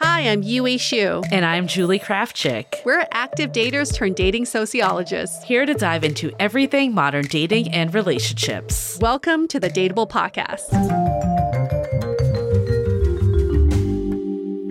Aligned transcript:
Hi, 0.00 0.28
I'm 0.28 0.42
Yue 0.42 0.76
Shu. 0.76 1.22
And 1.32 1.42
I'm 1.42 1.66
Julie 1.66 1.98
Krafchick. 1.98 2.84
We're 2.84 3.06
active 3.12 3.50
daters 3.52 3.94
turned 3.94 4.14
dating 4.14 4.44
sociologists. 4.44 5.42
Here 5.42 5.64
to 5.64 5.72
dive 5.72 6.04
into 6.04 6.32
everything 6.38 6.92
modern 6.92 7.24
dating 7.24 7.72
and 7.72 7.94
relationships. 7.94 8.98
Welcome 9.00 9.48
to 9.48 9.58
the 9.58 9.70
Dateable 9.70 10.06
Podcast. 10.06 11.45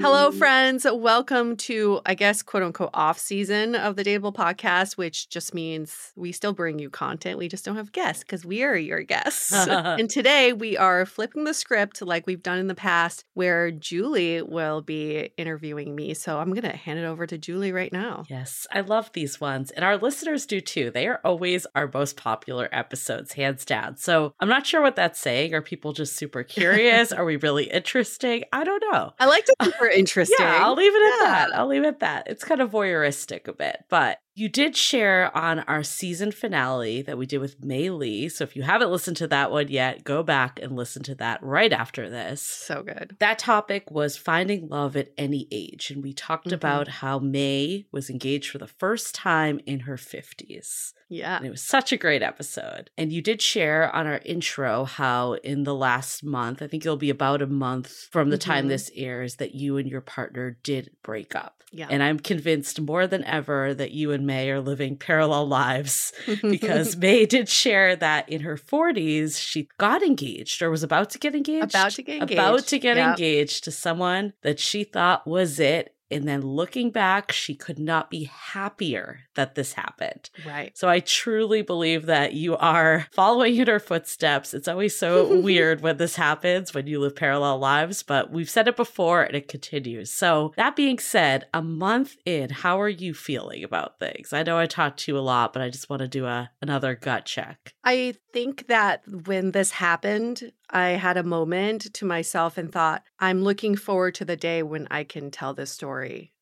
Hello, 0.07 0.29
friends. 0.29 0.85
Welcome 0.87 1.57
to, 1.57 1.99
I 2.05 2.13
guess, 2.13 2.43
quote 2.43 2.61
unquote, 2.61 2.91
off 2.93 3.17
season 3.17 3.73
of 3.73 3.95
the 3.95 4.03
Dateable 4.03 4.35
podcast, 4.35 4.97
which 4.97 5.29
just 5.29 5.55
means 5.55 6.13
we 6.15 6.31
still 6.31 6.53
bring 6.53 6.77
you 6.77 6.91
content. 6.91 7.39
We 7.39 7.47
just 7.47 7.65
don't 7.65 7.75
have 7.75 7.91
guests 7.91 8.23
because 8.23 8.45
we 8.45 8.61
are 8.61 8.75
your 8.75 9.01
guests. 9.01 9.51
and 9.67 10.07
today 10.07 10.53
we 10.53 10.77
are 10.77 11.07
flipping 11.07 11.43
the 11.45 11.55
script 11.55 12.03
like 12.03 12.27
we've 12.27 12.43
done 12.43 12.59
in 12.59 12.67
the 12.67 12.75
past, 12.75 13.25
where 13.33 13.71
Julie 13.71 14.43
will 14.43 14.83
be 14.83 15.31
interviewing 15.37 15.95
me. 15.95 16.13
So 16.13 16.37
I'm 16.37 16.49
going 16.49 16.71
to 16.71 16.77
hand 16.77 16.99
it 16.99 17.05
over 17.05 17.25
to 17.25 17.39
Julie 17.39 17.71
right 17.71 17.91
now. 17.91 18.25
Yes, 18.29 18.67
I 18.71 18.81
love 18.81 19.09
these 19.13 19.41
ones. 19.41 19.71
And 19.71 19.83
our 19.83 19.97
listeners 19.97 20.45
do 20.45 20.61
too. 20.61 20.91
They 20.91 21.07
are 21.07 21.19
always 21.25 21.65
our 21.73 21.89
most 21.91 22.15
popular 22.15 22.69
episodes, 22.71 23.33
hands 23.33 23.65
down. 23.65 23.97
So 23.97 24.35
I'm 24.39 24.49
not 24.49 24.67
sure 24.67 24.83
what 24.83 24.97
that's 24.97 25.19
saying. 25.19 25.55
Are 25.55 25.63
people 25.63 25.93
just 25.93 26.15
super 26.15 26.43
curious? 26.43 27.11
are 27.11 27.25
we 27.25 27.37
really 27.37 27.71
interesting? 27.71 28.43
I 28.53 28.63
don't 28.63 28.83
know. 28.91 29.11
I 29.19 29.25
like 29.25 29.45
to 29.45 29.55
interesting. 29.95 30.37
Yeah, 30.39 30.59
I'll 30.61 30.75
leave 30.75 30.93
it 30.93 31.13
at 31.13 31.19
yeah. 31.21 31.29
that. 31.29 31.55
I'll 31.55 31.67
leave 31.67 31.83
it 31.83 31.87
at 31.87 31.99
that. 32.01 32.27
It's 32.27 32.43
kind 32.43 32.61
of 32.61 32.71
voyeuristic 32.71 33.47
a 33.47 33.53
bit, 33.53 33.83
but 33.89 34.19
you 34.35 34.49
did 34.49 34.75
share 34.75 35.35
on 35.35 35.59
our 35.61 35.81
season 35.81 36.29
finale 36.29 37.01
that 37.01 37.17
we 37.17 37.25
did 37.25 37.37
with 37.37 37.63
Mei 37.63 37.89
Lee. 37.89 38.27
So 38.27 38.43
if 38.43 38.53
you 38.53 38.63
haven't 38.63 38.91
listened 38.91 39.15
to 39.17 39.27
that 39.27 39.49
one 39.49 39.69
yet, 39.69 40.03
go 40.03 40.23
back 40.23 40.59
and 40.61 40.75
listen 40.75 41.03
to 41.03 41.15
that 41.15 41.41
right 41.41 41.71
after 41.71 42.09
this. 42.09 42.41
So 42.41 42.83
good. 42.83 43.15
That 43.19 43.39
topic 43.39 43.89
was 43.89 44.17
finding 44.17 44.67
love 44.67 44.97
at 44.97 45.13
any 45.17 45.47
age. 45.51 45.89
And 45.89 46.03
we 46.03 46.11
talked 46.13 46.47
mm-hmm. 46.47 46.55
about 46.55 46.89
how 46.89 47.17
Mei 47.17 47.87
was 47.93 48.09
engaged 48.09 48.51
for 48.51 48.57
the 48.57 48.67
first 48.67 49.15
time 49.15 49.61
in 49.65 49.81
her 49.81 49.95
50s. 49.95 50.91
Yeah. 51.07 51.37
And 51.37 51.45
it 51.45 51.51
was 51.51 51.61
such 51.61 51.93
a 51.93 51.97
great 51.97 52.21
episode. 52.21 52.89
And 52.97 53.13
you 53.13 53.21
did 53.21 53.41
share 53.41 53.95
on 53.95 54.05
our 54.05 54.19
intro 54.25 54.83
how 54.83 55.33
in 55.33 55.63
the 55.63 55.75
last 55.75 56.25
month, 56.25 56.61
I 56.61 56.67
think 56.67 56.85
it'll 56.85 56.97
be 56.97 57.09
about 57.09 57.41
a 57.41 57.47
month 57.47 58.07
from 58.11 58.31
the 58.31 58.37
mm-hmm. 58.37 58.51
time 58.51 58.67
this 58.67 58.91
airs, 58.95 59.35
that 59.35 59.55
you 59.55 59.77
and 59.77 59.87
your 59.87 60.01
partner 60.01 60.57
did 60.63 60.91
break 61.03 61.35
up. 61.35 61.63
Yeah. 61.71 61.87
And 61.89 62.01
I'm 62.01 62.19
convinced 62.19 62.79
more 62.79 63.05
than 63.05 63.23
ever 63.25 63.73
that 63.73 63.91
you 63.91 64.11
and 64.11 64.24
Mei 64.25 64.49
are 64.49 64.61
living 64.61 64.97
parallel 64.97 65.47
lives 65.47 66.11
because 66.41 66.95
Mei 66.97 67.25
did 67.25 67.49
share 67.49 67.95
that 67.95 68.27
in 68.29 68.41
her 68.41 68.57
40s, 68.57 69.39
she 69.39 69.67
got 69.77 70.03
engaged 70.03 70.61
or 70.61 70.69
was 70.69 70.83
about 70.83 71.09
to 71.11 71.19
get 71.19 71.35
engaged. 71.35 71.73
About 71.73 71.91
to 71.91 72.03
get 72.03 72.21
engaged. 72.21 72.33
About 72.33 72.67
to 72.67 72.79
get 72.79 72.97
yep. 72.97 73.09
engaged 73.11 73.63
to 73.63 73.71
someone 73.71 74.33
that 74.41 74.59
she 74.59 74.83
thought 74.83 75.25
was 75.25 75.59
it 75.59 75.94
and 76.11 76.27
then 76.27 76.41
looking 76.41 76.91
back, 76.91 77.31
she 77.31 77.55
could 77.55 77.79
not 77.79 78.09
be 78.09 78.25
happier 78.25 79.21
that 79.35 79.55
this 79.55 79.73
happened. 79.73 80.29
Right. 80.45 80.77
So 80.77 80.87
I 80.87 80.99
truly 80.99 81.61
believe 81.61 82.05
that 82.05 82.33
you 82.33 82.55
are 82.57 83.07
following 83.13 83.55
in 83.55 83.67
her 83.67 83.79
footsteps. 83.79 84.53
It's 84.53 84.67
always 84.67 84.97
so 84.97 85.39
weird 85.41 85.81
when 85.81 85.97
this 85.97 86.15
happens, 86.15 86.73
when 86.73 86.87
you 86.87 86.99
live 86.99 87.15
parallel 87.15 87.57
lives, 87.57 88.03
but 88.03 88.31
we've 88.31 88.49
said 88.49 88.67
it 88.67 88.75
before 88.75 89.23
and 89.23 89.35
it 89.35 89.47
continues. 89.47 90.11
So 90.11 90.53
that 90.57 90.75
being 90.75 90.99
said, 90.99 91.45
a 91.53 91.61
month 91.61 92.15
in, 92.25 92.49
how 92.49 92.79
are 92.79 92.89
you 92.89 93.13
feeling 93.13 93.63
about 93.63 93.99
things? 93.99 94.33
I 94.33 94.43
know 94.43 94.57
I 94.57 94.67
talked 94.67 94.99
to 95.01 95.11
you 95.11 95.17
a 95.17 95.19
lot, 95.19 95.53
but 95.53 95.61
I 95.61 95.69
just 95.69 95.89
want 95.89 96.01
to 96.01 96.07
do 96.07 96.25
a 96.25 96.51
another 96.61 96.95
gut 96.95 97.25
check. 97.25 97.73
I 97.83 98.15
think 98.33 98.67
that 98.67 99.01
when 99.07 99.51
this 99.51 99.71
happened, 99.71 100.51
I 100.69 100.89
had 100.89 101.17
a 101.17 101.23
moment 101.23 101.93
to 101.93 102.05
myself 102.05 102.57
and 102.57 102.71
thought, 102.71 103.03
I'm 103.19 103.43
looking 103.43 103.75
forward 103.75 104.15
to 104.15 104.25
the 104.25 104.35
day 104.35 104.63
when 104.63 104.87
I 104.89 105.03
can 105.03 105.31
tell 105.31 105.53
this 105.53 105.71
story 105.71 105.94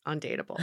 on 0.06 0.20
Dateable. 0.20 0.60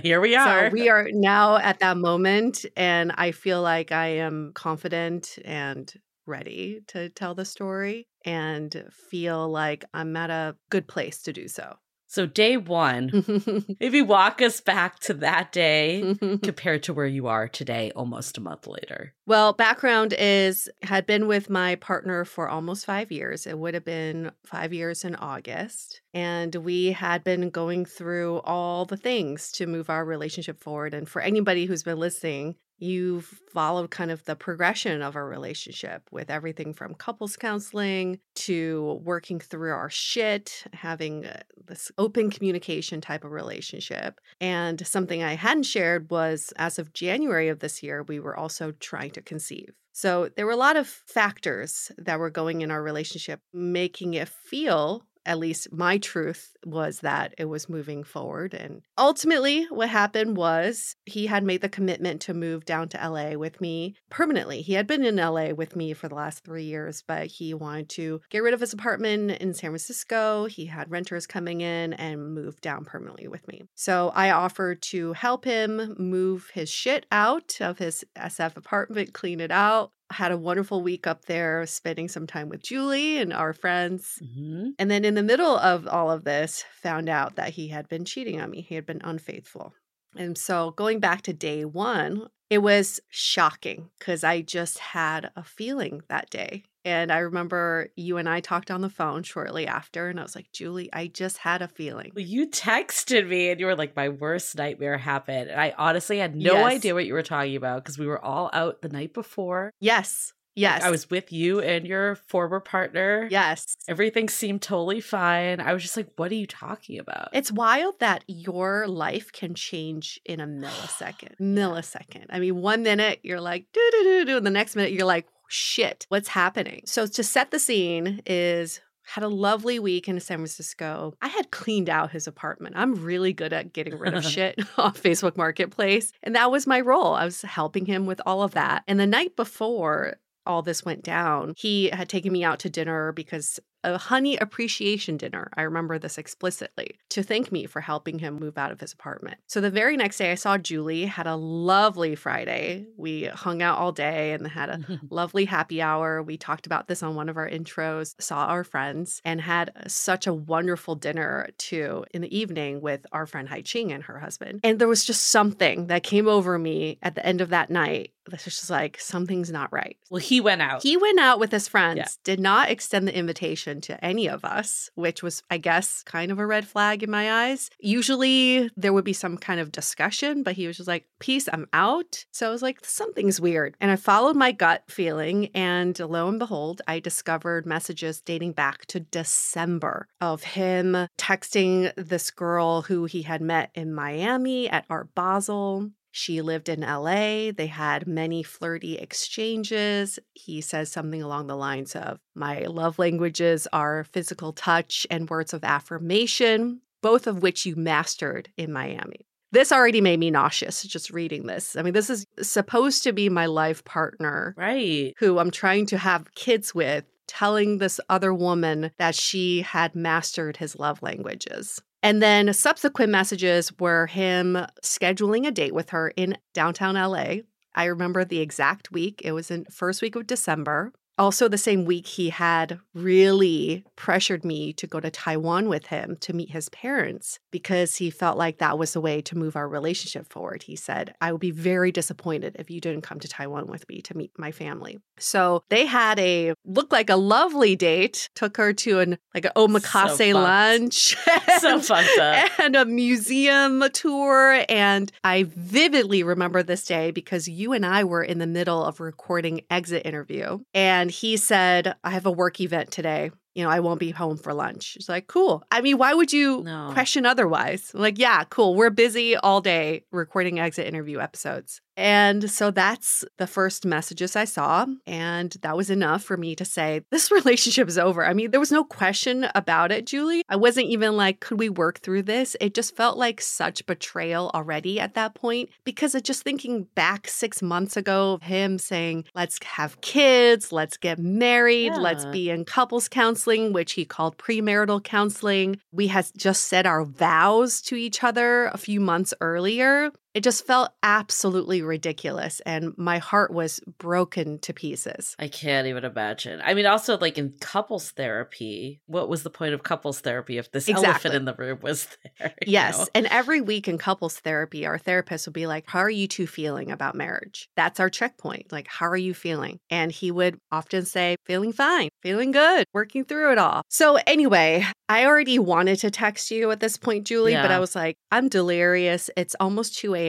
Here 0.02 0.20
we 0.20 0.36
are. 0.36 0.70
So 0.70 0.72
we 0.72 0.88
are 0.88 1.08
now 1.12 1.56
at 1.56 1.78
that 1.80 1.96
moment, 1.96 2.64
and 2.76 3.12
I 3.16 3.32
feel 3.32 3.62
like 3.62 3.92
I 3.92 4.06
am 4.06 4.52
confident 4.54 5.38
and 5.44 5.92
ready 6.26 6.80
to 6.88 7.08
tell 7.10 7.34
the 7.34 7.44
story 7.44 8.08
and 8.24 8.84
feel 8.90 9.48
like 9.48 9.84
I'm 9.94 10.16
at 10.16 10.30
a 10.30 10.56
good 10.70 10.88
place 10.88 11.22
to 11.22 11.32
do 11.32 11.48
so. 11.48 11.76
So, 12.08 12.24
day 12.24 12.56
one, 12.56 13.66
maybe 13.80 14.00
walk 14.00 14.40
us 14.40 14.60
back 14.60 15.00
to 15.00 15.14
that 15.14 15.52
day 15.52 16.14
compared 16.42 16.84
to 16.84 16.94
where 16.94 17.06
you 17.06 17.26
are 17.26 17.48
today, 17.48 17.90
almost 17.96 18.38
a 18.38 18.40
month 18.40 18.66
later. 18.66 19.12
Well, 19.26 19.52
background 19.52 20.14
is 20.16 20.68
had 20.82 21.06
been 21.06 21.26
with 21.26 21.50
my 21.50 21.74
partner 21.76 22.24
for 22.24 22.48
almost 22.48 22.86
five 22.86 23.10
years. 23.10 23.46
It 23.46 23.58
would 23.58 23.74
have 23.74 23.84
been 23.84 24.30
five 24.44 24.72
years 24.72 25.04
in 25.04 25.16
August. 25.16 26.00
And 26.14 26.54
we 26.54 26.92
had 26.92 27.24
been 27.24 27.50
going 27.50 27.84
through 27.84 28.40
all 28.44 28.84
the 28.84 28.96
things 28.96 29.52
to 29.52 29.66
move 29.66 29.90
our 29.90 30.04
relationship 30.04 30.62
forward. 30.62 30.94
And 30.94 31.08
for 31.08 31.20
anybody 31.20 31.66
who's 31.66 31.82
been 31.82 31.98
listening, 31.98 32.54
you've 32.78 33.40
followed 33.52 33.90
kind 33.90 34.10
of 34.10 34.24
the 34.24 34.36
progression 34.36 35.02
of 35.02 35.16
our 35.16 35.26
relationship 35.26 36.02
with 36.10 36.30
everything 36.30 36.74
from 36.74 36.94
couples 36.94 37.36
counseling 37.36 38.18
to 38.34 39.00
working 39.02 39.40
through 39.40 39.72
our 39.72 39.90
shit, 39.90 40.64
having 40.72 41.26
uh, 41.26 41.40
this 41.66 41.90
open 41.98 42.30
communication 42.30 43.00
type 43.00 43.24
of 43.24 43.32
relationship. 43.32 44.20
And 44.40 44.86
something 44.86 45.22
I 45.22 45.34
hadn't 45.34 45.64
shared 45.64 46.10
was 46.10 46.52
as 46.56 46.78
of 46.78 46.92
January 46.92 47.48
of 47.48 47.60
this 47.60 47.82
year, 47.82 48.02
we 48.02 48.20
were 48.20 48.36
also 48.36 48.72
trying 48.72 49.10
to 49.12 49.22
conceive. 49.22 49.72
So 49.92 50.28
there 50.36 50.44
were 50.44 50.52
a 50.52 50.56
lot 50.56 50.76
of 50.76 50.86
factors 50.86 51.90
that 51.96 52.18
were 52.18 52.28
going 52.28 52.60
in 52.60 52.70
our 52.70 52.82
relationship, 52.82 53.40
making 53.54 54.12
it 54.12 54.28
feel 54.28 55.06
at 55.26 55.38
least 55.38 55.72
my 55.72 55.98
truth 55.98 56.56
was 56.64 57.00
that 57.00 57.34
it 57.36 57.46
was 57.46 57.68
moving 57.68 58.04
forward. 58.04 58.54
And 58.54 58.82
ultimately, 58.96 59.64
what 59.64 59.88
happened 59.88 60.36
was 60.36 60.96
he 61.04 61.26
had 61.26 61.44
made 61.44 61.60
the 61.60 61.68
commitment 61.68 62.20
to 62.22 62.34
move 62.34 62.64
down 62.64 62.88
to 62.90 63.08
LA 63.08 63.36
with 63.36 63.60
me 63.60 63.96
permanently. 64.08 64.62
He 64.62 64.74
had 64.74 64.86
been 64.86 65.04
in 65.04 65.16
LA 65.16 65.50
with 65.50 65.76
me 65.76 65.92
for 65.92 66.08
the 66.08 66.14
last 66.14 66.44
three 66.44 66.64
years, 66.64 67.02
but 67.06 67.26
he 67.26 67.52
wanted 67.52 67.88
to 67.90 68.20
get 68.30 68.42
rid 68.42 68.54
of 68.54 68.60
his 68.60 68.72
apartment 68.72 69.32
in 69.32 69.52
San 69.52 69.70
Francisco. 69.70 70.46
He 70.46 70.66
had 70.66 70.90
renters 70.90 71.26
coming 71.26 71.60
in 71.60 71.92
and 71.94 72.32
move 72.32 72.60
down 72.60 72.84
permanently 72.84 73.28
with 73.28 73.46
me. 73.48 73.64
So 73.74 74.12
I 74.14 74.30
offered 74.30 74.80
to 74.82 75.12
help 75.14 75.44
him 75.44 75.96
move 75.98 76.50
his 76.54 76.70
shit 76.70 77.04
out 77.10 77.60
of 77.60 77.78
his 77.78 78.04
SF 78.16 78.56
apartment, 78.56 79.12
clean 79.12 79.40
it 79.40 79.50
out, 79.50 79.90
had 80.10 80.32
a 80.32 80.38
wonderful 80.38 80.82
week 80.82 81.06
up 81.06 81.24
there 81.24 81.66
spending 81.66 82.08
some 82.08 82.26
time 82.26 82.48
with 82.48 82.62
Julie 82.62 83.18
and 83.18 83.32
our 83.32 83.52
friends. 83.52 84.18
Mm-hmm. 84.22 84.70
And 84.78 84.90
then 84.90 85.04
in 85.04 85.14
the 85.14 85.22
middle 85.22 85.56
of 85.56 85.86
all 85.88 86.10
of 86.10 86.24
this, 86.24 86.64
found 86.80 87.08
out 87.08 87.36
that 87.36 87.50
he 87.50 87.68
had 87.68 87.88
been 87.88 88.04
cheating 88.04 88.40
on 88.40 88.50
me. 88.50 88.60
He 88.60 88.76
had 88.76 88.86
been 88.86 89.00
unfaithful. 89.02 89.74
And 90.16 90.38
so 90.38 90.70
going 90.70 91.00
back 91.00 91.22
to 91.22 91.32
day 91.32 91.64
one, 91.64 92.28
It 92.48 92.58
was 92.58 93.00
shocking 93.10 93.90
because 93.98 94.22
I 94.22 94.40
just 94.40 94.78
had 94.78 95.30
a 95.34 95.42
feeling 95.42 96.02
that 96.08 96.30
day. 96.30 96.64
And 96.86 97.10
I 97.10 97.18
remember 97.18 97.88
you 97.96 98.16
and 98.16 98.28
I 98.28 98.38
talked 98.38 98.70
on 98.70 98.80
the 98.80 98.88
phone 98.88 99.24
shortly 99.24 99.66
after, 99.66 100.08
and 100.08 100.20
I 100.20 100.22
was 100.22 100.36
like, 100.36 100.52
Julie, 100.52 100.88
I 100.92 101.08
just 101.08 101.38
had 101.38 101.60
a 101.60 101.66
feeling. 101.66 102.12
Well, 102.14 102.24
you 102.24 102.48
texted 102.48 103.26
me 103.28 103.50
and 103.50 103.58
you 103.58 103.66
were 103.66 103.74
like, 103.74 103.96
my 103.96 104.08
worst 104.08 104.56
nightmare 104.56 104.96
happened. 104.96 105.50
And 105.50 105.60
I 105.60 105.74
honestly 105.76 106.18
had 106.18 106.36
no 106.36 106.52
Yes. 106.54 106.74
idea 106.76 106.94
what 106.94 107.04
you 107.04 107.14
were 107.14 107.24
talking 107.24 107.56
about 107.56 107.82
because 107.82 107.98
we 107.98 108.06
were 108.06 108.24
all 108.24 108.50
out 108.52 108.82
the 108.82 108.88
night 108.88 109.12
before. 109.12 109.72
Yes. 109.80 110.32
Yes. 110.54 110.82
I 110.84 110.90
was 110.90 111.10
with 111.10 111.32
you 111.32 111.60
and 111.60 111.86
your 111.86 112.14
former 112.14 112.60
partner. 112.60 113.28
Yes. 113.30 113.76
Everything 113.88 114.28
seemed 114.30 114.62
totally 114.62 115.00
fine. 115.02 115.60
I 115.60 115.74
was 115.74 115.82
just 115.82 115.96
like, 115.98 116.08
what 116.16 116.30
are 116.30 116.36
you 116.36 116.46
talking 116.46 116.98
about? 116.98 117.28
It's 117.34 117.52
wild 117.52 117.98
that 118.00 118.24
your 118.26 118.86
life 118.86 119.32
can 119.32 119.54
change 119.54 120.18
in 120.24 120.40
a 120.40 120.46
millisecond. 120.46 121.34
Millisecond. 121.40 122.26
I 122.30 122.38
mean, 122.38 122.56
one 122.56 122.82
minute 122.84 123.18
you're 123.22 123.40
like, 123.40 123.66
do, 123.74 123.88
do, 123.92 124.02
do, 124.02 124.24
do. 124.24 124.36
And 124.38 124.46
the 124.46 124.50
next 124.50 124.76
minute 124.76 124.92
you're 124.92 125.04
like, 125.04 125.26
shit, 125.48 126.06
what's 126.08 126.28
happening? 126.28 126.82
So 126.86 127.06
to 127.06 127.22
set 127.22 127.50
the 127.50 127.58
scene 127.58 128.22
is 128.26 128.80
had 129.06 129.22
a 129.22 129.28
lovely 129.28 129.78
week 129.78 130.08
in 130.08 130.18
San 130.18 130.38
Francisco. 130.38 131.14
I 131.22 131.28
had 131.28 131.52
cleaned 131.52 131.88
out 131.88 132.10
his 132.10 132.26
apartment. 132.26 132.74
I'm 132.76 132.94
really 132.94 133.32
good 133.32 133.52
at 133.52 133.72
getting 133.72 133.98
rid 133.98 134.14
of 134.14 134.24
shit 134.24 134.58
off 134.78 135.00
Facebook 135.00 135.36
Marketplace. 135.36 136.12
And 136.22 136.34
that 136.34 136.50
was 136.50 136.66
my 136.66 136.80
role. 136.80 137.14
I 137.14 137.24
was 137.24 137.42
helping 137.42 137.86
him 137.86 138.06
with 138.06 138.20
all 138.26 138.42
of 138.42 138.52
that. 138.54 138.82
And 138.88 138.98
the 138.98 139.06
night 139.06 139.36
before, 139.36 140.16
all 140.44 140.62
this 140.62 140.84
went 140.84 141.02
down, 141.02 141.54
he 141.56 141.88
had 141.90 142.08
taken 142.08 142.32
me 142.32 142.44
out 142.44 142.60
to 142.60 142.70
dinner 142.70 143.12
because 143.12 143.60
a 143.86 143.98
honey 143.98 144.36
appreciation 144.36 145.16
dinner. 145.16 145.50
I 145.56 145.62
remember 145.62 145.98
this 145.98 146.18
explicitly 146.18 146.98
to 147.10 147.22
thank 147.22 147.50
me 147.52 147.66
for 147.66 147.80
helping 147.80 148.18
him 148.18 148.34
move 148.36 148.58
out 148.58 148.72
of 148.72 148.80
his 148.80 148.92
apartment. 148.92 149.38
So 149.46 149.60
the 149.60 149.70
very 149.70 149.96
next 149.96 150.18
day, 150.18 150.32
I 150.32 150.34
saw 150.34 150.58
Julie, 150.58 151.06
had 151.06 151.26
a 151.26 151.36
lovely 151.36 152.14
Friday. 152.14 152.86
We 152.96 153.24
hung 153.24 153.62
out 153.62 153.78
all 153.78 153.92
day 153.92 154.32
and 154.32 154.46
had 154.46 154.68
a 154.68 155.00
lovely 155.10 155.44
happy 155.46 155.80
hour. 155.80 156.22
We 156.22 156.36
talked 156.36 156.66
about 156.66 156.88
this 156.88 157.02
on 157.02 157.14
one 157.14 157.28
of 157.28 157.36
our 157.36 157.48
intros, 157.48 158.14
saw 158.20 158.46
our 158.46 158.64
friends, 158.64 159.22
and 159.24 159.40
had 159.40 159.72
such 159.86 160.26
a 160.26 160.34
wonderful 160.34 160.94
dinner 160.96 161.48
too 161.58 162.04
in 162.12 162.22
the 162.22 162.36
evening 162.36 162.80
with 162.80 163.06
our 163.12 163.26
friend 163.26 163.48
Hai 163.48 163.62
Ching 163.62 163.92
and 163.92 164.02
her 164.04 164.18
husband. 164.18 164.60
And 164.64 164.78
there 164.78 164.88
was 164.88 165.04
just 165.04 165.26
something 165.30 165.86
that 165.86 166.02
came 166.02 166.26
over 166.28 166.58
me 166.58 166.98
at 167.02 167.14
the 167.14 167.24
end 167.24 167.40
of 167.40 167.50
that 167.50 167.70
night 167.70 168.12
that's 168.28 168.42
just 168.42 168.68
like, 168.70 168.98
something's 169.00 169.52
not 169.52 169.72
right. 169.72 169.96
well, 170.10 170.18
he 170.20 170.40
went 170.40 170.60
out. 170.60 170.82
He 170.82 170.96
went 170.96 171.20
out 171.20 171.38
with 171.38 171.52
his 171.52 171.68
friends, 171.68 171.98
Yeah. 171.98 172.06
did 172.24 172.40
not 172.40 172.68
extend 172.70 173.06
the 173.06 173.16
invitation 173.16 173.75
to 173.82 174.04
any 174.04 174.28
of 174.28 174.44
us, 174.44 174.90
which 174.94 175.22
was, 175.22 175.42
I 175.50 175.58
guess, 175.58 176.02
kind 176.02 176.30
of 176.30 176.38
a 176.38 176.46
red 176.46 176.66
flag 176.66 177.02
in 177.02 177.10
my 177.10 177.46
eyes. 177.46 177.70
Usually 177.78 178.70
there 178.76 178.92
would 178.92 179.04
be 179.04 179.12
some 179.12 179.36
kind 179.36 179.60
of 179.60 179.72
discussion, 179.72 180.42
but 180.42 180.54
he 180.54 180.66
was 180.66 180.76
just 180.76 180.88
like, 180.88 181.06
Peace, 181.18 181.48
I'm 181.52 181.68
out. 181.72 182.24
So 182.30 182.48
I 182.48 182.50
was 182.50 182.62
like, 182.62 182.84
Something's 182.84 183.40
weird. 183.40 183.76
And 183.80 183.90
I 183.90 183.96
followed 183.96 184.36
my 184.36 184.52
gut 184.52 184.84
feeling, 184.88 185.48
and 185.54 185.98
lo 185.98 186.28
and 186.28 186.38
behold, 186.38 186.82
I 186.86 187.00
discovered 187.00 187.66
messages 187.66 188.20
dating 188.20 188.52
back 188.52 188.86
to 188.86 189.00
December 189.00 190.08
of 190.20 190.42
him 190.42 191.08
texting 191.18 191.92
this 191.96 192.30
girl 192.30 192.82
who 192.82 193.04
he 193.04 193.22
had 193.22 193.40
met 193.40 193.70
in 193.74 193.94
Miami 193.94 194.68
at 194.68 194.84
Art 194.88 195.14
Basel. 195.14 195.90
She 196.16 196.40
lived 196.40 196.70
in 196.70 196.80
LA. 196.80 197.52
They 197.52 197.66
had 197.66 198.06
many 198.06 198.42
flirty 198.42 198.96
exchanges. 198.96 200.18
He 200.32 200.62
says 200.62 200.90
something 200.90 201.22
along 201.22 201.46
the 201.46 201.58
lines 201.58 201.94
of, 201.94 202.18
My 202.34 202.60
love 202.60 202.98
languages 202.98 203.68
are 203.70 204.04
physical 204.04 204.54
touch 204.54 205.06
and 205.10 205.28
words 205.28 205.52
of 205.52 205.62
affirmation, 205.62 206.80
both 207.02 207.26
of 207.26 207.42
which 207.42 207.66
you 207.66 207.76
mastered 207.76 208.48
in 208.56 208.72
Miami. 208.72 209.26
This 209.52 209.70
already 209.70 210.00
made 210.00 210.18
me 210.18 210.30
nauseous 210.30 210.84
just 210.84 211.10
reading 211.10 211.48
this. 211.48 211.76
I 211.76 211.82
mean, 211.82 211.92
this 211.92 212.08
is 212.08 212.24
supposed 212.40 213.02
to 213.02 213.12
be 213.12 213.28
my 213.28 213.44
life 213.44 213.84
partner 213.84 214.54
right. 214.56 215.12
who 215.18 215.38
I'm 215.38 215.50
trying 215.50 215.84
to 215.88 215.98
have 215.98 216.34
kids 216.34 216.74
with, 216.74 217.04
telling 217.26 217.76
this 217.76 218.00
other 218.08 218.32
woman 218.32 218.90
that 218.96 219.14
she 219.14 219.60
had 219.60 219.94
mastered 219.94 220.56
his 220.56 220.78
love 220.78 221.02
languages. 221.02 221.82
And 222.06 222.22
then 222.22 222.52
subsequent 222.52 223.10
messages 223.10 223.76
were 223.80 224.06
him 224.06 224.56
scheduling 224.80 225.44
a 225.44 225.50
date 225.50 225.74
with 225.74 225.90
her 225.90 226.12
in 226.14 226.38
downtown 226.54 226.94
LA. 226.94 227.38
I 227.74 227.86
remember 227.86 228.24
the 228.24 228.38
exact 228.38 228.92
week. 228.92 229.22
It 229.24 229.32
was 229.32 229.50
in 229.50 229.64
first 229.64 230.02
week 230.02 230.14
of 230.14 230.24
December. 230.24 230.92
Also, 231.18 231.48
the 231.48 231.58
same 231.58 231.84
week, 231.84 232.06
he 232.06 232.28
had 232.30 232.78
really 232.94 233.84
pressured 233.96 234.44
me 234.44 234.72
to 234.74 234.86
go 234.86 235.00
to 235.00 235.10
Taiwan 235.10 235.68
with 235.68 235.86
him 235.86 236.16
to 236.20 236.32
meet 236.32 236.50
his 236.50 236.68
parents 236.68 237.38
because 237.50 237.96
he 237.96 238.10
felt 238.10 238.36
like 238.36 238.58
that 238.58 238.78
was 238.78 238.92
the 238.92 239.00
way 239.00 239.20
to 239.22 239.36
move 239.36 239.56
our 239.56 239.68
relationship 239.68 240.30
forward. 240.30 240.62
He 240.62 240.76
said, 240.76 241.14
I 241.20 241.32
would 241.32 241.40
be 241.40 241.50
very 241.50 241.90
disappointed 241.90 242.56
if 242.58 242.70
you 242.70 242.80
didn't 242.80 243.02
come 243.02 243.18
to 243.20 243.28
Taiwan 243.28 243.66
with 243.66 243.88
me 243.88 244.02
to 244.02 244.16
meet 244.16 244.30
my 244.38 244.52
family. 244.52 244.98
So 245.18 245.62
they 245.70 245.86
had 245.86 246.18
a 246.18 246.52
looked 246.64 246.92
like 246.92 247.08
a 247.08 247.16
lovely 247.16 247.76
date, 247.76 248.28
took 248.34 248.56
her 248.58 248.72
to 248.74 249.00
an 249.00 249.18
like 249.34 249.46
an 249.46 249.52
omakase 249.56 250.18
fucked. 250.18 250.34
lunch. 250.34 251.16
So 251.60 251.80
fucked 251.80 252.18
up. 252.18 252.50
and 252.60 252.76
a 252.76 252.84
museum 252.84 253.82
tour. 253.94 254.62
And 254.68 255.10
I 255.24 255.44
vividly 255.44 256.22
remember 256.22 256.62
this 256.62 256.84
day 256.84 257.10
because 257.12 257.48
you 257.48 257.72
and 257.72 257.86
I 257.86 258.04
were 258.04 258.22
in 258.22 258.38
the 258.38 258.46
middle 258.46 258.84
of 258.84 259.00
recording 259.00 259.62
exit 259.70 260.04
interview. 260.04 260.58
And 260.74 261.05
he 261.10 261.36
said, 261.36 261.94
I 262.04 262.10
have 262.10 262.26
a 262.26 262.30
work 262.30 262.60
event 262.60 262.90
today. 262.90 263.30
You 263.54 263.64
know, 263.64 263.70
I 263.70 263.80
won't 263.80 264.00
be 264.00 264.10
home 264.10 264.36
for 264.36 264.52
lunch. 264.52 264.84
She's 264.84 265.08
like, 265.08 265.28
cool. 265.28 265.62
I 265.70 265.80
mean, 265.80 265.96
why 265.96 266.12
would 266.12 266.32
you 266.32 266.62
No. 266.62 266.90
question 266.92 267.24
otherwise? 267.24 267.90
I'm 267.94 268.00
like, 268.00 268.18
yeah, 268.18 268.44
cool. 268.44 268.74
We're 268.74 268.90
busy 268.90 269.34
all 269.36 269.60
day 269.62 270.04
recording 270.12 270.60
exit 270.60 270.86
interview 270.86 271.20
episodes. 271.20 271.80
And 271.96 272.50
so 272.50 272.70
that's 272.70 273.24
the 273.38 273.46
first 273.46 273.86
messages 273.86 274.36
I 274.36 274.44
saw. 274.44 274.86
And 275.06 275.56
that 275.62 275.76
was 275.76 275.90
enough 275.90 276.22
for 276.22 276.36
me 276.36 276.54
to 276.56 276.64
say, 276.64 277.02
this 277.10 277.30
relationship 277.30 277.88
is 277.88 277.98
over. 277.98 278.24
I 278.24 278.34
mean, 278.34 278.50
there 278.50 278.60
was 278.60 278.72
no 278.72 278.84
question 278.84 279.46
about 279.54 279.92
it, 279.92 280.06
Julie. 280.06 280.42
I 280.48 280.56
wasn't 280.56 280.88
even 280.88 281.16
like, 281.16 281.40
could 281.40 281.58
we 281.58 281.68
work 281.68 282.00
through 282.00 282.22
this? 282.22 282.56
It 282.60 282.74
just 282.74 282.96
felt 282.96 283.16
like 283.16 283.40
such 283.40 283.86
betrayal 283.86 284.50
already 284.54 285.00
at 285.00 285.14
that 285.14 285.34
point 285.34 285.70
because 285.84 286.14
of 286.14 286.22
just 286.22 286.42
thinking 286.42 286.84
back 286.94 287.28
six 287.28 287.62
months 287.62 287.96
ago 287.96 288.34
of 288.34 288.42
him 288.42 288.78
saying, 288.78 289.24
let's 289.34 289.58
have 289.64 290.00
kids, 290.00 290.72
let's 290.72 290.96
get 290.96 291.18
married, 291.18 291.94
let's 291.96 292.26
be 292.26 292.50
in 292.50 292.64
couples 292.64 293.08
counseling, 293.08 293.72
which 293.72 293.92
he 293.92 294.04
called 294.04 294.38
premarital 294.38 295.02
counseling. 295.02 295.80
We 295.92 296.08
had 296.08 296.26
just 296.36 296.64
said 296.64 296.86
our 296.86 297.04
vows 297.04 297.80
to 297.82 297.96
each 297.96 298.22
other 298.22 298.66
a 298.66 298.78
few 298.78 299.00
months 299.00 299.32
earlier. 299.40 300.10
It 300.36 300.44
just 300.44 300.66
felt 300.66 300.90
absolutely 301.02 301.80
ridiculous. 301.80 302.60
And 302.66 302.92
my 302.98 303.16
heart 303.16 303.50
was 303.54 303.80
broken 303.96 304.58
to 304.58 304.74
pieces. 304.74 305.34
I 305.38 305.48
can't 305.48 305.86
even 305.86 306.04
imagine. 306.04 306.60
I 306.62 306.74
mean, 306.74 306.84
also 306.84 307.16
like 307.16 307.38
in 307.38 307.54
couples 307.58 308.10
therapy, 308.10 309.00
what 309.06 309.30
was 309.30 309.44
the 309.44 309.48
point 309.48 309.72
of 309.72 309.82
couples 309.82 310.20
therapy 310.20 310.58
if 310.58 310.70
this 310.72 310.90
Exactly. 310.90 311.08
elephant 311.08 311.34
in 311.36 311.44
the 311.46 311.54
room 311.54 311.78
was 311.80 312.06
there? 312.38 312.52
Yes. 312.66 312.98
know? 312.98 313.06
And 313.14 313.26
every 313.28 313.62
week 313.62 313.88
in 313.88 313.96
couples 313.96 314.38
therapy, 314.38 314.84
our 314.84 314.98
therapist 314.98 315.46
would 315.46 315.54
be 315.54 315.66
like, 315.66 315.84
How 315.88 316.00
are 316.00 316.10
you 316.10 316.28
two 316.28 316.46
feeling 316.46 316.90
about 316.90 317.14
marriage? 317.14 317.70
That's 317.74 317.98
our 317.98 318.10
checkpoint. 318.10 318.70
Like, 318.70 318.88
how 318.88 319.06
are 319.06 319.16
you 319.16 319.32
feeling? 319.32 319.78
And 319.88 320.12
he 320.12 320.30
would 320.30 320.60
often 320.70 321.06
say, 321.06 321.36
Feeling 321.46 321.72
fine, 321.72 322.10
feeling 322.22 322.50
good, 322.50 322.84
working 322.92 323.24
through 323.24 323.52
it 323.52 323.58
all. 323.58 323.80
So, 323.88 324.18
anyway, 324.26 324.84
I 325.08 325.24
already 325.24 325.58
wanted 325.58 325.98
to 326.00 326.10
text 326.10 326.50
you 326.50 326.70
at 326.72 326.80
this 326.80 326.98
point, 326.98 327.26
Julie, 327.26 327.54
but 327.54 327.70
I 327.70 327.78
was 327.78 327.94
like, 327.94 328.16
I'm 328.30 328.50
delirious. 328.50 329.30
It's 329.34 329.56
almost 329.58 329.96
2 329.98 330.14
a.m. 330.14 330.25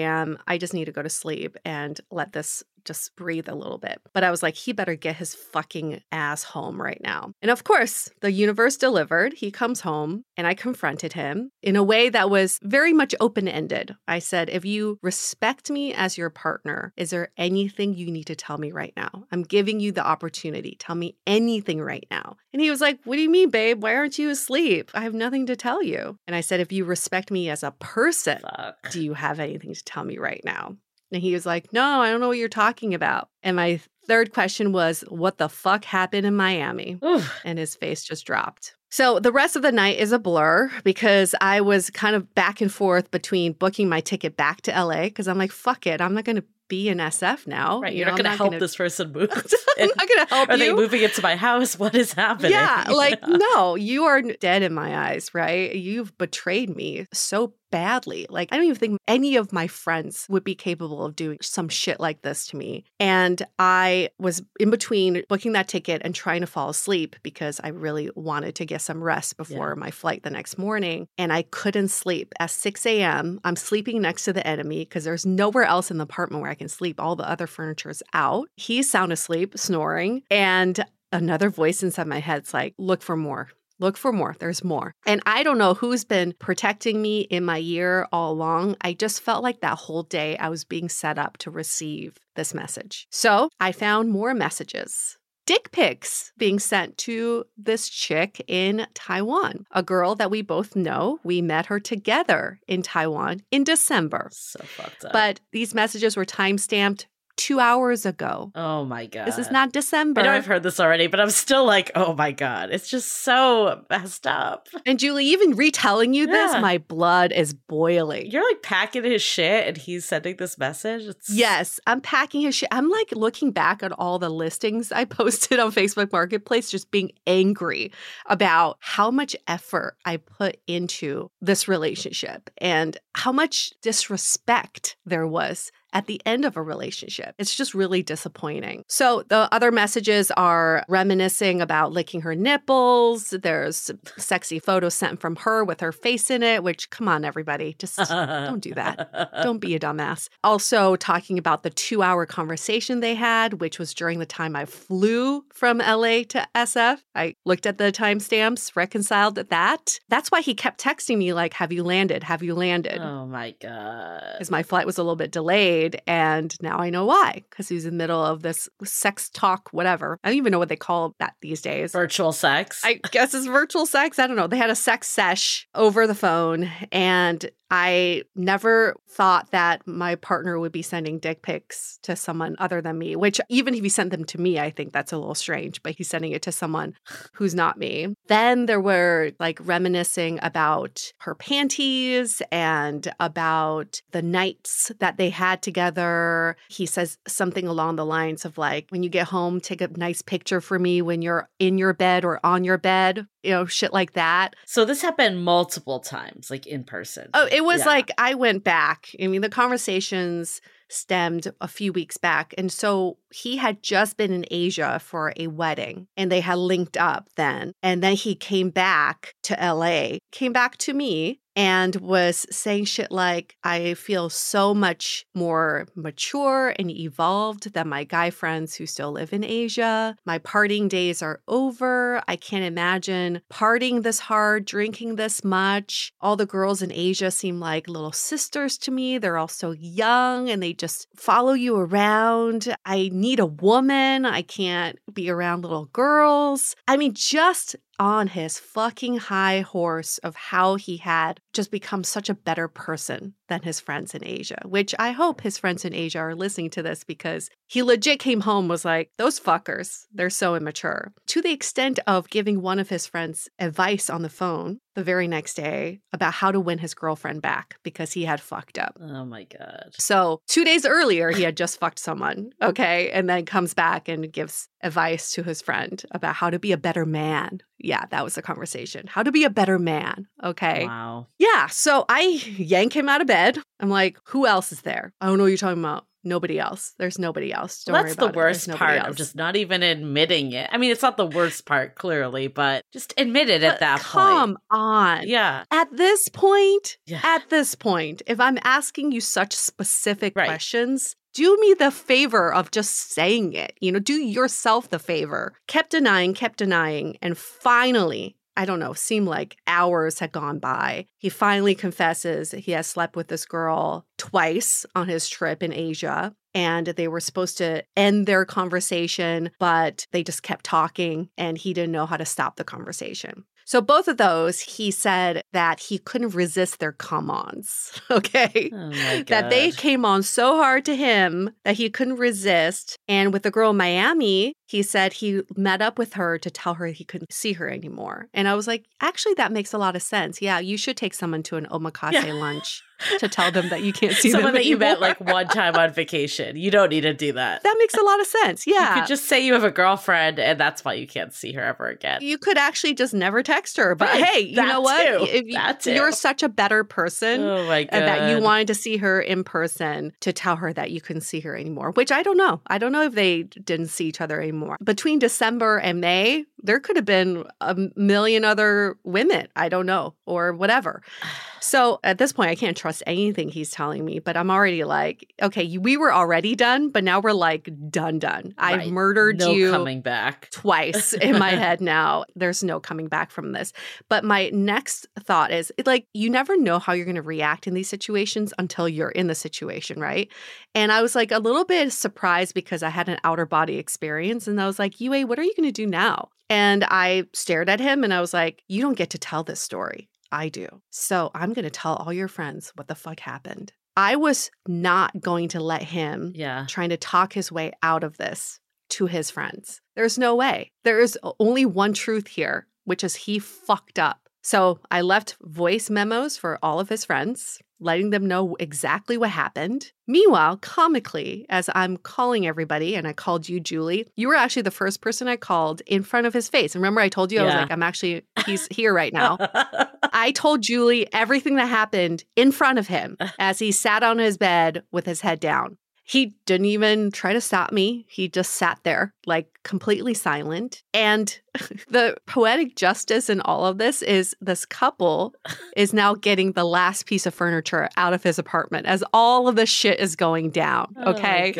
I 0.48 0.58
just 0.58 0.74
need 0.74 0.86
to 0.86 0.92
go 0.92 1.02
to 1.02 1.10
sleep 1.10 1.58
and 1.66 2.00
let 2.12 2.34
this 2.34 2.64
just 2.88 3.16
breathe 3.16 3.50
a 3.50 3.56
little 3.56 3.78
bit. 3.78 4.02
But 4.14 4.24
I 4.24 4.32
was 4.32 4.42
like, 4.42 4.56
he 4.56 4.72
better 4.72 4.96
get 4.96 5.18
his 5.18 5.36
fucking 5.36 6.02
ass 6.12 6.44
home 6.44 6.82
right 6.82 7.02
now. 7.04 7.34
And 7.42 7.52
of 7.52 7.64
course, 7.64 8.10
the 8.22 8.32
universe 8.32 8.78
delivered. 8.78 9.34
He 9.34 9.52
comes 9.52 9.82
home 9.82 10.24
and 10.36 10.48
I 10.48 10.54
confronted 10.54 11.14
him 11.14 11.52
in 11.62 11.76
a 11.76 11.84
way 11.84 12.10
that 12.10 12.30
was 12.30 12.60
very 12.64 12.94
much 12.94 13.14
open 13.20 13.48
ended. 13.48 13.96
I 14.08 14.20
said, 14.20 14.50
if 14.50 14.66
you 14.66 14.98
respect 15.02 15.70
me 15.70 15.94
as 15.94 16.18
your 16.18 16.30
partner, 16.30 16.94
is 16.98 17.10
there 17.10 17.30
anything 17.38 17.94
you 17.94 18.10
need 18.10 18.28
to 18.28 18.36
tell 18.36 18.58
me 18.58 18.72
right 18.72 18.94
now? 18.96 19.26
I'm 19.32 19.44
giving 19.44 19.80
you 19.80 19.92
the 19.92 20.06
opportunity. 20.06 20.78
Tell 20.80 20.96
me 20.96 21.18
anything 21.28 21.82
right 21.82 22.08
now. 22.10 22.38
And 22.54 22.62
he 22.62 22.72
was 22.72 22.82
like, 22.82 23.00
What 23.04 23.18
do 23.18 23.22
you 23.22 23.30
mean, 23.30 23.50
babe? 23.50 23.84
Why 23.84 23.96
aren't 23.96 24.18
you 24.18 24.30
asleep? 24.30 24.92
I 24.94 25.02
have 25.02 25.14
nothing 25.14 25.46
to 25.48 25.56
tell 25.56 25.84
you. 25.84 26.18
And 26.26 26.36
I 26.36 26.42
said, 26.42 26.60
If 26.60 26.72
you 26.72 26.86
respect 26.86 27.30
me 27.30 27.50
as 27.50 27.64
a 27.64 27.72
person, 27.72 28.40
Fuck. 28.40 28.92
do 28.92 29.04
you 29.04 29.14
have 29.14 29.40
anything 29.40 29.74
to 29.74 29.84
tell 29.84 30.04
me 30.04 30.18
right 30.18 30.42
now? 30.44 30.78
And 31.12 31.22
he 31.22 31.34
was 31.34 31.46
like, 31.46 31.72
No, 31.74 32.02
I 32.02 32.10
don't 32.12 32.20
know 32.20 32.28
what 32.28 32.38
you're 32.38 32.50
talking 32.50 32.94
about. 32.94 33.30
And 33.44 33.56
my 33.56 33.80
third 34.08 34.34
question 34.34 34.72
was, 34.72 35.02
What 35.10 35.38
the 35.38 35.50
fuck 35.50 35.86
happened 35.86 36.26
in 36.26 36.36
Miami? 36.36 36.98
Oof. 37.04 37.40
And 37.46 37.58
his 37.60 37.76
face 37.76 38.04
just 38.04 38.26
dropped. 38.26 38.76
So 38.90 39.20
the 39.20 39.34
rest 39.34 39.56
of 39.58 39.62
the 39.64 39.72
night 39.72 40.00
is 40.00 40.12
a 40.14 40.20
blur 40.20 40.72
because 40.84 41.36
I 41.42 41.60
was 41.62 41.90
kind 41.90 42.16
of 42.16 42.34
back 42.36 42.62
and 42.62 42.72
forth 42.72 43.12
between 43.12 43.52
booking 43.54 43.90
my 43.90 44.00
ticket 44.00 44.38
back 44.38 44.62
to 44.62 44.72
LA 44.72 45.04
because 45.04 45.28
I'm 45.28 45.38
like, 45.38 45.52
fuck 45.52 45.86
it, 45.86 46.00
I'm 46.00 46.14
not 46.14 46.24
going 46.24 46.38
to 46.38 46.44
be 46.70 46.88
in 46.90 46.98
SF 46.98 47.48
now. 47.48 47.80
Right. 47.82 47.94
You 47.94 48.00
You're 48.00 48.06
know, 48.08 48.12
not 48.12 48.18
going 48.24 48.32
to 48.32 48.38
help 48.38 48.50
gonna- 48.52 48.60
this 48.60 48.76
person 48.78 49.12
move. 49.12 49.30
I'm 49.78 49.88
not 49.98 50.08
going 50.08 50.26
to 50.28 50.34
help 50.36 50.50
Are 50.50 50.54
you. 50.58 50.60
they 50.60 50.74
moving 50.74 51.02
into 51.02 51.22
my 51.22 51.36
house? 51.36 51.78
What 51.78 51.96
is 51.96 52.14
happening? 52.14 52.52
Yeah, 52.52 52.86
like 52.94 53.20
Yeah. 53.28 53.38
no, 53.54 53.76
you 53.76 54.06
are 54.06 54.22
dead 54.22 54.64
in 54.64 54.74
my 54.74 55.10
eyes, 55.12 55.34
right? 55.34 55.74
You've 55.76 56.18
betrayed 56.18 56.74
me 56.76 57.08
so 57.14 57.54
badly. 57.72 58.26
Like, 58.30 58.50
I 58.52 58.58
don't 58.58 58.66
even 58.66 58.76
think 58.76 59.00
any 59.08 59.36
of 59.36 59.54
my 59.54 59.68
friends 59.68 60.26
would 60.30 60.44
be 60.44 60.56
capable 60.56 61.04
of 61.04 61.16
doing 61.16 61.38
some 61.42 61.70
shit 61.70 62.00
like 62.00 62.22
this 62.22 62.48
to 62.48 62.58
me. 62.58 62.86
And 63.00 63.42
I 63.60 64.10
was 64.20 64.42
in 64.60 64.70
between 64.70 65.24
booking 65.30 65.54
that 65.54 65.68
ticket 65.68 66.02
and 66.04 66.14
trying 66.14 66.42
to 66.42 66.48
fall 66.48 66.70
asleep 66.70 67.16
because 67.24 67.60
I 67.64 67.70
really 67.70 68.10
wanted 68.16 68.56
to 68.56 68.66
get 68.66 68.82
some 68.82 69.04
rest 69.04 69.38
before 69.38 69.70
yeah. 69.70 69.80
my 69.80 69.92
flight 69.92 70.24
the 70.24 70.30
next 70.30 70.58
morning. 70.58 71.08
And 71.18 71.32
I 71.32 71.44
couldn't 71.44 71.90
sleep. 71.90 72.34
At 72.40 72.52
6 72.52 72.86
a.m., 72.86 73.40
I'm 73.44 73.56
sleeping 73.56 74.02
next 74.02 74.26
to 74.26 74.34
the 74.34 74.46
enemy 74.46 74.80
because 74.80 75.04
there's 75.04 75.26
nowhere 75.26 75.66
else 75.66 75.92
in 75.92 75.98
the 75.98 76.04
apartment 76.04 76.42
where 76.42 76.52
I 76.52 76.56
can 76.56 76.70
sleep. 76.70 77.00
All 77.00 77.16
the 77.16 77.30
other 77.30 77.48
furniture 77.48 77.90
is 77.90 78.04
out. 78.14 78.50
He's 78.56 78.90
sound 78.90 79.12
asleep, 79.12 79.58
snoring. 79.58 80.24
And 80.30 80.84
another 81.12 81.50
voice 81.50 81.84
inside 81.84 82.08
my 82.08 82.20
head's 82.20 82.54
like, 82.54 82.74
look 82.78 83.02
for 83.02 83.16
more. 83.16 83.50
Look 83.80 83.98
for 83.98 84.12
more. 84.12 84.36
There's 84.40 84.64
more. 84.64 84.94
And 85.06 85.22
I 85.26 85.44
don't 85.44 85.58
know 85.58 85.76
who's 85.76 86.04
been 86.04 86.34
protecting 86.40 87.02
me 87.02 87.22
in 87.22 87.46
my 87.46 87.58
year 87.58 88.08
all 88.12 88.32
along. 88.32 88.76
I 88.82 88.94
just 88.94 89.22
felt 89.22 89.44
like 89.44 89.62
that 89.62 89.78
whole 89.78 90.04
day 90.04 90.38
I 90.38 90.50
was 90.50 90.64
being 90.64 90.90
set 90.90 91.20
up 91.20 91.38
to 91.40 91.52
receive 91.52 92.18
this 92.36 92.54
message. 92.54 93.08
So 93.12 93.50
I 93.60 93.72
found 93.72 94.10
more 94.10 94.34
messages. 94.34 95.18
Dick 95.46 95.72
pics 95.72 96.34
being 96.38 96.60
sent 96.60 96.98
to 96.98 97.46
this 97.56 97.88
chick 97.88 98.44
in 98.48 98.86
Taiwan, 98.94 99.64
a 99.72 99.82
girl 99.82 100.14
that 100.16 100.30
we 100.30 100.42
both 100.42 100.76
know. 100.76 101.20
We 101.24 101.42
met 101.42 101.68
her 101.68 101.80
together 101.80 102.60
in 102.68 102.82
Taiwan 102.82 103.44
in 103.50 103.64
December. 103.64 104.30
So 104.34 104.60
fucked 104.66 105.06
up. 105.06 105.14
But 105.14 105.40
these 105.54 105.74
messages 105.74 106.18
were 106.18 106.26
time 106.26 106.58
stamped 106.58 107.08
two 107.38 107.60
hours 107.60 108.06
ago. 108.06 108.52
Oh 108.56 108.84
my 108.84 109.06
God. 109.06 109.26
This 109.26 109.38
is 109.38 109.50
not 109.52 109.72
December. 109.72 110.22
I 110.22 110.24
know 110.26 110.32
I've 110.32 110.46
heard 110.46 110.64
this 110.64 110.80
already, 110.80 111.08
but 111.08 111.20
I'm 111.20 111.30
still 111.30 111.66
like, 111.66 111.92
oh 111.96 112.14
my 112.14 112.32
God. 112.32 112.72
It's 112.72 112.90
just 112.90 113.24
so 113.24 113.86
messed 113.90 114.28
up. 114.28 114.68
And 114.86 115.00
Julie, 115.00 115.26
even 115.28 115.56
retelling 115.56 116.14
you 116.14 116.28
this, 116.28 116.54
my 116.54 116.80
blood 116.80 117.32
is 117.32 117.54
boiling. 117.54 118.30
You're 118.30 118.48
like 118.48 118.64
packing 118.64 119.04
his 119.04 119.22
shit 119.22 119.68
and 119.68 119.78
he's 119.78 120.04
sending 120.04 120.36
this 120.38 120.58
message. 120.58 121.04
It's... 121.04 121.30
Yes, 121.30 121.80
I'm 121.88 122.02
packing 122.02 122.42
his 122.42 122.56
shit. 122.56 122.70
I'm 122.72 122.90
like 122.90 123.12
looking 123.14 123.52
back 123.52 123.84
at 123.84 123.92
all 123.94 124.20
the 124.20 124.30
listings 124.30 124.92
I 124.92 125.06
posted 125.06 125.60
on 125.60 125.72
Facebook 125.72 126.12
Marketplace, 126.12 126.72
just 126.72 126.92
being 126.92 127.12
angry 127.26 127.92
about 128.26 128.78
how 128.80 129.12
much 129.12 129.36
effort 129.48 129.96
I 130.06 130.18
put 130.18 130.58
into 130.68 131.30
this 131.40 131.68
relationship 131.68 132.50
and 132.58 132.98
how 133.14 133.32
much 133.32 133.74
disrespect 133.82 134.98
there 135.06 135.28
was 135.28 135.72
at 135.98 136.06
the 136.06 136.22
end 136.28 136.46
of 136.46 136.56
a 136.56 136.62
relationship. 136.62 137.34
It's 137.40 137.56
just 137.56 137.74
really 137.74 138.04
disappointing. 138.04 138.84
So 138.88 139.24
the 139.30 139.52
other 139.52 139.72
messages 139.72 140.30
are 140.38 140.86
reminiscing 140.88 141.60
about 141.60 141.92
licking 141.92 142.22
her 142.22 142.36
nipples. 142.36 143.32
There's 143.32 143.90
sexy 144.16 144.60
photos 144.60 144.94
sent 144.94 145.20
from 145.20 145.38
her 145.38 145.64
with 145.64 145.80
her 145.80 145.92
face 145.92 146.30
in 146.30 146.44
it, 146.44 146.64
which, 146.64 146.92
come 146.92 147.08
on, 147.08 147.26
everybody, 147.26 147.76
just 147.80 147.98
don't 148.10 148.60
do 148.60 148.76
that. 148.76 149.32
Don't 149.42 149.58
be 149.58 149.74
a 149.74 149.80
dumbass. 149.80 150.30
Also, 150.44 150.96
talking 150.98 151.40
about 151.40 151.64
the 151.64 151.72
two 151.72 152.04
hour 152.04 152.28
conversation 152.28 153.00
they 153.00 153.16
had, 153.16 153.60
which 153.60 153.80
was 153.80 153.96
during 153.96 154.20
the 154.20 154.26
time 154.28 154.56
I 154.56 154.66
flew 154.66 155.46
from 155.52 155.80
LA 155.80 156.22
to 156.30 156.48
SF. 156.54 157.00
I 157.16 157.34
looked 157.44 157.66
at 157.66 157.80
the 157.80 157.92
timestamps, 157.92 158.76
reconciled 158.76 159.34
that. 159.38 160.00
That's 160.10 160.30
why 160.30 160.42
he 160.42 160.54
kept 160.54 160.80
texting 160.80 161.18
me, 161.18 161.34
like, 161.34 161.54
Have 161.56 161.72
you 161.72 161.84
landed? 161.84 162.22
Have 162.22 162.44
you 162.44 162.54
landed? 162.54 163.00
Oh 163.02 163.26
my 163.26 163.56
God. 163.60 164.22
Because 164.34 164.52
my 164.52 164.62
flight 164.62 164.86
was 164.86 165.00
a 165.00 165.02
little 165.02 165.16
bit 165.16 165.32
delayed 165.32 165.87
and 166.08 166.56
now 166.62 166.78
I 166.78 166.90
know 166.90 167.06
why, 167.06 167.44
because 167.50 167.70
he's 167.70 167.86
in 167.86 167.92
the 167.92 167.98
middle 167.98 168.24
of 168.24 168.42
this 168.42 168.70
sex 168.84 169.30
talk, 169.30 169.70
whatever. 169.72 170.20
I 170.24 170.30
don't 170.30 170.38
even 170.38 170.52
know 170.52 170.60
what 170.60 170.70
they 170.70 170.76
call 170.76 171.16
that 171.20 171.36
these 171.42 171.62
days. 171.62 171.94
Virtual 171.94 172.32
sex. 172.32 172.82
I 172.84 173.00
guess 173.12 173.34
it's 173.34 173.46
virtual 173.46 173.86
sex. 173.86 174.20
I 174.20 174.28
don't 174.28 174.36
know. 174.36 174.48
They 174.48 174.58
had 174.58 174.70
a 174.70 174.76
sex 174.76 175.08
sesh 175.08 175.68
over 175.74 176.08
the 176.08 176.16
phone, 176.16 176.70
and 176.92 177.50
I 177.70 178.24
never 178.36 178.96
thought 179.10 179.52
that 179.52 179.86
my 179.86 180.16
partner 180.16 180.58
would 180.58 180.72
be 180.72 180.82
sending 180.82 181.20
dick 181.20 181.42
pics 181.42 182.00
to 182.04 182.16
someone 182.16 182.56
other 182.60 182.82
than 182.82 182.98
me, 182.98 183.16
which 183.16 183.42
even 183.50 183.74
if 183.74 183.84
he 183.84 183.90
sent 183.90 184.12
them 184.12 184.24
to 184.26 184.40
me, 184.40 184.58
I 184.60 184.70
think 184.70 184.94
that's 184.94 185.12
a 185.12 185.18
little 185.18 185.36
strange, 185.36 185.84
but 185.84 185.96
he's 185.98 186.08
sending 186.08 186.32
it 186.32 186.42
to 186.44 186.52
someone 186.52 186.94
who's 187.34 187.54
not 187.54 187.78
me. 187.78 188.16
Then 188.28 188.68
there 188.68 188.80
were 188.80 189.32
like 189.40 189.60
reminiscing 189.62 190.40
about 190.42 191.12
her 191.20 191.36
panties 191.36 192.42
and 192.52 193.12
about 193.20 194.02
the 194.12 194.22
nights 194.22 194.92
that 195.00 195.18
they 195.18 195.30
had 195.30 195.62
together. 195.68 196.56
He 196.70 196.86
says 196.86 197.18
something 197.28 197.68
along 197.68 197.98
the 197.98 198.06
lines 198.06 198.46
of 198.46 198.58
like, 198.58 198.88
when 198.88 199.04
you 199.04 199.10
get 199.10 199.28
home, 199.28 199.60
take 199.60 199.82
a 199.82 199.90
nice 199.90 200.22
picture 200.22 200.62
for 200.62 200.80
me 200.80 201.02
when 201.02 201.22
you're 201.22 201.50
in 201.60 201.78
your 201.78 201.94
bed 201.94 202.24
or 202.24 202.40
on 202.42 202.64
your 202.64 202.78
bed, 202.78 203.28
you 203.44 203.52
know, 203.52 203.66
shit 203.66 203.92
like 203.92 204.14
that. 204.14 204.56
So 204.66 204.86
this 204.86 205.02
happened 205.02 205.44
multiple 205.44 206.00
times, 206.00 206.50
like 206.50 206.66
in 206.66 206.86
person. 206.86 207.30
Oh, 207.34 207.50
it 207.52 207.66
was 207.66 207.82
yeah. 207.82 207.88
like 207.88 208.12
I 208.18 208.36
went 208.36 208.64
back. 208.64 209.10
I 209.22 209.28
mean, 209.28 209.42
the 209.42 209.50
conversations 209.50 210.62
stemmed 210.90 211.52
a 211.62 211.68
few 211.68 211.94
weeks 211.94 212.18
back. 212.18 212.54
And 212.58 212.72
so 212.72 213.18
he 213.32 213.58
had 213.58 213.84
just 213.84 214.18
been 214.18 214.32
in 214.32 214.46
Asia 214.50 215.00
for 215.04 215.34
a 215.38 215.48
wedding 215.48 216.08
and 216.16 216.32
they 216.32 216.42
had 216.42 216.58
linked 216.58 216.98
up 216.98 217.30
then. 217.36 217.74
And 217.84 218.02
then 218.02 218.16
he 218.16 218.36
came 218.36 218.70
back 218.70 219.36
to 219.44 219.56
LA, 219.56 220.18
came 220.32 220.54
back 220.54 220.78
to 220.78 220.94
me 220.94 221.40
and 221.58 221.96
was 221.96 222.46
saying 222.52 222.86
shit 222.86 223.12
like, 223.12 223.58
I 223.64 223.96
feel 223.96 224.30
so 224.30 224.76
much 224.76 225.26
more 225.34 225.88
mature 225.96 226.76
and 226.78 226.92
evolved 226.92 227.74
than 227.74 227.90
my 227.90 228.04
guy 228.04 228.30
friends 228.30 228.76
who 228.76 228.86
still 228.86 229.12
live 229.12 229.34
in 229.34 229.44
Asia. 229.44 230.16
My 230.24 230.38
partying 230.38 230.88
days 230.88 231.24
are 231.24 231.42
over. 231.48 232.22
I 232.28 232.36
can't 232.36 232.64
imagine 232.64 233.42
partying 233.52 234.04
this 234.04 234.20
hard, 234.20 234.66
drinking 234.66 235.16
this 235.16 235.44
much. 235.44 236.14
All 236.22 236.36
the 236.36 236.46
girls 236.46 236.84
in 236.84 236.92
Asia 236.92 237.32
seem 237.32 237.60
like 237.60 237.88
little 237.88 238.12
sisters 238.12 238.78
to 238.78 238.92
me. 238.92 239.18
They're 239.18 239.38
all 239.38 239.48
so 239.48 239.72
young 239.72 240.52
and 240.52 240.62
they 240.62 240.74
just 240.78 241.08
follow 241.16 241.54
you 241.54 241.76
around. 241.76 242.76
I 242.86 243.10
need 243.12 243.40
a 243.40 243.46
woman. 243.46 244.26
I 244.26 244.42
can't 244.42 244.98
be 245.12 245.30
around 245.30 245.62
little 245.62 245.86
girls. 245.86 246.76
I 246.88 246.98
mean, 246.98 247.14
just 247.14 247.76
on 248.00 248.28
his 248.28 248.60
fucking 248.60 249.18
high 249.18 249.62
horse 249.62 250.18
of 250.20 250.36
how 250.36 250.76
he 250.76 250.98
had 250.98 251.40
just 251.54 251.72
become 251.72 252.04
such 252.04 252.30
a 252.30 252.36
better 252.36 252.68
person 252.68 253.34
than 253.48 253.62
his 253.62 253.80
friends 253.80 254.14
in 254.14 254.24
Asia, 254.24 254.62
which 254.66 254.94
I 255.00 255.12
hope 255.12 255.42
his 255.42 255.58
friends 255.58 255.86
in 255.86 255.94
Asia 255.94 256.20
are 256.20 256.36
listening 256.36 256.70
to 256.72 256.84
this 256.84 257.04
because 257.04 257.50
he 257.66 257.82
legit 257.84 258.20
came 258.20 258.42
home 258.42 258.68
was 258.68 258.86
like, 258.86 259.12
those 259.18 259.40
fuckers, 259.40 260.06
they're 260.14 260.30
so 260.30 260.56
immature. 260.56 261.14
To 261.28 261.42
the 261.42 261.52
extent 261.52 262.00
of 262.08 262.30
giving 262.30 262.62
one 262.62 262.80
of 262.80 262.90
his 262.90 263.08
friends 263.08 263.50
advice 263.60 264.10
on 264.10 264.22
the 264.22 264.30
phone 264.30 264.80
the 264.96 265.04
very 265.04 265.28
next 265.28 265.54
day 265.54 266.00
about 266.12 266.34
how 266.34 266.52
to 266.52 266.60
win 266.60 266.80
his 266.80 266.96
girlfriend 266.96 267.42
back 267.42 267.78
because 267.84 268.14
he 268.14 268.26
had 268.26 268.42
fucked 268.42 268.80
up. 268.80 268.98
Oh 269.00 269.26
my 269.26 269.44
God. 269.44 269.92
So, 270.00 270.42
two 270.48 270.66
days 270.66 270.88
earlier, 270.88 271.30
he 271.30 271.44
had 271.44 271.56
just 271.56 271.80
fucked 271.80 272.00
someone. 272.00 272.50
Okay. 272.64 273.12
And 273.12 273.30
then 273.30 273.46
comes 273.46 273.76
back 273.76 274.10
and 274.10 274.32
gives 274.34 274.68
advice 274.82 275.34
to 275.34 275.44
his 275.44 275.62
friend 275.62 276.04
about 276.12 276.36
how 276.36 276.50
to 276.50 276.58
be 276.58 276.72
a 276.72 276.78
better 276.78 277.06
man. 277.06 277.60
Yeah, 277.80 278.06
that 278.10 278.24
was 278.24 278.36
the 278.36 278.42
conversation. 278.42 279.08
How 279.08 279.24
to 279.24 279.32
be 279.32 279.44
a 279.44 279.50
better 279.50 279.78
man. 279.80 280.28
Okay. 280.44 280.86
Wow. 280.86 281.28
Yeah. 281.38 281.68
So 281.68 282.06
I 282.10 282.22
yank 282.58 282.96
him 282.96 283.10
out 283.10 283.22
of 283.22 283.28
bed. 283.28 283.60
I'm 283.80 283.90
like, 283.90 284.18
who 284.26 284.48
else 284.48 284.72
is 284.72 284.82
there? 284.82 285.14
I 285.22 285.28
don't 285.28 285.38
know 285.38 285.44
what 285.44 285.50
you're 285.50 285.58
talking 285.58 285.80
about 285.84 286.06
nobody 286.28 286.60
else. 286.60 286.94
There's 286.98 287.18
nobody 287.18 287.52
else. 287.52 287.84
Don't 287.84 287.94
well, 287.94 288.04
that's 288.04 288.16
the 288.16 288.28
worst 288.30 288.70
part 288.72 289.02
of 289.02 289.16
just 289.16 289.36
not 289.36 289.56
even 289.56 289.82
admitting 289.82 290.52
it. 290.52 290.70
I 290.72 290.78
mean, 290.78 290.92
it's 290.92 291.02
not 291.02 291.18
the 291.18 291.26
worst 291.26 291.66
part, 291.66 291.96
clearly, 291.96 292.48
but 292.48 292.84
just 292.92 293.14
admit 293.18 293.50
it 293.50 293.62
but 293.62 293.74
at 293.74 293.80
that 293.80 294.00
come 294.00 294.50
point. 294.50 294.60
Come 294.72 294.80
on. 294.80 295.28
Yeah. 295.28 295.64
At 295.72 295.96
this 295.96 296.30
point, 296.30 296.98
yeah. 297.06 297.22
at 297.24 297.50
this 297.50 297.76
point, 297.76 298.22
if 298.28 298.40
I'm 298.40 298.58
asking 298.64 299.12
you 299.12 299.22
such 299.22 299.54
specific 299.54 300.34
right. 300.36 300.48
questions, 300.48 301.16
do 301.38 301.56
me 301.62 301.76
the 301.76 301.92
favor 301.92 302.52
of 302.52 302.72
just 302.72 303.12
saying 303.12 303.54
it. 303.54 303.78
You 303.80 303.92
know, 303.92 304.00
do 304.00 304.16
yourself 304.16 304.90
the 304.90 304.98
favor. 304.98 305.54
Kept 305.68 305.92
denying, 305.92 306.34
kept 306.34 306.58
denying. 306.58 307.16
And 307.22 307.38
finally, 307.38 308.36
I 308.56 308.66
don't 308.66 308.80
know, 308.80 308.94
seemed 308.94 309.28
like 309.28 309.58
hours 309.68 310.18
had 310.18 310.32
gone 310.32 310.58
by. 310.58 311.06
He 311.20 311.30
finally 311.30 311.76
confesses 311.76 312.52
he 312.52 312.72
has 312.72 312.88
slept 312.88 313.16
with 313.16 313.28
this 313.28 313.46
girl 313.46 314.08
twice 314.18 314.84
on 314.96 315.08
his 315.08 315.30
trip 315.30 315.62
in 315.62 315.72
Asia. 315.72 316.34
And 316.56 316.88
they 316.88 317.08
were 317.08 317.20
supposed 317.20 317.60
to 317.60 317.84
end 317.96 318.26
their 318.26 318.44
conversation, 318.44 319.52
but 319.60 320.08
they 320.12 320.24
just 320.24 320.42
kept 320.42 320.66
talking 320.66 321.30
and 321.38 321.56
he 321.56 321.72
didn't 321.72 321.92
know 321.92 322.08
how 322.08 322.18
to 322.18 322.26
stop 322.26 322.56
the 322.56 322.64
conversation. 322.64 323.44
So 323.68 323.82
both 323.82 324.08
of 324.08 324.16
those, 324.16 324.62
he 324.62 324.92
said 324.92 325.44
that 325.52 325.82
he 325.82 325.98
couldn't 325.98 326.34
resist 326.34 326.80
their 326.80 326.94
come-ons. 326.94 327.92
Okay. 328.10 328.72
Oh 328.74 329.24
that 329.28 329.50
they 329.50 329.72
came 329.72 330.06
on 330.06 330.24
so 330.24 330.56
hard 330.56 330.86
to 330.86 330.96
him 330.96 331.52
that 331.66 331.76
he 331.76 331.90
couldn't 331.90 332.16
resist. 332.16 332.98
And 333.08 333.34
with 333.34 333.44
the 333.44 333.52
girl 333.52 333.72
in 333.72 333.78
Miami, 333.78 334.54
he 334.66 334.82
said 334.82 335.12
he 335.12 335.42
met 335.56 335.82
up 335.82 336.00
with 336.00 336.14
her 336.14 336.38
to 336.40 336.50
tell 336.50 336.76
her 336.76 336.88
he 336.88 337.04
couldn't 337.04 337.34
see 337.34 337.54
her 337.54 337.70
anymore. 337.70 338.28
And 338.34 338.48
I 338.48 338.56
was 338.56 338.66
like, 338.66 338.86
actually, 339.02 339.34
that 339.36 339.52
makes 339.52 339.74
a 339.74 339.78
lot 339.78 339.96
of 339.98 340.02
sense. 340.02 340.42
Yeah, 340.42 340.60
you 340.60 340.78
should 340.78 340.96
take 340.96 341.14
someone 341.14 341.44
to 341.44 341.58
an 341.58 341.68
omakase 341.70 342.14
yeah. 342.14 342.34
lunch. 342.34 342.82
To 343.20 343.28
tell 343.30 343.52
them 343.52 343.70
that 343.70 343.84
you 343.84 343.94
can't 343.94 344.14
see 344.14 344.32
Someone 344.32 344.54
them 344.54 344.62
that 344.62 344.66
you 344.66 344.78
met 344.78 345.00
like 345.00 345.20
one 345.20 345.48
time 345.48 345.76
on 345.76 345.92
vacation. 345.94 346.56
You 346.56 346.72
don't 346.72 346.90
need 346.90 347.02
to 347.02 347.14
do 347.14 347.32
that. 347.34 347.64
that 347.64 347.76
makes 347.80 347.94
a 347.94 348.02
lot 348.02 348.20
of 348.20 348.28
sense. 348.28 348.66
Yeah. 348.68 348.96
You 348.96 349.02
could 349.02 349.08
just 349.08 349.26
say 349.26 349.46
you 349.46 349.54
have 349.54 349.64
a 349.64 349.72
girlfriend 349.72 350.40
and 350.40 350.60
that's 350.60 350.84
why 350.84 350.94
you 350.94 351.08
can't 351.08 351.34
see 351.34 351.52
her 351.54 351.62
ever 351.62 351.88
again. 351.88 352.20
you 352.22 352.38
could 352.38 352.58
actually 352.58 352.94
just 352.94 353.14
never 353.14 353.44
text 353.44 353.78
her. 353.78 353.96
But 353.96 354.10
Right, 354.10 354.24
hey, 354.24 354.40
you 354.42 354.56
that 354.56 354.68
know 354.68 354.82
what? 354.82 355.06
too, 355.06 355.26
If 355.30 355.86
you- 355.86 355.94
you're 355.94 356.12
such 356.12 356.44
a 356.44 356.50
better 356.50 356.84
person 356.84 357.42
oh 357.42 357.66
my 357.68 357.84
god. 357.84 357.90
and 357.94 358.08
that 358.08 358.30
you 358.32 358.42
wanted 358.44 358.68
to 358.68 358.76
see 358.76 358.98
her 358.98 359.22
in 359.22 359.44
person 359.44 360.14
to 360.22 360.34
tell 360.34 360.56
her 360.58 360.74
that 360.74 360.92
you 360.92 361.02
couldn't 361.02 361.22
see 361.22 361.40
her 361.42 361.56
anymore, 361.56 361.92
which 361.92 362.12
I 362.12 362.24
don't 362.24 362.38
know. 362.38 362.62
I 362.68 362.78
don't 362.78 362.92
know 362.92 363.04
if 363.04 363.14
they 363.14 363.44
didn't 363.44 363.88
see 363.88 364.06
each 364.08 364.22
other 364.22 364.42
anymore. 364.42 364.78
Between 364.84 365.20
December 365.20 365.78
and 365.78 366.02
May, 366.02 366.46
there 366.64 366.80
could 366.80 366.96
have 366.96 367.06
been 367.06 367.44
a 367.62 367.76
million 367.96 368.44
other 368.44 368.98
women. 369.04 369.48
I 369.56 369.70
don't 369.70 369.86
know, 369.86 370.16
or 370.26 370.54
whatever. 370.54 371.02
So 371.60 372.00
at 372.04 372.18
this 372.18 372.32
point, 372.32 372.50
I 372.52 372.56
can't 372.56 372.78
trust 372.88 373.04
anything 373.06 373.50
he's 373.50 373.70
telling 373.70 374.06
me, 374.06 374.20
but 374.20 374.38
I'm 374.38 374.50
already 374.50 374.86
like, 374.86 375.34
okay, 375.42 375.78
we 375.78 375.98
were 375.98 376.14
already 376.14 376.56
done, 376.56 376.88
but 376.90 377.04
now 377.04 377.20
we're 377.20 377.34
like 377.34 377.70
done, 377.90 378.18
done. 378.18 378.54
I've 378.58 378.78
Right. 378.78 378.88
murdered 378.92 379.40
no 379.40 379.52
you 379.52 379.72
coming 379.72 380.00
back. 380.00 380.48
twice 380.52 381.12
in 381.12 381.38
my 381.38 381.50
head 381.66 381.82
now. 381.82 382.24
There's 382.38 382.64
no 382.64 382.80
coming 382.80 383.08
back 383.10 383.30
from 383.30 383.52
this. 383.52 383.74
But 384.08 384.24
my 384.24 384.50
next 384.54 385.06
thought 385.20 385.52
is 385.52 385.70
like, 385.86 386.06
you 386.14 386.30
never 386.30 386.56
know 386.58 386.80
how 386.80 386.94
you're 386.94 387.04
going 387.04 387.16
to 387.16 387.22
react 387.22 387.68
in 387.68 387.74
these 387.74 387.90
situations 387.90 388.54
until 388.58 388.88
you're 388.88 389.10
in 389.10 389.28
the 389.28 389.36
situation, 389.36 390.00
right? 390.00 390.32
And 390.74 390.94
I 390.94 391.02
was 391.02 391.14
like 391.14 391.34
a 391.34 391.40
little 391.40 391.66
bit 391.66 391.92
surprised 391.92 392.54
because 392.54 392.84
I 392.84 392.90
had 392.90 393.10
an 393.10 393.20
outer 393.26 393.46
body 393.46 393.78
experience. 393.80 394.48
And 394.48 394.62
I 394.62 394.66
was 394.66 394.80
like, 394.80 395.02
Yue, 395.02 395.28
what 395.28 395.40
are 395.40 395.44
you 395.44 395.54
going 395.58 395.68
to 395.68 395.74
do 395.74 395.88
now? 395.88 396.30
And 396.50 396.86
I 396.86 397.26
stared 397.34 397.68
at 397.68 397.82
him 397.82 398.06
and 398.06 398.14
I 398.14 398.22
was 398.22 398.34
like, 398.34 398.64
you 398.70 398.82
don't 398.82 398.98
get 398.98 399.10
to 399.10 399.18
tell 399.18 399.44
this 399.44 399.60
story. 399.60 400.08
I 400.32 400.50
do. 400.50 400.68
So 400.90 401.32
I'm 401.34 401.54
going 401.54 401.64
to 401.66 401.70
tell 401.72 401.96
all 401.96 402.14
your 402.14 402.28
friends 402.28 402.72
what 402.76 402.88
the 402.88 402.96
fuck 402.96 403.20
happened. 403.20 403.74
I 403.96 404.16
was 404.16 404.52
not 404.68 405.20
going 405.22 405.48
to 405.50 405.60
let 405.60 405.82
him 405.84 406.32
Yeah. 406.36 406.66
trying 406.68 406.90
to 406.90 406.98
talk 406.98 407.34
his 407.34 407.52
way 407.52 407.72
out 407.82 408.04
of 408.04 408.18
this 408.18 408.60
to 408.90 409.08
his 409.08 409.32
friends. 409.32 409.82
There's 409.96 410.18
no 410.18 410.36
way. 410.36 410.72
There 410.84 411.00
is 411.00 411.18
only 411.40 411.66
one 411.66 411.94
truth 411.94 412.28
here, 412.28 412.68
which 412.86 413.04
is 413.04 413.16
he 413.16 413.40
fucked 413.40 413.98
up. 414.00 414.27
So 414.48 414.80
I 414.90 415.02
left 415.02 415.36
voice 415.42 415.90
memos 415.90 416.38
for 416.38 416.58
all 416.64 416.80
of 416.80 416.88
his 416.88 417.04
friends, 417.04 417.60
letting 417.82 418.12
them 418.12 418.26
know 418.26 418.56
exactly 418.62 419.18
what 419.18 419.32
happened. 419.32 419.92
Meanwhile, 420.08 420.56
comically, 420.60 421.46
as 421.50 421.70
I'm 421.76 421.98
calling 421.98 422.48
everybody, 422.48 422.96
and 422.96 423.06
I 423.06 423.12
called 423.12 423.50
you, 423.50 423.60
Julie, 423.60 424.08
you 424.16 424.30
were 424.30 424.36
actually 424.36 424.62
the 424.62 424.72
first 424.72 425.02
person 425.02 425.28
I 425.28 425.36
called 425.36 425.82
in 425.86 426.02
front 426.02 426.28
of 426.28 426.34
his 426.34 426.48
face. 426.48 426.76
And 426.76 426.82
remember, 426.82 427.02
I 427.02 427.10
told 427.10 427.30
you, 427.34 427.42
I 427.42 427.44
was 427.44 427.56
like, 427.56 427.72
I'm 427.72 427.84
actually, 427.84 428.24
he's 428.46 428.70
here 428.72 428.94
right 428.94 429.12
now. 429.12 429.38
I 430.14 430.32
told 430.32 430.62
Julie 430.62 431.14
everything 431.14 431.58
that 431.58 431.68
happened 431.68 432.24
in 432.38 432.54
front 432.54 432.80
of 432.80 432.88
him 432.88 433.18
as 433.40 433.60
he 433.60 433.74
sat 433.74 434.02
on 434.02 434.18
his 434.18 434.38
bed 434.38 434.82
with 434.94 435.06
his 435.06 435.20
head 435.20 435.42
down. 435.42 435.78
He 436.08 436.38
didn't 436.46 436.68
even 436.68 437.12
try 437.12 437.34
to 437.34 437.42
stop 437.42 437.74
me. 437.74 438.06
He 438.08 438.30
just 438.30 438.54
sat 438.54 438.80
there, 438.84 439.14
like 439.26 439.50
completely 439.64 440.14
silent. 440.14 440.84
And 440.94 441.38
the 441.90 442.16
poetic 442.26 442.76
justice 442.76 443.30
in 443.30 443.42
all 443.42 443.66
of 443.66 443.78
this 443.78 444.02
is 444.02 444.36
this 444.42 444.66
couple 444.66 445.34
is 445.76 445.94
now 445.94 446.14
getting 446.16 446.52
the 446.54 446.64
last 446.64 447.06
piece 447.06 447.26
of 447.26 447.34
furniture 447.34 447.90
out 447.98 448.14
of 448.14 448.24
his 448.24 448.38
apartment 448.40 448.86
as 448.88 449.04
all 449.14 449.48
of 449.48 449.56
this 449.56 449.70
shit 449.70 450.00
is 450.00 450.16
going 450.16 450.50
down. 450.50 450.94
Oh 451.00 451.12
okay. 451.12 451.50
Oh, 451.50 451.54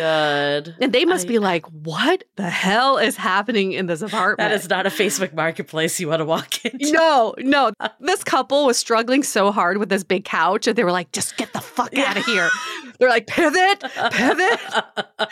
good. 0.62 0.76
and 0.82 0.94
they 0.94 1.06
must 1.06 1.26
I- 1.26 1.30
be 1.30 1.40
like, 1.40 1.66
what 1.68 2.24
the 2.36 2.50
hell 2.50 2.98
is 2.98 3.16
happening 3.18 3.72
in 3.74 3.86
this 3.88 4.02
apartment? 4.02 4.50
That 4.50 4.52
is 4.60 4.70
not 4.70 4.86
a 4.86 4.90
Facebook 4.90 5.34
marketplace 5.34 6.00
you 6.00 6.08
want 6.08 6.20
to 6.20 6.26
walk 6.26 6.64
into. 6.66 6.92
No, 6.92 7.36
no. 7.40 7.72
This 8.00 8.24
couple 8.24 8.66
was 8.66 8.78
struggling 8.78 9.24
so 9.24 9.52
hard 9.52 9.78
with 9.78 9.90
this 9.90 10.04
big 10.04 10.26
couch, 10.26 10.68
and 10.68 10.76
they 10.76 10.84
were 10.84 10.92
like, 10.92 11.12
just 11.12 11.38
get 11.38 11.54
the 11.54 11.62
fuck 11.62 11.90
Yeah. 11.94 12.04
out 12.10 12.18
of 12.18 12.26
here. 12.26 12.50
They're 13.00 13.10
like, 13.10 13.28
pivot, 13.28 13.80
pivot, 14.12 14.60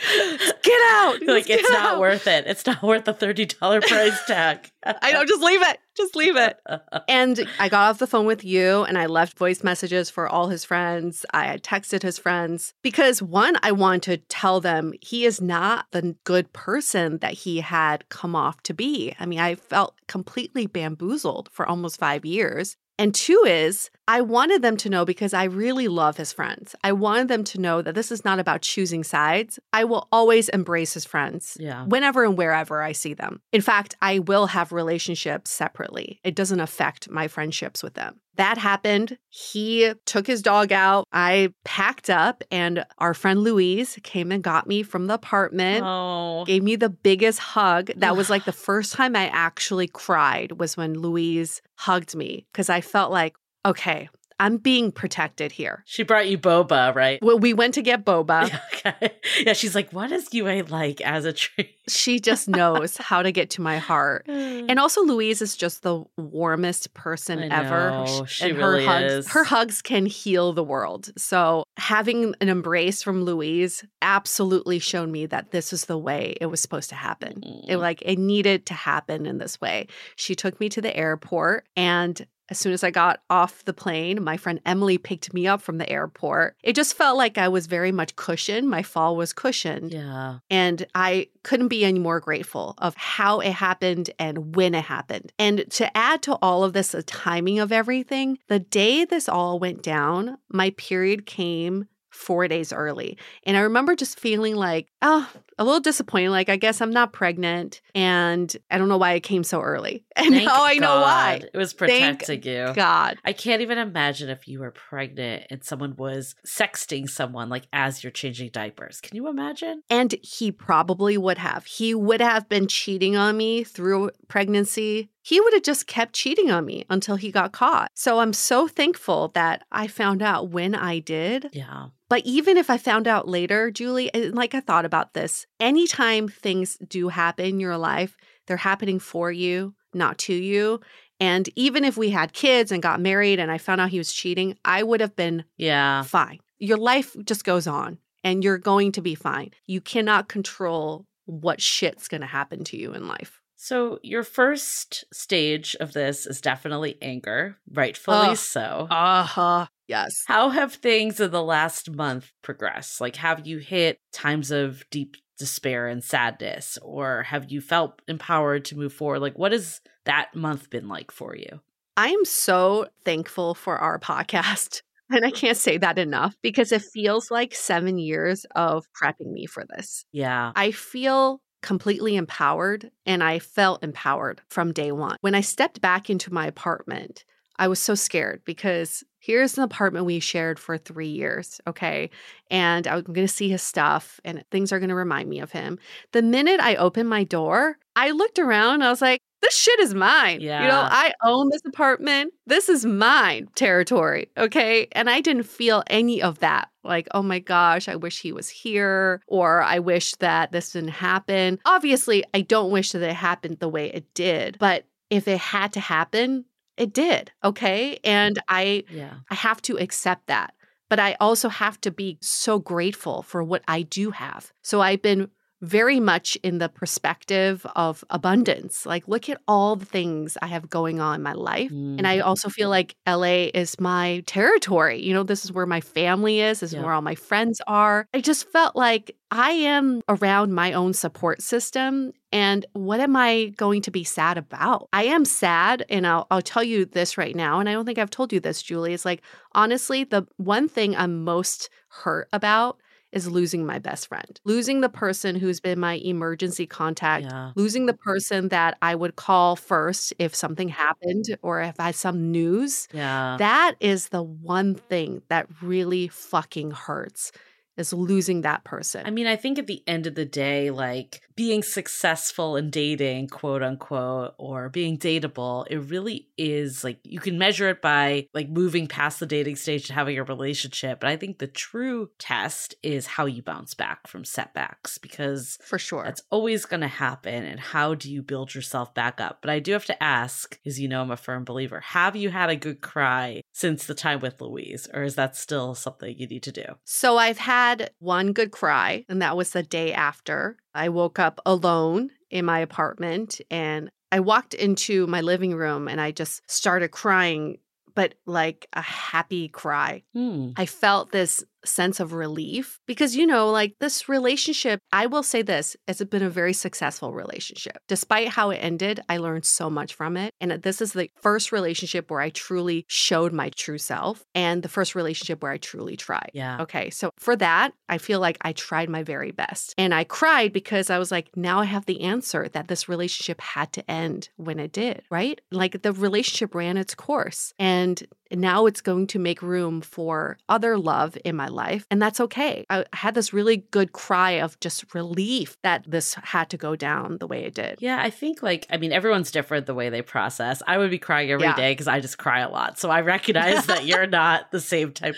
get 0.62 0.80
out. 0.92 1.16
like 1.26 1.46
Just 1.46 1.50
it's 1.60 1.70
get 1.70 1.72
not 1.72 1.98
worth 2.00 2.26
it. 2.26 2.46
It's 2.46 2.64
not 2.66 2.82
worth 2.82 3.04
the 3.04 3.12
thirty 3.12 3.46
dollar 3.46 3.80
price 3.80 4.18
tag. 4.26 4.55
I 4.84 5.12
know, 5.12 5.24
just 5.24 5.42
leave 5.42 5.62
it. 5.62 5.78
Just 5.96 6.16
leave 6.16 6.36
it. 6.36 6.58
And 7.08 7.46
I 7.58 7.68
got 7.68 7.90
off 7.90 7.98
the 7.98 8.06
phone 8.06 8.26
with 8.26 8.44
you 8.44 8.82
and 8.82 8.98
I 8.98 9.06
left 9.06 9.38
voice 9.38 9.62
messages 9.62 10.10
for 10.10 10.28
all 10.28 10.48
his 10.48 10.64
friends. 10.64 11.24
I 11.32 11.46
had 11.46 11.62
texted 11.62 12.02
his 12.02 12.18
friends 12.18 12.74
because 12.82 13.22
one, 13.22 13.56
I 13.62 13.72
want 13.72 14.02
to 14.04 14.16
tell 14.16 14.60
them 14.60 14.92
he 15.00 15.24
is 15.24 15.40
not 15.40 15.86
the 15.92 16.16
good 16.24 16.52
person 16.52 17.18
that 17.18 17.32
he 17.32 17.60
had 17.60 18.08
come 18.08 18.34
off 18.34 18.62
to 18.64 18.74
be. 18.74 19.14
I 19.20 19.26
mean, 19.26 19.38
I 19.38 19.54
felt 19.54 19.94
completely 20.08 20.66
bamboozled 20.66 21.48
for 21.52 21.66
almost 21.66 21.98
five 21.98 22.24
years. 22.24 22.76
And 22.98 23.14
two 23.14 23.42
is, 23.46 23.90
I 24.08 24.20
wanted 24.22 24.62
them 24.62 24.76
to 24.78 24.88
know 24.88 25.04
because 25.04 25.34
I 25.34 25.44
really 25.44 25.88
love 25.88 26.16
his 26.16 26.32
friends. 26.32 26.74
I 26.84 26.92
wanted 26.92 27.28
them 27.28 27.44
to 27.44 27.60
know 27.60 27.82
that 27.82 27.94
this 27.94 28.10
is 28.12 28.24
not 28.24 28.38
about 28.38 28.62
choosing 28.62 29.02
sides. 29.04 29.58
I 29.72 29.84
will 29.84 30.06
always 30.12 30.48
embrace 30.48 30.94
his 30.94 31.04
friends 31.04 31.56
Yeah. 31.60 31.84
whenever 31.84 32.24
and 32.24 32.38
wherever 32.38 32.82
I 32.82 32.92
see 32.92 33.14
them. 33.14 33.40
In 33.52 33.60
fact, 33.60 33.96
I 34.00 34.20
will 34.20 34.46
have 34.46 34.72
relationships 34.72 35.50
separately. 35.50 36.20
It 36.24 36.34
doesn't 36.36 36.60
affect 36.60 37.10
my 37.10 37.26
friendships 37.28 37.82
with 37.82 37.94
them. 37.94 38.20
That 38.36 38.58
happened. 38.58 39.18
He 39.30 39.92
took 40.04 40.26
his 40.26 40.42
dog 40.42 40.70
out. 40.70 41.06
I 41.10 41.54
packed 41.64 42.10
up, 42.10 42.44
and 42.50 42.84
our 42.98 43.14
friend 43.14 43.40
Louise 43.42 43.98
came 44.02 44.30
and 44.30 44.42
got 44.42 44.66
me 44.66 44.82
from 44.82 45.06
the 45.06 45.14
apartment. 45.14 45.82
Oh. 45.86 46.44
Gave 46.44 46.62
me 46.62 46.76
the 46.76 46.90
biggest 46.90 47.38
hug. 47.38 47.90
That 47.96 48.14
was 48.16 48.28
like 48.30 48.44
the 48.44 48.52
first 48.68 48.92
time 48.92 49.16
I 49.16 49.28
actually 49.28 49.88
cried 49.88 50.52
was 50.60 50.76
when 50.76 50.94
Louise 51.00 51.62
hugged 51.76 52.14
me 52.16 52.46
because 52.52 52.68
I 52.68 52.80
felt 52.80 53.10
like, 53.10 53.36
okay, 53.64 54.08
I'm 54.38 54.58
being 54.58 54.92
protected 54.92 55.50
here. 55.52 55.82
She 55.86 56.02
brought 56.02 56.28
you 56.28 56.36
boba, 56.36 56.94
right? 56.94 57.18
Well, 57.22 57.38
we 57.38 57.54
went 57.54 57.74
to 57.74 57.82
get 57.82 58.04
boba. 58.04 58.44
okay. 58.86 59.12
Yeah, 59.40 59.54
she's 59.54 59.74
like, 59.74 59.92
what 59.92 60.12
is 60.12 60.28
UA 60.32 60.64
like 60.68 61.00
as 61.00 61.24
a 61.24 61.32
tree? 61.32 61.74
She 61.88 62.20
just 62.20 62.46
knows 62.48 62.96
how 62.98 63.22
to 63.22 63.32
get 63.32 63.50
to 63.50 63.62
my 63.62 63.78
heart. 63.78 64.26
And 64.28 64.78
also, 64.78 65.02
Louise 65.02 65.40
is 65.40 65.56
just 65.56 65.82
the 65.82 66.04
warmest 66.18 66.92
person 66.94 67.38
I 67.50 67.64
ever. 67.64 67.90
know, 67.90 68.24
she 68.26 68.50
and 68.50 68.58
really 68.58 68.84
her 68.84 68.90
hugs, 68.92 69.12
is. 69.12 69.28
her 69.32 69.44
hugs 69.44 69.80
can 69.82 70.04
heal 70.06 70.52
the 70.52 70.64
world. 70.64 71.10
So 71.16 71.64
having 71.78 72.34
an 72.40 72.48
embrace 72.48 73.02
from 73.02 73.24
Louise 73.24 73.84
absolutely 74.02 74.78
showed 74.78 75.08
me 75.08 75.26
that 75.26 75.50
this 75.50 75.72
is 75.72 75.86
the 75.86 75.98
way 75.98 76.36
it 76.40 76.46
was 76.46 76.60
supposed 76.60 76.88
to 76.90 76.94
happen. 76.96 77.42
It 77.68 77.76
Mm. 77.76 77.80
like 77.80 78.02
it 78.02 78.18
needed 78.18 78.66
to 78.66 78.74
happen 78.74 79.26
in 79.26 79.38
this 79.38 79.60
way. 79.60 79.86
She 80.16 80.34
took 80.34 80.58
me 80.60 80.68
to 80.70 80.80
the 80.80 80.94
airport 80.96 81.66
and 81.76 82.26
as 82.48 82.58
soon 82.58 82.72
as 82.72 82.84
I 82.84 82.90
got 82.90 83.20
off 83.28 83.64
the 83.64 83.72
plane, 83.72 84.22
my 84.22 84.36
friend 84.36 84.60
Emily 84.64 84.98
picked 84.98 85.34
me 85.34 85.46
up 85.46 85.60
from 85.60 85.78
the 85.78 85.88
airport. 85.90 86.56
It 86.62 86.74
just 86.74 86.94
felt 86.94 87.16
like 87.16 87.38
I 87.38 87.48
was 87.48 87.66
very 87.66 87.92
much 87.92 88.16
cushioned. 88.16 88.68
My 88.68 88.82
fall 88.82 89.16
was 89.16 89.32
cushioned. 89.32 89.92
Yeah. 89.92 90.38
And 90.50 90.86
I 90.94 91.28
couldn't 91.42 91.68
be 91.68 91.84
any 91.84 91.98
more 91.98 92.20
grateful 92.20 92.74
of 92.78 92.96
how 92.96 93.40
it 93.40 93.52
happened 93.52 94.10
and 94.18 94.54
when 94.54 94.74
it 94.74 94.84
happened. 94.84 95.32
And 95.38 95.64
to 95.72 95.96
add 95.96 96.22
to 96.22 96.38
all 96.40 96.64
of 96.64 96.72
this, 96.72 96.88
the 96.88 97.02
timing 97.02 97.58
of 97.58 97.72
everything, 97.72 98.38
the 98.48 98.60
day 98.60 99.04
this 99.04 99.28
all 99.28 99.58
went 99.58 99.82
down, 99.82 100.38
my 100.48 100.70
period 100.70 101.26
came 101.26 101.86
four 102.10 102.48
days 102.48 102.72
early. 102.72 103.18
And 103.44 103.56
I 103.56 103.60
remember 103.60 103.94
just 103.94 104.18
feeling 104.18 104.54
like, 104.54 104.88
oh, 105.02 105.28
a 105.58 105.64
little 105.64 105.80
disappointed. 105.80 106.30
Like, 106.30 106.48
I 106.48 106.56
guess 106.56 106.80
I'm 106.80 106.90
not 106.90 107.12
pregnant. 107.12 107.80
And 107.94 108.54
I 108.70 108.78
don't 108.78 108.88
know 108.88 108.98
why 108.98 109.12
it 109.12 109.22
came 109.22 109.44
so 109.44 109.60
early. 109.60 110.04
And 110.16 110.34
Thank 110.34 110.48
now 110.48 110.64
I 110.64 110.74
know 110.78 111.00
why. 111.02 111.42
It 111.52 111.56
was 111.56 111.74
Thank 111.74 112.20
protecting 112.20 112.50
you. 112.50 112.72
God. 112.74 113.18
I 113.22 113.34
can't 113.34 113.60
even 113.60 113.76
imagine 113.76 114.30
if 114.30 114.48
you 114.48 114.60
were 114.60 114.70
pregnant 114.70 115.44
and 115.50 115.62
someone 115.62 115.94
was 115.94 116.34
sexting 116.46 117.08
someone 117.08 117.50
like 117.50 117.68
as 117.70 118.02
you're 118.02 118.10
changing 118.10 118.48
diapers. 118.48 119.02
Can 119.02 119.14
you 119.14 119.28
imagine? 119.28 119.82
And 119.90 120.14
he 120.22 120.50
probably 120.50 121.18
would 121.18 121.36
have. 121.36 121.66
He 121.66 121.94
would 121.94 122.22
have 122.22 122.48
been 122.48 122.66
cheating 122.66 123.14
on 123.14 123.36
me 123.36 123.62
through 123.62 124.10
pregnancy. 124.26 125.10
He 125.20 125.38
would 125.38 125.52
have 125.52 125.64
just 125.64 125.86
kept 125.86 126.14
cheating 126.14 126.50
on 126.50 126.64
me 126.64 126.86
until 126.88 127.16
he 127.16 127.30
got 127.30 127.52
caught. 127.52 127.90
So 127.94 128.20
I'm 128.20 128.32
so 128.32 128.66
thankful 128.68 129.28
that 129.34 129.64
I 129.70 129.86
found 129.86 130.22
out 130.22 130.48
when 130.48 130.74
I 130.74 130.98
did. 130.98 131.50
Yeah. 131.52 131.88
But 132.08 132.22
even 132.24 132.56
if 132.56 132.70
I 132.70 132.78
found 132.78 133.08
out 133.08 133.28
later, 133.28 133.70
Julie, 133.70 134.12
and 134.14 134.34
like 134.34 134.54
I 134.54 134.60
thought 134.60 134.84
about 134.84 135.14
this, 135.14 135.45
anytime 135.60 136.28
things 136.28 136.76
do 136.88 137.08
happen 137.08 137.46
in 137.46 137.60
your 137.60 137.76
life, 137.78 138.16
they're 138.46 138.56
happening 138.56 138.98
for 138.98 139.30
you, 139.32 139.74
not 139.94 140.18
to 140.18 140.34
you. 140.34 140.80
And 141.18 141.48
even 141.56 141.84
if 141.84 141.96
we 141.96 142.10
had 142.10 142.32
kids 142.32 142.70
and 142.70 142.82
got 142.82 143.00
married 143.00 143.38
and 143.40 143.50
I 143.50 143.58
found 143.58 143.80
out 143.80 143.88
he 143.90 143.98
was 143.98 144.12
cheating, 144.12 144.56
I 144.64 144.82
would 144.82 145.00
have 145.00 145.16
been 145.16 145.44
Yeah. 145.56 146.02
fine. 146.02 146.40
Your 146.58 146.76
life 146.78 147.16
just 147.24 147.44
goes 147.44 147.66
on 147.66 147.98
and 148.22 148.44
you're 148.44 148.58
going 148.58 148.92
to 148.92 149.00
be 149.00 149.14
fine. 149.14 149.50
You 149.66 149.80
cannot 149.80 150.28
control 150.28 151.06
what 151.24 151.60
shit's 151.60 152.08
going 152.08 152.20
to 152.20 152.26
happen 152.26 152.64
to 152.64 152.76
you 152.76 152.92
in 152.92 153.06
life. 153.08 153.40
So 153.56 153.98
your 154.02 154.22
first 154.22 155.04
stage 155.12 155.74
of 155.80 155.94
this 155.94 156.26
is 156.26 156.42
definitely 156.42 156.98
anger, 157.00 157.56
rightfully 157.72 158.34
so. 158.34 158.86
Uh 158.90 159.22
huh. 159.24 159.66
Yes. 159.88 160.24
How 160.26 160.50
have 160.50 160.74
things 160.74 161.18
in 161.20 161.30
the 161.30 161.42
last 161.42 161.90
month 161.90 162.30
progressed? 162.42 163.00
Like, 163.00 163.16
have 163.16 163.46
you 163.46 163.58
hit 163.58 163.98
times 164.12 164.50
of 164.50 164.84
deep 164.90 165.16
despair 165.38 165.86
and 165.86 166.02
sadness, 166.02 166.78
or 166.82 167.22
have 167.24 167.50
you 167.50 167.60
felt 167.60 168.00
empowered 168.08 168.64
to 168.66 168.76
move 168.76 168.92
forward? 168.92 169.20
Like, 169.20 169.38
what 169.38 169.52
has 169.52 169.80
that 170.04 170.34
month 170.34 170.70
been 170.70 170.88
like 170.88 171.10
for 171.10 171.36
you? 171.36 171.60
I 171.96 172.08
am 172.08 172.24
so 172.24 172.88
thankful 173.04 173.54
for 173.54 173.78
our 173.78 173.98
podcast. 173.98 174.82
And 175.08 175.24
I 175.24 175.30
can't 175.30 175.56
say 175.56 175.78
that 175.78 176.00
enough 176.00 176.34
because 176.42 176.72
it 176.72 176.82
feels 176.82 177.30
like 177.30 177.54
seven 177.54 177.96
years 177.96 178.44
of 178.56 178.86
prepping 179.00 179.30
me 179.30 179.46
for 179.46 179.64
this. 179.64 180.04
Yeah. 180.10 180.50
I 180.56 180.72
feel 180.72 181.40
completely 181.62 182.16
empowered 182.16 182.90
and 183.04 183.22
I 183.22 183.38
felt 183.38 183.84
empowered 183.84 184.40
from 184.50 184.72
day 184.72 184.90
one. 184.90 185.16
When 185.20 185.36
I 185.36 185.42
stepped 185.42 185.80
back 185.80 186.10
into 186.10 186.32
my 186.32 186.48
apartment, 186.48 187.24
I 187.58 187.68
was 187.68 187.78
so 187.78 187.94
scared 187.94 188.42
because 188.44 189.04
here's 189.18 189.56
an 189.56 189.64
apartment 189.64 190.06
we 190.06 190.20
shared 190.20 190.58
for 190.58 190.78
three 190.78 191.08
years, 191.08 191.60
okay? 191.66 192.10
And 192.50 192.86
I'm 192.86 193.02
going 193.02 193.26
to 193.26 193.28
see 193.28 193.48
his 193.48 193.62
stuff 193.62 194.20
and 194.24 194.44
things 194.50 194.72
are 194.72 194.78
going 194.78 194.90
to 194.90 194.94
remind 194.94 195.28
me 195.28 195.40
of 195.40 195.52
him. 195.52 195.78
The 196.12 196.22
minute 196.22 196.60
I 196.60 196.76
opened 196.76 197.08
my 197.08 197.24
door, 197.24 197.78
I 197.96 198.10
looked 198.10 198.38
around 198.38 198.82
I 198.82 198.90
was 198.90 199.02
like, 199.02 199.20
this 199.42 199.56
shit 199.56 199.78
is 199.80 199.94
mine. 199.94 200.40
Yeah. 200.40 200.62
You 200.62 200.68
know, 200.68 200.80
I 200.80 201.12
own 201.22 201.50
this 201.50 201.62
apartment. 201.66 202.32
This 202.46 202.68
is 202.68 202.84
mine 202.84 203.48
territory. 203.54 204.30
Okay. 204.36 204.88
And 204.92 205.10
I 205.10 205.20
didn't 205.20 205.44
feel 205.44 205.82
any 205.88 206.22
of 206.22 206.38
that. 206.40 206.68
Like, 206.84 207.06
oh 207.12 207.22
my 207.22 207.38
gosh, 207.38 207.88
I 207.88 207.96
wish 207.96 208.20
he 208.20 208.32
was 208.32 208.48
here, 208.48 209.20
or 209.26 209.62
I 209.62 209.78
wish 209.80 210.14
that 210.16 210.52
this 210.52 210.72
didn't 210.72 210.90
happen. 210.90 211.58
Obviously, 211.64 212.24
I 212.32 212.40
don't 212.42 212.70
wish 212.70 212.92
that 212.92 213.02
it 213.02 213.14
happened 213.14 213.58
the 213.58 213.68
way 213.68 213.90
it 213.92 214.12
did, 214.14 214.56
but 214.58 214.84
if 215.10 215.28
it 215.28 215.38
had 215.38 215.72
to 215.74 215.80
happen, 215.80 216.44
it 216.76 216.92
did. 216.92 217.32
Okay. 217.42 217.98
And 218.04 218.40
I 218.48 218.84
Yeah. 218.90 219.14
I 219.30 219.34
have 219.34 219.62
to 219.62 219.78
accept 219.78 220.26
that. 220.26 220.54
But 220.88 221.00
I 221.00 221.16
also 221.18 221.48
have 221.48 221.80
to 221.80 221.90
be 221.90 222.18
so 222.22 222.60
grateful 222.60 223.22
for 223.22 223.42
what 223.42 223.62
I 223.66 223.82
do 223.82 224.12
have. 224.12 224.52
So 224.62 224.80
I've 224.80 225.02
been 225.02 225.30
very 225.62 225.98
much 226.00 226.36
in 226.42 226.58
the 226.58 226.68
perspective 226.68 227.66
of 227.76 228.04
abundance. 228.10 228.84
Like, 228.84 229.08
look 229.08 229.28
at 229.30 229.40
all 229.48 229.74
the 229.76 229.86
things 229.86 230.36
I 230.42 230.46
have 230.48 230.68
going 230.68 231.00
on 231.00 231.16
in 231.16 231.22
my 231.22 231.32
life. 231.32 231.70
And 231.70 232.06
I 232.06 232.18
Mhm. 232.18 232.26
also 232.26 232.48
feel 232.50 232.68
like 232.68 232.94
LA 233.06 233.50
is 233.54 233.80
my 233.80 234.22
territory. 234.26 235.02
You 235.02 235.14
know, 235.14 235.22
this 235.22 235.44
is 235.44 235.52
where 235.52 235.64
my 235.66 235.80
family 235.80 236.40
is, 236.40 236.60
this 236.60 236.72
is 236.72 236.78
where 236.78 236.92
all 236.92 237.00
my 237.02 237.14
friends 237.14 237.60
are. 237.66 238.06
I 238.12 238.20
just 238.20 238.50
felt 238.52 238.76
like 238.76 239.16
I 239.30 239.50
am 239.52 240.02
around 240.08 240.52
my 240.52 240.72
own 240.74 240.92
support 240.92 241.40
system. 241.42 242.12
And 242.32 242.66
what 242.74 243.00
am 243.00 243.16
I 243.16 243.52
going 243.56 243.80
to 243.82 243.90
be 243.90 244.04
sad 244.04 244.36
about? 244.36 244.88
I 244.92 245.04
am 245.04 245.24
sad. 245.24 245.84
And 245.88 246.06
I'll, 246.06 246.26
I'll 246.30 246.42
tell 246.42 246.62
you 246.62 246.84
this 246.84 247.16
right 247.16 247.34
now. 247.34 247.60
And 247.60 247.68
I 247.68 247.72
don't 247.72 247.86
think 247.86 247.98
I've 247.98 248.10
told 248.10 248.32
you 248.32 248.40
this, 248.40 248.62
Julie. 248.62 248.92
It's 248.92 249.06
like, 249.06 249.22
honestly, 249.52 250.04
the 250.04 250.26
one 250.36 250.68
thing 250.68 250.94
I'm 250.94 251.24
most 251.24 251.70
hurt 251.88 252.28
about 252.32 252.78
is 253.16 253.28
losing 253.28 253.66
my 253.66 253.78
best 253.80 254.08
friend, 254.08 254.40
losing 254.44 254.80
the 254.82 254.88
person 254.88 255.34
who's 255.36 255.60
been 255.60 255.80
my 255.80 255.94
emergency 255.94 256.66
contact, 256.66 257.24
Yeah. 257.24 257.52
losing 257.56 257.86
the 257.86 257.94
person 257.94 258.48
that 258.50 258.78
I 258.82 258.94
would 258.94 259.16
call 259.16 259.56
first 259.56 260.14
if 260.18 260.34
something 260.34 260.68
happened 260.68 261.24
or 261.42 261.62
if 261.62 261.80
I 261.80 261.86
had 261.86 261.94
some 261.96 262.30
news. 262.30 262.88
Yeah. 262.92 263.36
That 263.38 263.74
is 263.80 264.10
the 264.10 264.22
one 264.22 264.74
thing 264.76 265.22
that 265.28 265.48
really 265.62 266.08
fucking 266.08 266.70
hurts 266.72 267.32
is 267.76 267.92
losing 267.92 268.42
that 268.42 268.64
person. 268.64 269.06
I 269.06 269.10
mean, 269.10 269.26
I 269.26 269.36
think 269.36 269.58
at 269.58 269.66
the 269.66 269.82
end 269.86 270.06
of 270.06 270.14
the 270.14 270.24
day, 270.24 270.70
like 270.70 271.22
being 271.34 271.62
successful 271.62 272.56
in 272.56 272.70
dating, 272.70 273.28
quote 273.28 273.62
unquote, 273.62 274.34
or 274.38 274.68
being 274.68 274.98
dateable, 274.98 275.66
it 275.68 275.78
really 275.78 276.28
is 276.38 276.82
like 276.82 276.98
you 277.04 277.20
can 277.20 277.38
measure 277.38 277.68
it 277.68 277.82
by 277.82 278.26
like 278.32 278.48
moving 278.48 278.86
past 278.86 279.20
the 279.20 279.26
dating 279.26 279.56
stage 279.56 279.88
and 279.88 279.94
having 279.94 280.18
a 280.18 280.24
relationship. 280.24 281.00
But 281.00 281.10
I 281.10 281.16
think 281.16 281.38
the 281.38 281.46
true 281.46 282.10
test 282.18 282.74
is 282.82 283.06
how 283.06 283.26
you 283.26 283.42
bounce 283.42 283.74
back 283.74 284.06
from 284.06 284.24
setbacks 284.24 284.98
because 284.98 285.58
for 285.62 285.78
sure. 285.78 286.04
that's 286.04 286.22
always 286.30 286.64
going 286.64 286.80
to 286.80 286.88
happen. 286.88 287.44
And 287.44 287.60
how 287.60 287.94
do 287.94 288.10
you 288.10 288.22
build 288.22 288.54
yourself 288.54 288.94
back 288.94 289.20
up? 289.20 289.38
But 289.42 289.50
I 289.50 289.58
do 289.58 289.72
have 289.72 289.84
to 289.86 290.02
ask, 290.02 290.58
because 290.62 290.80
you 290.80 290.88
know 290.88 291.02
I'm 291.02 291.10
a 291.10 291.16
firm 291.16 291.44
believer, 291.44 291.80
have 291.80 292.16
you 292.16 292.30
had 292.30 292.48
a 292.48 292.56
good 292.56 292.80
cry 292.80 293.42
since 293.52 293.84
the 293.84 293.94
time 293.94 294.20
with 294.20 294.40
Louise, 294.40 294.88
or 294.94 295.02
is 295.02 295.16
that 295.16 295.36
still 295.36 295.74
something 295.74 296.16
you 296.16 296.26
need 296.26 296.42
to 296.44 296.52
do? 296.52 296.64
So 296.84 297.18
I've 297.18 297.38
had 297.38 297.65
one 297.98 298.32
good 298.32 298.50
cry, 298.50 299.04
and 299.08 299.22
that 299.22 299.36
was 299.36 299.50
the 299.50 299.62
day 299.62 299.92
after. 299.92 300.56
I 300.74 300.88
woke 300.88 301.18
up 301.18 301.40
alone 301.46 302.10
in 302.30 302.44
my 302.44 302.58
apartment 302.60 303.40
and 303.50 303.90
I 304.12 304.20
walked 304.20 304.54
into 304.54 305.06
my 305.06 305.20
living 305.20 305.54
room 305.54 305.88
and 305.88 306.00
I 306.00 306.10
just 306.12 306.48
started 306.50 306.90
crying, 306.90 307.58
but 307.94 308.14
like 308.26 308.66
a 308.72 308.80
happy 308.80 309.48
cry. 309.48 310.02
Hmm. 310.12 310.50
I 310.56 310.66
felt 310.66 311.12
this 311.12 311.44
sense 311.64 312.00
of 312.00 312.12
relief 312.12 312.80
because, 312.86 313.16
you 313.16 313.26
know, 313.26 313.50
like 313.50 313.74
this 313.80 314.08
relationship, 314.08 314.80
I 314.92 315.06
will 315.06 315.22
say 315.22 315.42
this, 315.42 315.76
it's 315.88 316.02
been 316.04 316.22
a 316.22 316.30
very 316.30 316.52
successful 316.52 317.12
relationship. 317.12 317.78
Despite 317.88 318.28
how 318.28 318.50
it 318.50 318.56
ended, 318.56 319.00
I 319.08 319.18
learned 319.18 319.44
so 319.44 319.68
much 319.68 319.94
from 319.94 320.16
it. 320.16 320.34
And 320.40 320.52
this 320.62 320.80
is 320.80 320.92
the 320.92 321.10
first 321.20 321.52
relationship 321.52 322.10
where 322.10 322.20
I 322.20 322.30
truly 322.30 322.84
showed 322.88 323.32
my 323.32 323.50
true 323.50 323.78
self 323.78 324.24
and 324.34 324.62
the 324.62 324.68
first 324.68 324.94
relationship 324.94 325.42
where 325.42 325.52
I 325.52 325.58
truly 325.58 325.96
tried. 325.96 326.30
Yeah. 326.34 326.62
Okay. 326.62 326.90
So 326.90 327.10
for 327.18 327.36
that, 327.36 327.72
I 327.88 327.98
feel 327.98 328.20
like 328.20 328.38
I 328.42 328.52
tried 328.52 328.88
my 328.88 329.02
very 329.02 329.32
best. 329.32 329.74
And 329.78 329.94
I 329.94 330.04
cried 330.04 330.52
because 330.52 330.90
I 330.90 330.98
was 330.98 331.10
like, 331.10 331.36
now 331.36 331.60
I 331.60 331.64
have 331.64 331.86
the 331.86 332.02
answer 332.02 332.48
that 332.48 332.68
this 332.68 332.88
relationship 332.88 333.40
had 333.40 333.72
to 333.72 333.90
end 333.90 334.30
when 334.36 334.58
it 334.58 334.72
did, 334.72 335.02
right? 335.10 335.40
Like 335.50 335.82
the 335.82 335.92
relationship 335.92 336.54
ran 336.54 336.76
its 336.76 336.94
course. 336.94 337.52
And 337.58 338.02
now 338.32 338.66
it's 338.66 338.80
going 338.80 339.06
to 339.08 339.18
make 339.18 339.40
room 339.42 339.80
for 339.80 340.38
other 340.48 340.76
love 340.78 341.16
in 341.24 341.36
my 341.36 341.48
life. 341.48 341.86
And 341.90 342.00
that's 342.02 342.20
okay. 342.20 342.64
I 342.70 342.84
had 342.92 343.14
this 343.14 343.32
really 343.32 343.58
good 343.70 343.92
cry 343.92 344.32
of 344.32 344.58
just 344.60 344.94
relief 344.94 345.56
that 345.62 345.84
this 345.86 346.14
had 346.14 346.50
to 346.50 346.56
go 346.56 346.76
down 346.76 347.18
the 347.18 347.26
way 347.26 347.44
it 347.44 347.54
did. 347.54 347.78
Yeah, 347.80 347.98
I 348.00 348.10
think 348.10 348.42
like 348.42 348.66
I 348.70 348.76
mean 348.76 348.92
everyone's 348.92 349.30
different 349.30 349.66
the 349.66 349.74
way 349.74 349.88
they 349.90 350.02
process. 350.02 350.62
I 350.66 350.78
would 350.78 350.90
be 350.90 350.98
crying 350.98 351.30
every 351.30 351.46
day 351.54 351.68
Yeah. 351.68 351.70
because 351.72 351.88
I 351.88 352.00
just 352.00 352.18
cry 352.18 352.40
a 352.40 352.50
lot. 352.50 352.78
So 352.78 352.90
I 352.90 353.00
recognize 353.02 353.66
that 353.66 353.84
you're 353.86 354.06
not 354.08 354.50
the 354.50 354.60
same 354.60 354.92
type 354.92 355.16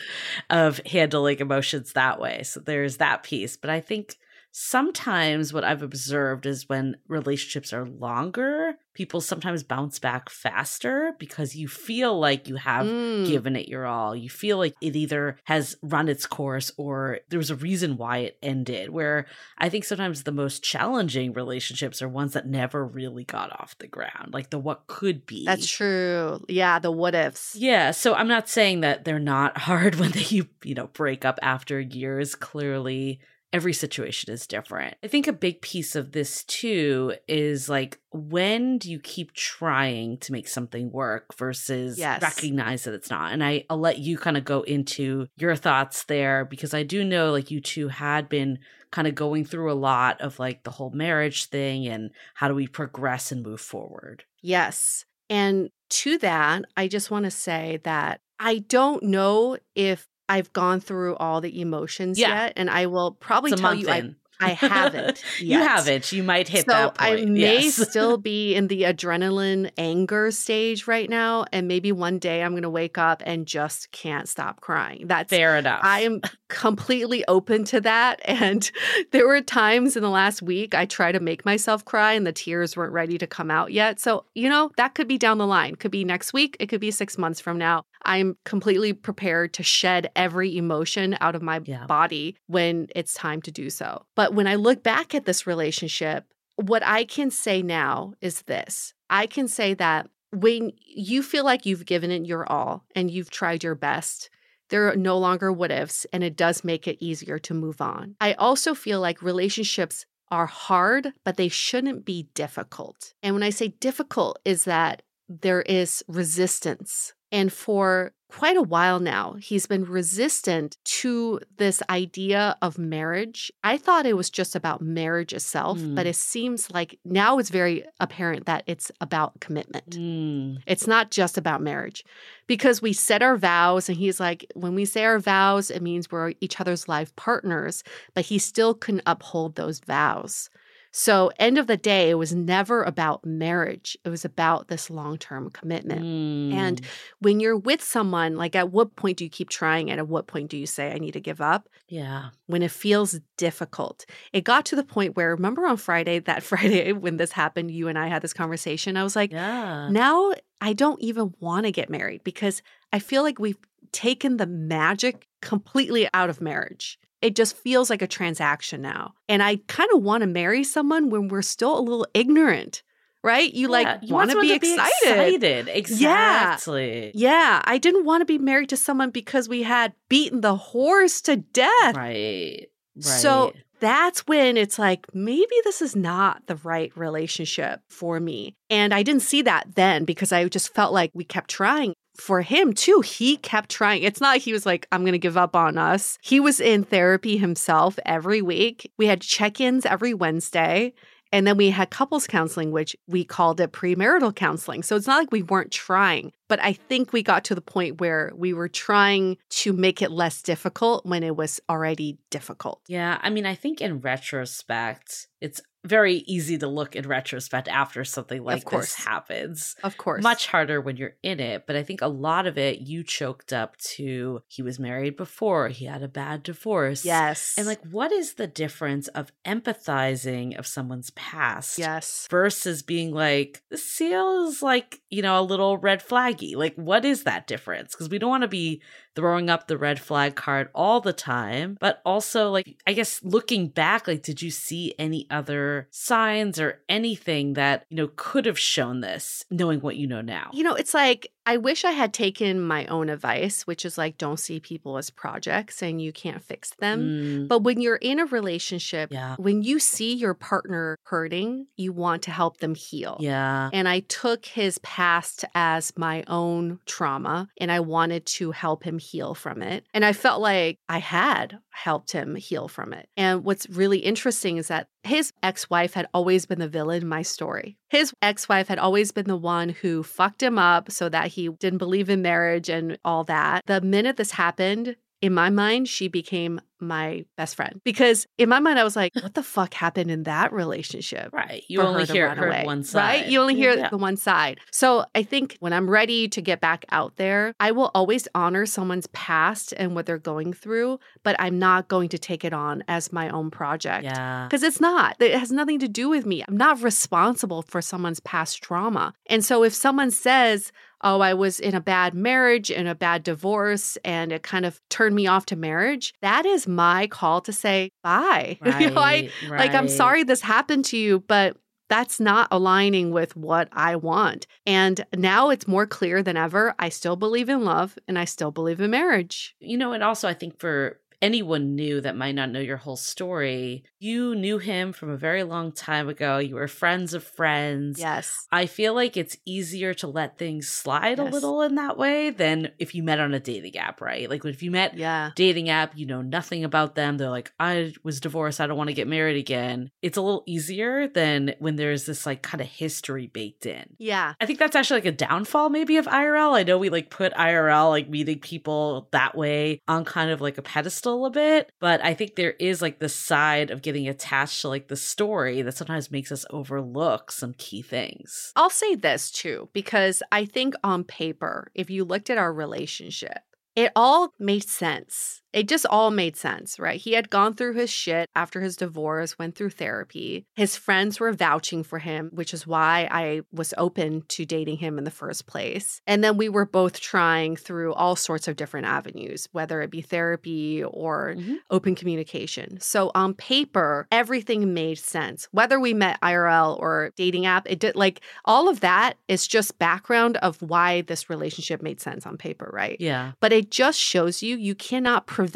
of 0.51 0.79
handling 0.87 1.38
emotions 1.38 1.92
that 1.94 2.21
way. 2.21 2.42
So 2.42 2.61
there's 2.61 2.99
that 2.99 3.23
piece. 3.23 3.57
But 3.57 3.71
I 3.71 3.81
think 3.81 4.18
sometimes 4.51 5.53
what 5.53 5.65
I've 5.65 5.83
observed 5.83 6.45
is 6.47 6.69
when 6.69 6.97
relationships 7.09 7.73
are 7.73 7.87
longer, 7.87 8.75
people 8.95 9.21
sometimes 9.21 9.63
bounce 9.63 9.99
back 9.99 10.29
faster 10.29 11.13
because 11.19 11.55
you 11.55 11.69
feel 11.69 12.19
like 12.19 12.49
you 12.49 12.57
have 12.57 12.87
Mm. 12.87 13.27
given 13.27 13.55
it 13.57 13.69
your 13.69 13.87
all. 13.87 14.15
You 14.17 14.29
feel 14.29 14.59
like 14.59 14.75
it 14.81 14.97
either 14.97 15.37
has 15.45 15.77
run 15.83 16.09
its 16.09 16.27
course 16.27 16.73
or 16.77 17.21
there 17.29 17.39
was 17.39 17.51
a 17.51 17.55
reason 17.57 17.97
why 17.97 18.19
it 18.19 18.39
ended. 18.43 18.91
Where 18.91 19.27
I 19.59 19.69
think 19.69 19.85
sometimes 19.85 20.23
the 20.25 20.33
most 20.33 20.63
challenging 20.65 21.33
relationships 21.33 22.03
are 22.03 22.09
ones 22.09 22.33
that 22.33 22.47
never 22.47 22.85
really 22.85 23.25
got 23.25 23.53
off 23.53 23.79
the 23.79 23.87
ground, 23.87 24.33
like 24.33 24.51
the 24.51 24.59
what 24.59 24.87
could 24.87 25.25
be. 25.27 25.45
That's 25.45 25.71
true. 25.71 26.45
Yeah, 26.49 26.79
the 26.79 26.91
what 26.91 27.15
ifs. 27.15 27.55
Yeah, 27.55 27.93
so 27.93 28.15
I'm 28.15 28.29
not 28.29 28.49
saying 28.49 28.81
that 28.81 29.05
they're 29.05 29.19
not 29.19 29.59
hard 29.69 29.95
when 29.97 30.11
they 30.11 30.23
you, 30.25 30.49
you 30.65 30.75
know 30.75 30.89
break 30.89 31.25
up 31.25 31.39
after 31.43 31.79
years. 31.81 32.35
Clearly, 32.35 33.21
every 33.53 33.73
situation 33.73 34.33
is 34.33 34.47
different. 34.47 34.95
I 35.03 35.07
think 35.07 35.27
a 35.27 35.33
big 35.33 35.63
piece 35.63 35.97
of 35.97 36.13
this 36.13 36.45
too 36.45 37.15
is 37.27 37.69
like 37.69 37.99
when 38.13 38.77
do 38.79 38.91
you 38.91 38.99
keep 39.01 39.33
trying 39.33 40.19
to 40.19 40.33
make 40.33 40.49
something 40.49 40.93
work 40.93 41.35
versus 41.37 41.99
Yes. 41.99 42.21
recognize 42.21 42.85
that 42.85 42.95
it's 42.95 43.11
not. 43.11 43.33
And 43.33 43.43
I, 43.43 43.65
I'll 43.71 43.79
let 43.79 43.99
you 43.99 44.19
kind 44.19 44.37
of 44.37 44.45
go 44.45 44.63
into 44.63 45.29
your 45.37 45.57
thoughts 45.57 46.05
there 46.05 46.45
because 46.45 46.75
I 46.75 46.83
do 46.83 47.05
know 47.05 47.31
like 47.33 47.51
you 47.51 47.61
two 47.61 47.89
had 47.89 48.29
been 48.29 48.59
kind 48.91 49.09
of 49.09 49.15
going 49.15 49.45
through 49.45 49.71
a 49.71 49.75
lot 49.75 50.21
of 50.21 50.39
like 50.39 50.65
the 50.65 50.71
whole 50.71 50.91
marriage 50.91 51.47
thing 51.47 51.87
and 51.87 52.11
how 52.35 52.49
do 52.49 52.55
we 52.55 52.67
progress 52.67 53.33
and 53.33 53.43
move 53.43 53.61
forward. 53.61 54.25
Yes. 54.43 55.05
And 55.31 55.71
to 55.91 56.19
that, 56.19 56.63
I 56.77 56.89
just 56.89 57.11
want 57.11 57.25
to 57.25 57.31
say 57.31 57.81
that 57.85 58.21
I 58.39 58.59
don't 58.59 59.03
know 59.03 59.59
if 59.75 60.07
I've 60.29 60.53
gone 60.53 60.81
through 60.81 61.17
all 61.17 61.41
the 61.41 61.61
emotions 61.61 62.19
Yeah. 62.19 62.45
yet. 62.45 62.53
And 62.57 62.69
I 62.71 62.87
will 62.87 63.12
probably 63.12 63.53
tell 63.53 63.75
you 63.75 63.88
I. 63.88 64.14
I 64.41 64.51
haven't. 64.51 65.25
you 65.41 65.59
haven't. 65.59 66.12
You 66.12 66.23
might 66.23 66.47
hit 66.47 66.67
so 66.67 66.73
that 66.73 66.95
point. 66.95 67.23
I 67.23 67.25
may 67.25 67.64
yes. 67.64 67.75
still 67.91 68.19
be 68.19 68.55
in 68.55 68.69
the 68.69 68.83
adrenaline 68.83 69.73
anger 69.77 70.31
stage 70.31 70.87
right 70.87 71.11
now. 71.11 71.45
And 71.53 71.67
maybe 71.67 71.91
one 71.91 72.21
day 72.21 72.45
I'm 72.45 72.53
going 72.53 72.62
to 72.62 72.71
wake 72.71 72.99
up 72.99 73.21
and 73.27 73.47
just 73.47 73.91
can't 73.91 74.29
stop 74.29 74.61
crying. 74.61 75.09
That's 75.09 75.29
Fair 75.29 75.57
enough. 75.57 75.81
I 75.83 76.03
am 76.03 76.21
completely 76.49 77.25
open 77.29 77.65
to 77.65 77.81
that. 77.83 78.21
And 78.49 78.71
there 79.11 79.27
were 79.27 79.41
times 79.41 79.97
in 79.97 80.03
the 80.03 80.11
last 80.11 80.43
week 80.43 80.75
I 80.75 80.87
tried 80.87 81.13
to 81.13 81.21
make 81.21 81.45
myself 81.45 81.85
cry 81.85 82.13
and 82.13 82.27
the 82.27 82.33
tears 82.33 82.77
weren't 82.77 82.93
ready 82.93 83.19
to 83.19 83.27
come 83.27 83.51
out 83.51 83.73
yet. 83.73 83.99
So, 84.01 84.25
you 84.35 84.49
know, 84.49 84.71
that 84.77 84.95
could 84.95 85.09
be 85.09 85.19
down 85.19 85.39
the 85.39 85.47
line. 85.47 85.75
Could 85.75 85.91
be 85.91 86.05
next 86.05 86.33
week. 86.33 86.57
It 86.61 86.69
could 86.69 86.81
be 86.81 86.91
six 86.91 87.19
months 87.19 87.41
from 87.41 87.59
now. 87.59 87.83
I'm 88.05 88.37
completely 88.45 88.93
prepared 88.93 89.53
to 89.55 89.63
shed 89.63 90.11
every 90.15 90.57
emotion 90.57 91.17
out 91.21 91.35
of 91.35 91.43
my 91.43 91.61
Yeah. 91.65 91.87
body 91.87 92.37
when 92.47 92.89
it's 92.95 93.15
time 93.15 93.43
to 93.43 93.51
do 93.51 93.71
so. 93.71 94.07
But 94.15 94.35
when 94.35 94.47
I 94.47 94.55
look 94.55 94.83
back 94.83 95.15
at 95.15 95.25
this 95.25 95.47
relationship, 95.47 96.25
what 96.57 96.83
I 96.85 97.05
can 97.05 97.31
say 97.31 97.63
now 97.63 98.15
is 98.21 98.43
this 98.43 98.95
I 99.11 99.27
can 99.27 99.49
say 99.49 99.75
that 99.75 100.09
when 100.33 100.73
you 100.87 101.23
feel 101.23 101.45
like 101.45 101.65
you've 101.67 101.87
given 101.87 102.11
it 102.11 102.27
your 102.27 102.51
all 102.51 102.85
and 102.95 103.11
you've 103.11 103.31
tried 103.31 103.65
your 103.65 103.75
best, 103.75 104.29
there 104.68 104.88
are 104.90 104.96
no 104.96 105.18
longer 105.18 105.52
what 105.52 105.70
ifs, 105.70 106.07
and 106.12 106.22
it 106.22 106.37
does 106.37 106.64
make 106.64 106.87
it 106.87 107.04
easier 107.04 107.38
to 107.38 107.54
move 107.54 107.81
on. 107.81 108.16
I 108.20 108.35
also 108.35 108.74
feel 108.74 109.00
like 109.00 109.22
relationships 109.22 110.07
are 110.31 110.46
hard, 110.46 111.12
but 111.24 111.37
they 111.37 111.48
shouldn't 111.48 112.04
be 112.04 112.28
difficult. 112.35 113.14
And 113.22 113.35
when 113.35 113.42
I 113.42 113.50
say 113.50 113.68
difficult, 113.68 114.38
is 114.44 114.64
that 114.64 115.02
there 115.28 115.62
is 115.62 116.02
resistance 116.09 117.12
And 117.31 117.53
for 117.53 118.12
quite 118.31 118.57
a 118.59 118.62
while 118.62 119.01
now, 119.01 119.35
he's 119.41 119.67
been 119.67 119.85
resistant 119.85 120.77
to 120.85 121.41
this 121.57 121.83
idea 121.88 122.57
of 122.61 122.77
marriage. 122.79 123.51
I 123.64 123.79
thought 123.79 124.05
it 124.07 124.17
was 124.19 124.29
just 124.29 124.55
about 124.55 124.83
marriage 124.83 125.33
itself, 125.33 125.79
Mm. 125.79 125.95
but 125.95 126.07
it 126.07 126.17
seems 126.17 126.71
like 126.71 126.99
now 127.07 127.38
it's 127.38 127.49
very 127.49 127.85
apparent 128.01 128.45
that 128.45 128.64
it's 128.67 128.93
about 129.01 129.41
commitment. 129.41 129.91
Mm. 129.91 130.59
It's 130.67 130.87
not 130.87 131.11
just 131.11 131.38
about 131.38 131.62
marriage 131.62 132.05
because 132.47 132.83
we 132.83 132.93
set 132.93 133.23
our 133.23 133.37
vows, 133.38 133.88
and 133.88 133.97
he's 133.97 134.21
like, 134.21 134.45
when 134.55 134.75
we 134.75 134.85
say 134.85 135.05
our 135.05 135.19
vows, 135.19 135.71
it 135.71 135.81
means 135.83 136.11
we're 136.11 136.35
each 136.43 136.61
other's 136.61 136.87
life 136.87 137.14
partners, 137.17 137.83
but 138.14 138.27
he 138.27 138.38
still 138.38 138.75
couldn't 138.75 139.03
uphold 139.07 139.55
those 139.57 139.81
vows. 139.81 140.51
So, 140.90 141.31
end 141.38 141.59
of 141.59 141.66
the 141.66 141.77
day, 141.77 142.11
it 142.11 142.14
was 142.14 142.35
never 142.35 142.83
about 142.83 143.24
marriage. 143.24 143.96
It 144.05 144.09
was 144.09 144.24
about 144.24 144.68
this 144.68 144.88
long 144.90 145.18
term 145.18 145.51
commitment. 145.51 146.01
And 146.03 146.81
Mm. 146.81 146.85
when 147.20 147.40
you're 147.40 147.57
with 147.57 147.83
someone, 147.83 148.37
like 148.37 148.57
at 148.57 148.70
what 148.70 148.96
point 148.96 149.18
do 149.18 149.24
you 149.24 149.31
keep 149.31 149.51
trying 149.51 149.90
and 149.90 150.01
at 150.01 150.09
what 150.09 150.27
point 150.27 150.51
do 150.51 150.57
you 150.57 150.66
say, 150.66 150.92
I 150.92 150.98
need 150.98 151.12
to 151.12 151.20
give 151.20 151.40
up? 151.40 151.68
yeah. 151.88 152.31
When 152.46 152.62
it 152.62 152.70
feels 152.70 153.18
difficult. 153.37 154.05
It 154.33 154.44
got 154.44 154.64
to 154.66 154.77
the 154.77 154.85
point 154.85 155.16
where, 155.16 155.31
remember 155.35 155.66
on 155.66 155.77
Friday, 155.79 156.18
that 156.31 156.42
Friday 156.42 156.92
when 156.92 157.16
this 157.16 157.33
happened, 157.33 157.70
you 157.70 157.88
and 157.88 157.98
I 157.98 158.09
had 158.09 158.22
this 158.22 158.33
conversation. 158.35 158.96
I 158.96 159.03
was 159.05 159.16
like, 159.16 159.33
Yeah. 159.33 159.88
now 159.90 160.33
I 160.61 160.72
don't 160.72 161.01
even 161.01 161.35
want 161.40 161.66
to 161.66 161.72
get 161.72 161.88
married 161.90 162.24
because 162.24 162.62
I 162.92 162.98
feel 162.98 163.22
like 163.22 163.38
we've 163.38 163.59
taken 163.92 164.37
the 164.37 164.46
magic 164.46 165.27
completely 165.40 166.09
out 166.12 166.29
of 166.31 166.40
marriage. 166.40 166.98
It 167.20 167.35
just 167.35 167.57
feels 167.57 167.90
like 167.90 168.02
a 168.02 168.07
transaction 168.07 168.81
now. 168.83 169.14
And 169.28 169.42
I 169.42 169.57
kind 169.66 169.90
of 169.94 170.02
want 170.02 170.22
to 170.22 170.26
marry 170.26 170.62
someone 170.64 171.11
when 171.11 171.28
we're 171.28 171.42
still 171.42 171.78
a 171.78 171.81
little 171.81 172.07
ignorant, 172.14 172.83
right? 173.24 173.52
You 173.52 173.66
Yeah, 173.66 173.72
like 173.72 173.98
you 174.02 174.14
want 174.14 174.31
to 174.31 174.40
be 174.40 174.52
excited. 174.52 174.90
excited. 175.02 175.66
Yeah. 175.66 175.74
Exactly. 175.74 177.12
Yeah, 177.14 177.61
I 177.64 177.78
didn't 177.78 178.04
want 178.04 178.20
to 178.20 178.24
be 178.24 178.38
married 178.38 178.68
to 178.70 178.76
someone 178.76 179.11
because 179.11 179.48
we 179.48 179.62
had 179.64 179.92
beaten 180.09 180.40
the 180.42 180.57
horse 180.57 181.20
to 181.22 181.37
death. 181.37 181.96
Right. 181.96 182.68
Right. 182.96 183.04
So 183.04 183.52
that's 183.81 184.21
when 184.27 184.57
it's 184.57 184.79
like, 184.79 185.07
maybe 185.14 185.55
this 185.64 185.83
is 185.83 185.95
not 185.95 186.47
the 186.47 186.57
right 186.57 186.95
relationship 186.97 187.81
for 187.88 188.21
me. 188.21 188.55
And 188.71 188.93
I 188.93 189.03
didn't 189.03 189.23
see 189.23 189.43
that 189.43 189.75
then 189.75 190.05
because 190.05 190.33
I 190.33 190.47
just 190.49 190.75
felt 190.75 190.93
like 190.93 191.11
we 191.14 191.25
kept 191.25 191.51
trying. 191.51 191.95
For 192.17 192.43
him 192.43 192.73
too, 192.73 193.01
he 193.01 193.37
kept 193.37 193.71
trying. 193.71 194.03
It's 194.03 194.21
not 194.21 194.31
like 194.31 194.43
he 194.43 194.53
was 194.53 194.67
like, 194.67 194.88
I'm 194.91 195.03
going 195.03 195.12
to 195.12 195.19
give 195.19 195.37
up 195.37 195.55
on 195.55 195.79
us. 195.79 196.19
He 196.21 196.41
was 196.41 196.59
in 196.59 196.83
therapy 196.83 197.37
himself 197.38 197.97
every 198.05 198.43
week. 198.43 198.91
We 198.99 199.07
had 199.07 199.21
check 199.21 199.61
ins 199.61 199.87
every 199.87 200.14
Wednesday. 200.14 200.95
And 201.33 201.47
then 201.47 201.57
we 201.57 201.71
had 201.71 201.91
couples 201.91 202.27
counseling, 202.27 202.71
which 202.71 202.97
we 203.07 203.25
called 203.25 203.61
it 203.61 203.73
premarital 203.73 204.35
counseling. 204.35 204.83
So 204.83 204.97
it's 204.97 205.07
not 205.07 205.19
like 205.19 205.33
we 205.33 205.43
weren't 205.43 205.71
trying, 205.71 206.33
but 206.49 206.61
I 206.61 206.73
think 206.73 207.12
we 207.12 207.23
got 207.23 207.45
to 207.45 207.55
the 207.55 207.61
point 207.61 208.01
where 208.01 208.33
we 208.35 208.53
were 208.53 208.69
trying 208.69 209.37
to 209.51 209.73
make 209.73 210.01
it 210.01 210.11
less 210.11 210.43
difficult 210.43 211.05
when 211.05 211.23
it 211.23 211.37
was 211.37 211.61
already 211.69 212.19
difficult. 212.31 212.81
Yeah, 212.88 213.19
I 213.23 213.31
mean, 213.31 213.47
I 213.47 213.55
think 213.55 213.81
in 213.81 214.01
retrospect, 214.01 215.29
it's 215.41 215.61
very 215.85 216.17
easy 216.27 216.59
to 216.59 216.67
look 216.67 216.97
in 216.97 217.07
retrospect 217.07 217.69
after 217.69 218.05
something 218.05 218.43
like 218.43 218.69
this 218.69 218.95
happens. 218.95 219.77
Of 219.83 219.97
course. 219.97 220.23
Much 220.23 220.47
harder 220.47 220.81
when 220.81 220.97
you're 220.97 221.17
in 221.23 221.41
it, 221.41 221.67
but 221.67 221.77
I 221.77 221.83
think 221.83 222.03
a 222.03 222.09
lot 222.09 222.47
of 222.47 222.59
it 222.59 222.81
you 222.81 223.05
choked 223.05 223.53
up 223.53 223.77
to 223.79 224.43
he 224.49 224.62
was 224.62 224.79
married 224.79 225.17
before, 225.17 225.69
he 225.69 225.85
had 225.87 226.03
a 226.03 226.09
bad 226.09 226.43
divorce. 226.43 227.05
Yes. 227.05 227.55
And 227.57 227.67
like 227.67 227.83
what 227.85 228.12
is 228.12 228.35
the 228.35 228.47
difference 228.47 229.09
of 229.09 229.33
empathizing 229.47 230.59
of 230.59 230.67
someone's 230.67 231.11
past 231.11 231.79
yes. 231.79 232.27
versus 232.31 232.83
being 232.83 233.12
like 233.12 233.62
this 233.71 233.83
feels 233.83 234.62
like, 234.62 235.01
you 235.11 235.23
know, 235.23 235.41
a 235.41 235.43
little 235.43 235.79
red 235.79 236.07
flaggy. 236.07 236.57
Like 236.57 236.75
what 236.75 237.05
is 237.05 237.23
that 237.23 237.47
difference? 237.47 237.95
Because 237.95 238.09
we 238.09 238.19
don't 238.19 238.31
want 238.31 238.43
to 238.43 238.49
be 238.49 238.83
throwing 239.18 239.50
up 239.50 239.66
the 239.66 239.76
red 239.76 239.98
flag 239.98 240.37
card 240.37 240.68
all 240.76 241.00
the 241.00 241.12
time, 241.12 241.76
but 241.81 242.00
also 242.07 242.50
like 242.50 242.76
I 242.87 242.92
guess 242.92 243.20
looking 243.24 243.66
back, 243.66 244.07
like 244.07 244.22
did 244.22 244.40
you 244.40 244.52
see 244.52 244.94
any 244.96 245.26
other 245.28 245.88
signs 245.90 246.61
or 246.61 246.81
anything 246.88 247.54
that, 247.54 247.85
you 247.88 247.96
know, 247.96 248.11
could 248.14 248.46
have 248.46 248.59
shown 248.59 249.00
this 249.00 249.44
knowing 249.50 249.81
what 249.81 249.96
you 249.96 250.07
know 250.07 250.20
now? 250.20 250.50
You 250.52 250.62
know, 250.62 250.74
it's 250.74 250.94
like 250.94 251.33
I 251.49 251.57
wish 251.57 251.83
I 251.83 251.93
had 251.93 252.13
taken 252.13 252.61
my 252.61 252.85
own 252.89 253.09
advice, 253.09 253.63
which 253.63 253.87
is 253.87 253.97
like 253.97 254.19
don't 254.19 254.39
see 254.39 254.61
people 254.61 254.99
as 254.99 255.09
projects 255.09 255.83
and 255.83 255.99
you 255.99 256.13
can't 256.13 256.43
fix 256.43 256.75
them. 256.79 257.01
Mm, 257.01 257.49
But 257.49 257.61
when 257.61 257.81
you're 257.81 257.97
in 257.97 258.19
a 258.19 258.27
relationship, 258.27 259.11
yeah. 259.11 259.35
when 259.39 259.63
you 259.63 259.79
see 259.79 260.13
your 260.13 260.35
partner 260.35 260.99
hurting, 261.05 261.67
you 261.75 261.91
want 261.95 262.21
to 262.25 262.31
help 262.33 262.59
them 262.59 262.75
heal. 262.75 263.17
Yeah. 263.19 263.71
And 263.73 263.89
I 263.89 264.01
took 264.01 264.45
his 264.45 264.77
past 264.81 265.47
as 265.55 265.91
my 265.97 266.23
own 266.27 266.81
trauma 266.85 267.49
and 267.59 267.73
I 267.73 267.81
wanted 267.81 268.27
to 268.27 268.51
help 268.51 268.85
him 268.85 268.99
heal 268.99 269.35
from 269.35 269.63
it. 269.63 269.87
And 269.95 270.05
I 270.05 270.13
felt 270.13 270.43
like 270.43 270.77
I 270.87 270.99
had 270.99 271.61
helped 271.71 272.13
him 272.13 272.35
heal 272.35 272.69
from 272.69 272.93
it. 272.93 273.09
And 273.17 273.43
what's 273.43 273.67
really 273.71 274.01
interesting 274.01 274.59
is 274.59 274.69
that 274.69 274.89
his 275.03 275.33
ex 275.43 275.71
wife 275.71 275.95
had 275.95 276.09
always 276.13 276.45
been 276.45 276.59
the 276.59 276.69
villain 276.69 277.03
in 277.03 277.09
my 277.09 277.23
story. 277.23 277.79
His 277.88 278.12
ex 278.20 278.48
wife 278.48 278.68
had 278.68 278.79
always 278.79 279.12
been 279.12 279.27
the 279.27 279.37
one 279.37 279.70
who 279.70 280.03
fucked 280.03 280.42
him 280.42 280.59
up 280.59 280.90
so 280.90 281.09
that 281.09 281.29
he 281.29 281.48
didn't 281.48 281.79
believe 281.79 282.11
in 282.11 282.22
marriage 282.22 282.68
and 282.68 282.98
all 283.05 283.24
that. 283.24 283.64
The 283.66 283.81
minute 283.81 284.16
this 284.16 284.33
happened, 284.33 284.96
in 285.20 285.35
my 285.35 285.51
mind, 285.51 285.88
she 285.88 286.07
became 286.07 286.61
my 286.81 287.25
best 287.37 287.57
friend 287.57 287.81
because 287.85 288.27
in 288.38 288.49
my 288.49 288.61
mind, 288.61 288.79
I 288.79 288.85
was 288.85 288.97
like, 288.97 289.14
what 289.17 289.35
the 289.35 289.43
fuck 289.43 289.75
happened 289.75 290.11
in 290.11 290.25
that 290.25 290.53
relationship? 290.53 291.33
Right. 291.33 291.64
You 291.69 291.81
only 291.83 292.07
her 292.07 292.12
hear 292.12 292.33
away, 292.33 292.62
one 292.64 292.85
side. 292.85 292.99
Right? 293.01 293.27
You 293.27 293.41
only 293.41 293.55
hear 293.55 293.77
Yeah. 293.77 293.88
the 293.88 293.97
one 293.99 294.17
side. 294.17 294.61
So 294.71 295.05
I 295.14 295.23
think 295.23 295.57
when 295.61 295.73
I'm 295.73 295.88
ready 295.88 296.29
to 296.29 296.41
get 296.41 296.61
back 296.61 296.85
out 296.91 297.17
there, 297.17 297.55
I 297.61 297.73
will 297.73 297.91
always 297.95 298.29
honor 298.35 298.67
someone's 298.67 299.07
past 299.09 299.75
and 299.77 299.95
what 299.95 300.07
they're 300.07 300.19
going 300.19 300.53
through, 300.53 300.99
but 301.23 301.37
I'm 301.38 301.59
not 301.59 301.88
going 301.88 302.09
to 302.11 302.19
take 302.19 302.45
it 302.45 302.53
on 302.53 302.85
as 302.88 303.12
my 303.12 303.29
own 303.29 303.51
project. 303.51 304.05
Yeah. 304.05 304.47
Because 304.47 304.62
it's 304.62 304.81
not. 304.81 305.17
It 305.21 305.35
has 305.38 305.51
nothing 305.51 305.79
to 305.81 305.88
do 305.88 306.09
with 306.09 306.27
me. 306.27 306.45
I'm 306.47 306.57
not 306.57 306.83
responsible 306.83 307.62
for 307.62 307.83
someone's 307.83 308.21
past 308.21 308.62
trauma. 308.62 309.14
And 309.27 309.45
so 309.45 309.64
if 309.64 309.75
someone 309.75 310.11
says, 310.11 310.71
oh, 311.03 311.21
I 311.21 311.33
was 311.35 311.61
in 311.61 311.75
a 311.75 311.81
bad 311.81 312.12
marriage, 312.14 312.71
in 312.71 312.87
a 312.87 312.95
bad 312.95 313.23
divorce, 313.23 313.97
and 314.05 314.33
it 314.33 314.43
kind 314.43 314.67
of 314.67 314.81
turned 314.88 315.14
me 315.14 315.27
off 315.27 315.47
to 315.47 315.57
marriage, 315.57 316.12
that 316.23 316.45
is 316.45 316.67
my 316.68 317.07
call 317.09 317.40
to 317.42 317.52
say 317.52 317.90
bye. 318.02 318.59
Right. 318.68 318.81
you 318.83 318.90
know, 318.90 319.00
I, 319.00 319.31
like, 319.48 319.74
I'm 319.74 319.88
sorry 319.88 320.22
this 320.22 320.40
happened 320.42 320.85
to 320.87 320.98
you, 320.98 321.20
but 321.26 321.57
that's 321.88 322.20
not 322.20 322.48
aligning 322.50 323.11
with 323.11 323.35
what 323.35 323.68
I 323.72 323.96
want. 323.96 324.46
And 324.66 325.04
now 325.16 325.48
it's 325.48 325.66
more 325.66 325.87
clear 325.87 326.22
than 326.22 326.37
ever. 326.37 326.74
I 326.78 326.90
still 326.90 327.16
believe 327.16 327.48
in 327.48 327.64
love 327.64 327.98
and 328.07 328.18
I 328.18 328.26
still 328.26 328.50
believe 328.50 328.81
in 328.81 328.90
marriage. 328.90 329.57
You 329.61 329.78
know, 329.78 329.92
and 329.92 330.04
also 330.04 330.28
I 330.28 330.35
think 330.35 330.59
for 330.61 331.00
anyone 331.20 331.74
new 331.74 332.00
that 332.00 332.16
might 332.16 332.35
not 332.35 332.50
know 332.50 332.61
your 332.61 332.76
whole 332.76 332.96
story, 332.96 333.85
you 333.98 334.35
knew 334.35 334.59
him 334.59 334.92
from 334.92 335.11
a 335.11 335.16
very 335.16 335.42
long 335.42 335.72
time 335.72 336.09
ago. 336.09 336.38
You 336.38 336.54
were 336.54 336.68
friends 336.68 337.14
of 337.14 337.24
friends. 337.24 337.98
Yes. 337.98 338.46
I 338.52 338.66
feel 338.66 338.94
like 338.94 339.16
it's 339.16 339.37
easier 339.44 339.94
to 339.94 340.07
let 340.07 340.38
things 340.38 340.68
slide 340.68 341.18
a 341.18 341.24
little 341.24 341.62
in 341.62 341.74
that 341.76 341.96
way 341.98 342.31
than 342.31 342.70
if 342.78 342.94
you 342.94 343.02
met 343.02 343.20
on 343.20 343.35
a 343.35 343.40
dating 343.40 343.76
app, 343.76 344.00
right? 344.00 344.28
Like 344.31 344.44
if 344.44 344.62
you 344.62 344.70
met 344.70 344.96
Yeah. 344.96 345.31
dating 345.35 345.68
app, 345.68 345.96
you 345.96 346.07
know 346.07 346.22
nothing 346.22 346.64
about 346.64 346.94
them. 346.94 347.18
They're 347.18 347.31
like, 347.31 347.52
I 347.59 347.92
was 348.02 348.20
divorced. 348.20 348.61
I 348.61 348.66
don't 348.66 348.76
want 348.78 348.88
to 348.88 348.94
get 348.94 349.09
married 349.09 349.37
again. 349.37 349.90
It's 350.02 350.16
a 350.18 350.22
little 350.22 350.44
easier 350.46 351.09
than 351.09 351.54
when 351.59 351.76
there's 351.76 352.07
this 352.07 352.26
like 352.26 352.42
kind 352.42 352.61
of 352.61 352.66
history 352.68 353.26
baked 353.26 353.66
in. 353.66 353.96
Yeah. 353.98 354.35
I 354.40 354.46
think 354.46 354.59
that's 354.59 354.76
actually 354.76 354.98
like 355.00 355.07
a 355.07 355.12
downfall 355.12 355.70
maybe 355.70 355.96
of 355.96 356.07
IRL. 356.07 356.57
I 356.57 356.62
know 356.62 356.78
we 356.78 356.90
like 356.90 357.11
put 357.11 357.33
IRL 357.35 357.88
like 357.90 358.09
meeting 358.09 358.38
people 358.38 359.09
that 359.12 359.37
way 359.37 359.81
on 359.88 360.04
kind 360.04 360.31
of 360.31 360.40
like 360.40 360.59
a 360.59 360.62
pedestal 360.62 361.08
a 361.09 361.14
little 361.14 361.31
bit, 361.31 361.71
but 361.81 362.05
I 362.05 362.14
think 362.14 362.37
there 362.37 362.53
is 362.53 362.83
like 362.83 362.99
the 362.99 363.09
side 363.09 363.71
of 363.71 363.83
getting 363.83 364.09
attached 364.09 364.61
to 364.62 364.68
like 364.68 364.88
the 364.88 364.97
story 364.97 365.62
that 365.62 365.77
sometimes 365.77 366.11
makes 366.11 366.31
us 366.31 366.47
overlook 366.51 367.33
some 367.33 367.55
key 367.59 367.83
things. 367.83 368.53
I'll 368.57 368.71
say 368.71 368.94
this 368.94 369.31
too, 369.31 369.68
because 369.73 370.23
I 370.31 370.44
think 370.44 370.75
on 370.85 371.05
paper, 371.05 371.71
if 371.75 371.90
you 371.90 372.05
looked 372.05 372.31
at 372.31 372.38
our 372.38 372.53
relationship, 372.53 373.38
it 373.75 373.92
all 373.94 374.33
made 374.38 374.68
sense. 374.68 375.42
It 375.59 375.66
just 375.68 375.87
all 375.90 376.11
made 376.12 376.37
sense, 376.37 376.79
right? 376.79 377.01
He 377.01 377.12
had 377.14 377.31
gone 377.31 377.55
through 377.55 377.75
his 377.75 377.90
shit 377.90 378.29
after 378.37 378.61
his 378.61 378.77
divorce, 378.77 379.37
went 379.38 379.57
through 379.57 379.71
therapy. 379.71 380.47
His 380.55 380.77
friends 380.77 381.18
were 381.18 381.33
vouching 381.33 381.83
for 381.83 381.99
him, 381.99 382.31
which 382.33 382.55
is 382.55 382.64
why 382.64 383.09
I 383.11 383.40
was 383.53 383.75
open 383.77 384.23
to 384.29 384.44
dating 384.47 384.77
him 384.77 384.99
in 384.99 385.05
the 385.05 385.11
first 385.11 385.47
place. 385.49 386.01
And 386.07 386.23
then 386.23 386.37
we 386.37 386.49
were 386.49 386.64
both 386.64 387.01
trying 387.01 387.57
through 387.57 387.92
all 387.94 388.14
sorts 388.14 388.47
of 388.47 388.55
different 388.55 388.87
avenues, 388.87 389.49
whether 389.51 389.83
it 389.83 389.90
be 389.90 390.01
therapy 390.01 390.85
or 390.85 391.35
Mhm. 391.37 391.57
open 391.71 391.97
communication. 391.97 392.79
So 392.81 393.11
on 393.16 393.35
paper, 393.35 394.07
everything 394.12 394.73
made 394.73 394.99
sense. 394.99 395.49
Whether 395.51 395.81
we 395.81 395.92
met 395.92 396.18
IRL 396.23 396.77
or 396.81 397.11
dating 397.16 397.47
app, 397.47 397.66
it 397.68 397.81
did 397.81 397.97
like 397.97 398.21
all 398.44 398.68
of 398.68 398.79
that 398.81 399.16
is 399.27 399.49
just 399.49 399.79
background 399.81 400.37
of 400.37 400.62
why 400.62 401.01
this 401.03 401.29
relationship 401.29 401.83
made 401.83 402.01
sense 402.01 402.27
on 402.27 402.37
paper, 402.37 402.71
right? 402.73 402.97
Yeah. 403.01 403.33
But 403.40 403.53
it 403.53 403.73
just 403.73 403.99
shows 403.99 404.40
you 404.40 404.57
you 404.57 404.77
cannot 404.77 405.27
prevent 405.27 405.48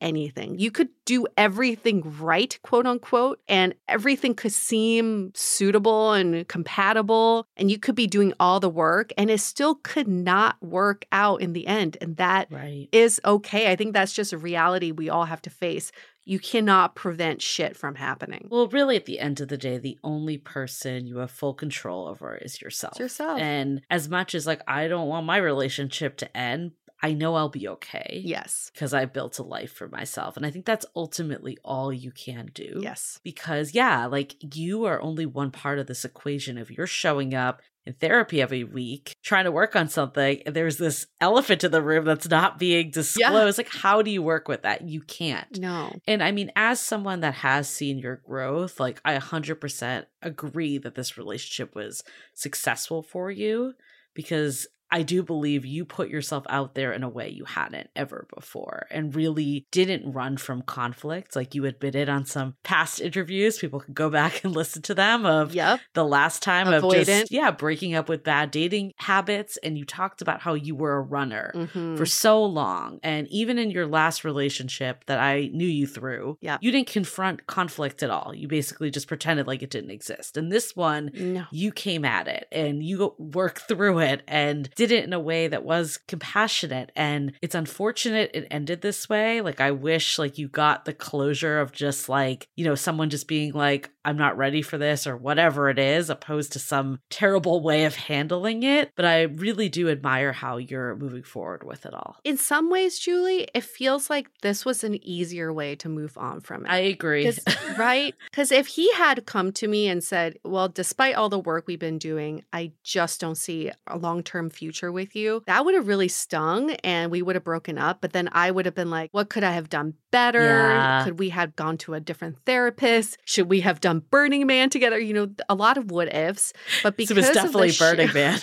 anything. 0.00 0.58
You 0.58 0.70
could 0.70 0.88
do 1.04 1.26
everything 1.36 2.02
right, 2.18 2.58
quote 2.62 2.86
unquote, 2.86 3.40
and 3.48 3.74
everything 3.88 4.34
could 4.34 4.52
seem 4.52 5.32
suitable 5.34 6.12
and 6.12 6.46
compatible, 6.48 7.46
and 7.56 7.70
you 7.70 7.78
could 7.78 7.94
be 7.94 8.06
doing 8.06 8.32
all 8.40 8.60
the 8.60 8.68
work, 8.68 9.12
and 9.16 9.30
it 9.30 9.40
still 9.40 9.76
could 9.76 10.08
not 10.08 10.60
work 10.62 11.06
out 11.12 11.40
in 11.40 11.52
the 11.52 11.66
end. 11.66 11.96
And 12.00 12.16
that 12.16 12.48
Right. 12.50 12.88
is 12.92 13.20
okay. 13.24 13.70
I 13.70 13.76
think 13.76 13.92
that's 13.92 14.12
just 14.12 14.32
a 14.32 14.38
reality 14.38 14.90
we 14.92 15.08
all 15.08 15.24
have 15.24 15.42
to 15.42 15.50
face. 15.50 15.90
You 16.28 16.40
cannot 16.40 16.96
prevent 16.96 17.40
shit 17.40 17.76
from 17.76 17.94
happening. 17.94 18.48
Well, 18.50 18.66
really, 18.66 18.96
at 18.96 19.04
the 19.06 19.20
end 19.20 19.40
of 19.40 19.46
the 19.46 19.56
day, 19.56 19.78
the 19.78 19.96
only 20.02 20.38
person 20.38 21.06
you 21.06 21.18
have 21.18 21.30
full 21.30 21.54
control 21.54 22.08
over 22.08 22.34
is 22.36 22.60
yourself. 22.60 22.94
It's 22.94 23.00
yourself. 23.00 23.40
And 23.40 23.82
as 23.90 24.08
much 24.08 24.34
as 24.34 24.44
like 24.44 24.60
I 24.66 24.88
don't 24.88 25.06
want 25.06 25.24
my 25.24 25.36
relationship 25.36 26.16
to 26.16 26.36
end, 26.36 26.72
I 27.06 27.12
know 27.12 27.36
I'll 27.36 27.48
be 27.48 27.68
okay. 27.68 28.20
yes. 28.24 28.70
Because 28.74 28.92
I 28.92 29.04
built 29.04 29.38
a 29.38 29.44
life 29.44 29.72
for 29.72 29.88
myself. 29.88 30.36
And 30.36 30.44
I 30.44 30.50
think 30.50 30.64
that's 30.64 30.86
ultimately 30.96 31.56
all 31.64 31.92
you 31.92 32.10
can 32.10 32.50
do. 32.52 32.80
Yes. 32.82 33.20
Because, 33.22 33.74
yeah, 33.74 34.06
like 34.06 34.34
you 34.56 34.84
are 34.86 35.00
only 35.00 35.24
one 35.24 35.52
part 35.52 35.78
of 35.78 35.86
this 35.86 36.04
equation. 36.04 36.58
If 36.58 36.70
you're 36.70 36.88
showing 36.88 37.32
up 37.32 37.62
in 37.84 37.92
therapy 37.92 38.42
every 38.42 38.64
week 38.64 39.14
trying 39.22 39.44
to 39.44 39.52
work 39.52 39.76
on 39.76 39.88
something, 39.88 40.42
and 40.44 40.56
there's 40.56 40.78
this 40.78 41.06
elephant 41.20 41.62
in 41.62 41.70
the 41.70 41.80
room 41.80 42.04
that's 42.04 42.28
not 42.28 42.58
being 42.58 42.90
disclosed, 42.90 43.58
like, 43.58 43.72
how 43.72 44.02
do 44.02 44.10
you 44.10 44.20
work 44.20 44.48
with 44.48 44.62
that? 44.62 44.82
You 44.82 45.00
can't. 45.02 45.60
No. 45.60 45.94
And 46.08 46.24
I 46.24 46.32
mean, 46.32 46.50
as 46.56 46.80
someone 46.80 47.20
that 47.20 47.34
has 47.34 47.68
seen 47.68 48.00
your 48.00 48.16
growth, 48.16 48.80
like 48.80 49.00
I 49.04 49.16
100% 49.16 50.06
agree 50.22 50.78
that 50.78 50.96
this 50.96 51.16
relationship 51.16 51.76
was 51.76 52.02
successful 52.34 53.04
for 53.04 53.30
you 53.30 53.74
because 54.12 54.66
I 54.90 55.02
do 55.02 55.22
believe 55.22 55.64
you 55.66 55.84
put 55.84 56.08
yourself 56.08 56.44
out 56.48 56.74
there 56.74 56.92
in 56.92 57.02
a 57.02 57.08
way 57.08 57.28
you 57.28 57.44
hadn't 57.44 57.90
ever 57.96 58.26
before 58.34 58.86
and 58.90 59.14
really 59.14 59.66
didn't 59.72 60.12
run 60.12 60.36
from 60.36 60.62
conflict. 60.62 61.34
Like 61.34 61.54
you 61.54 61.64
admitted 61.64 62.08
on 62.08 62.24
some 62.24 62.54
past 62.62 63.00
interviews, 63.00 63.58
people 63.58 63.80
can 63.80 63.94
go 63.94 64.08
back 64.10 64.44
and 64.44 64.54
listen 64.54 64.82
to 64.82 64.94
them 64.94 65.26
of 65.26 65.54
Yep. 65.54 65.80
the 65.94 66.04
last 66.04 66.42
time 66.42 66.68
of 66.72 66.82
Avoidant. 66.82 67.04
just, 67.06 67.32
yeah, 67.32 67.50
breaking 67.50 67.94
up 67.94 68.08
with 68.08 68.22
bad 68.22 68.50
dating 68.50 68.92
habits. 68.98 69.56
And 69.62 69.76
you 69.76 69.84
talked 69.84 70.22
about 70.22 70.40
how 70.40 70.54
you 70.54 70.74
were 70.74 70.96
a 70.96 71.00
runner 71.02 71.50
Mhm. 71.54 71.96
for 71.96 72.06
so 72.06 72.44
long. 72.44 73.00
And 73.02 73.26
even 73.28 73.58
in 73.58 73.70
your 73.70 73.86
last 73.86 74.24
relationship 74.24 75.04
that 75.06 75.18
I 75.18 75.50
knew 75.52 75.66
you 75.66 75.86
through, 75.86 76.38
Yeah. 76.40 76.58
you 76.60 76.70
didn't 76.70 76.88
confront 76.88 77.46
conflict 77.46 78.02
at 78.02 78.10
all. 78.10 78.32
You 78.34 78.48
basically 78.48 78.90
just 78.90 79.08
pretended 79.08 79.46
like 79.46 79.62
it 79.62 79.70
didn't 79.70 79.90
exist. 79.90 80.36
And 80.36 80.52
this 80.52 80.76
one, 80.76 81.10
No. 81.14 81.44
you 81.50 81.72
came 81.72 82.04
at 82.04 82.28
it 82.28 82.46
and 82.52 82.82
you 82.82 83.14
worked 83.18 83.62
through 83.68 83.98
it 84.00 84.22
and 84.28 84.68
did 84.76 84.92
it 84.92 85.04
in 85.04 85.12
a 85.12 85.18
way 85.20 85.48
that 85.48 85.64
was 85.64 85.98
compassionate. 86.06 86.92
And 86.94 87.32
it's 87.42 87.54
unfortunate 87.54 88.30
it 88.34 88.46
ended 88.50 88.82
this 88.82 89.08
way. 89.08 89.40
Like, 89.40 89.60
I 89.60 89.70
wish 89.70 90.18
like 90.18 90.38
you 90.38 90.48
got 90.48 90.84
the 90.84 90.92
closure 90.92 91.58
of 91.58 91.72
just 91.72 92.08
like, 92.08 92.48
you 92.56 92.64
know, 92.64 92.74
someone 92.74 93.10
just 93.10 93.26
being 93.26 93.52
like, 93.52 93.90
I'm 94.04 94.16
not 94.16 94.36
ready 94.36 94.62
for 94.62 94.78
this 94.78 95.06
or 95.06 95.16
whatever 95.16 95.68
it 95.68 95.78
is, 95.80 96.10
opposed 96.10 96.52
to 96.52 96.58
some 96.60 97.00
terrible 97.10 97.60
way 97.62 97.86
of 97.86 97.96
handling 97.96 98.62
it. 98.62 98.92
But 98.94 99.04
I 99.04 99.22
really 99.22 99.68
do 99.68 99.88
admire 99.88 100.32
how 100.32 100.58
you're 100.58 100.94
moving 100.94 101.24
forward 101.24 101.64
with 101.64 101.86
it 101.86 101.94
all. 101.94 102.18
In 102.22 102.36
some 102.36 102.70
ways, 102.70 102.98
Julie, 103.00 103.48
it 103.54 103.64
feels 103.64 104.08
like 104.08 104.28
this 104.42 104.64
was 104.64 104.84
an 104.84 105.02
easier 105.04 105.52
way 105.52 105.74
to 105.76 105.88
move 105.88 106.16
on 106.18 106.40
from 106.40 106.66
it. 106.66 106.70
I 106.70 106.78
agree. 106.78 107.24
'Cause- 107.32 107.40
right? 107.78 108.14
Because 108.30 108.52
if 108.52 108.66
he 108.68 108.92
had 108.92 109.26
come 109.26 109.50
to 109.52 109.66
me 109.66 109.88
and 109.88 110.04
said, 110.04 110.38
Well, 110.44 110.68
despite 110.68 111.14
all 111.16 111.28
the 111.28 111.38
work 111.38 111.66
we've 111.66 111.78
been 111.78 111.98
doing, 111.98 112.44
I 112.52 112.72
just 112.84 113.20
don't 113.20 113.34
see 113.36 113.70
a 113.86 113.96
long 113.98 114.22
term 114.22 114.50
future 114.50 114.65
with 114.92 115.14
you, 115.16 115.42
that 115.46 115.64
would 115.64 115.74
have 115.74 115.86
really 115.86 116.08
stung 116.08 116.70
and 116.84 117.10
we 117.10 117.22
would 117.22 117.36
have 117.36 117.44
broken 117.44 117.78
up. 117.78 118.00
But 118.00 118.12
then 118.12 118.28
I 118.32 118.50
would 118.50 118.66
have 118.66 118.74
been 118.74 118.90
like, 118.90 119.10
What 119.12 119.28
could 119.30 119.44
I 119.44 119.52
have 119.52 119.68
done 119.68 119.94
better? 120.10 120.42
Yeah. 120.42 121.04
Could 121.04 121.18
we 121.18 121.28
have 121.30 121.54
gone 121.56 121.76
to 121.78 121.94
a 121.94 122.00
different 122.00 122.38
therapist? 122.46 123.18
Should 123.24 123.48
we 123.48 123.60
have 123.60 123.80
done 123.80 124.02
Burning 124.10 124.46
Man 124.46 124.70
together? 124.70 124.98
You 124.98 125.14
know, 125.14 125.28
a 125.48 125.54
lot 125.54 125.76
of 125.78 125.90
what 125.90 126.14
ifs. 126.14 126.52
But 126.82 126.94
So 126.94 126.96
because 126.96 127.10
it 127.10 127.16
was 127.20 127.28
of 127.28 127.34
definitely 127.34 127.70
sh- 127.72 127.78
Burning 127.78 128.12
Man. 128.12 128.38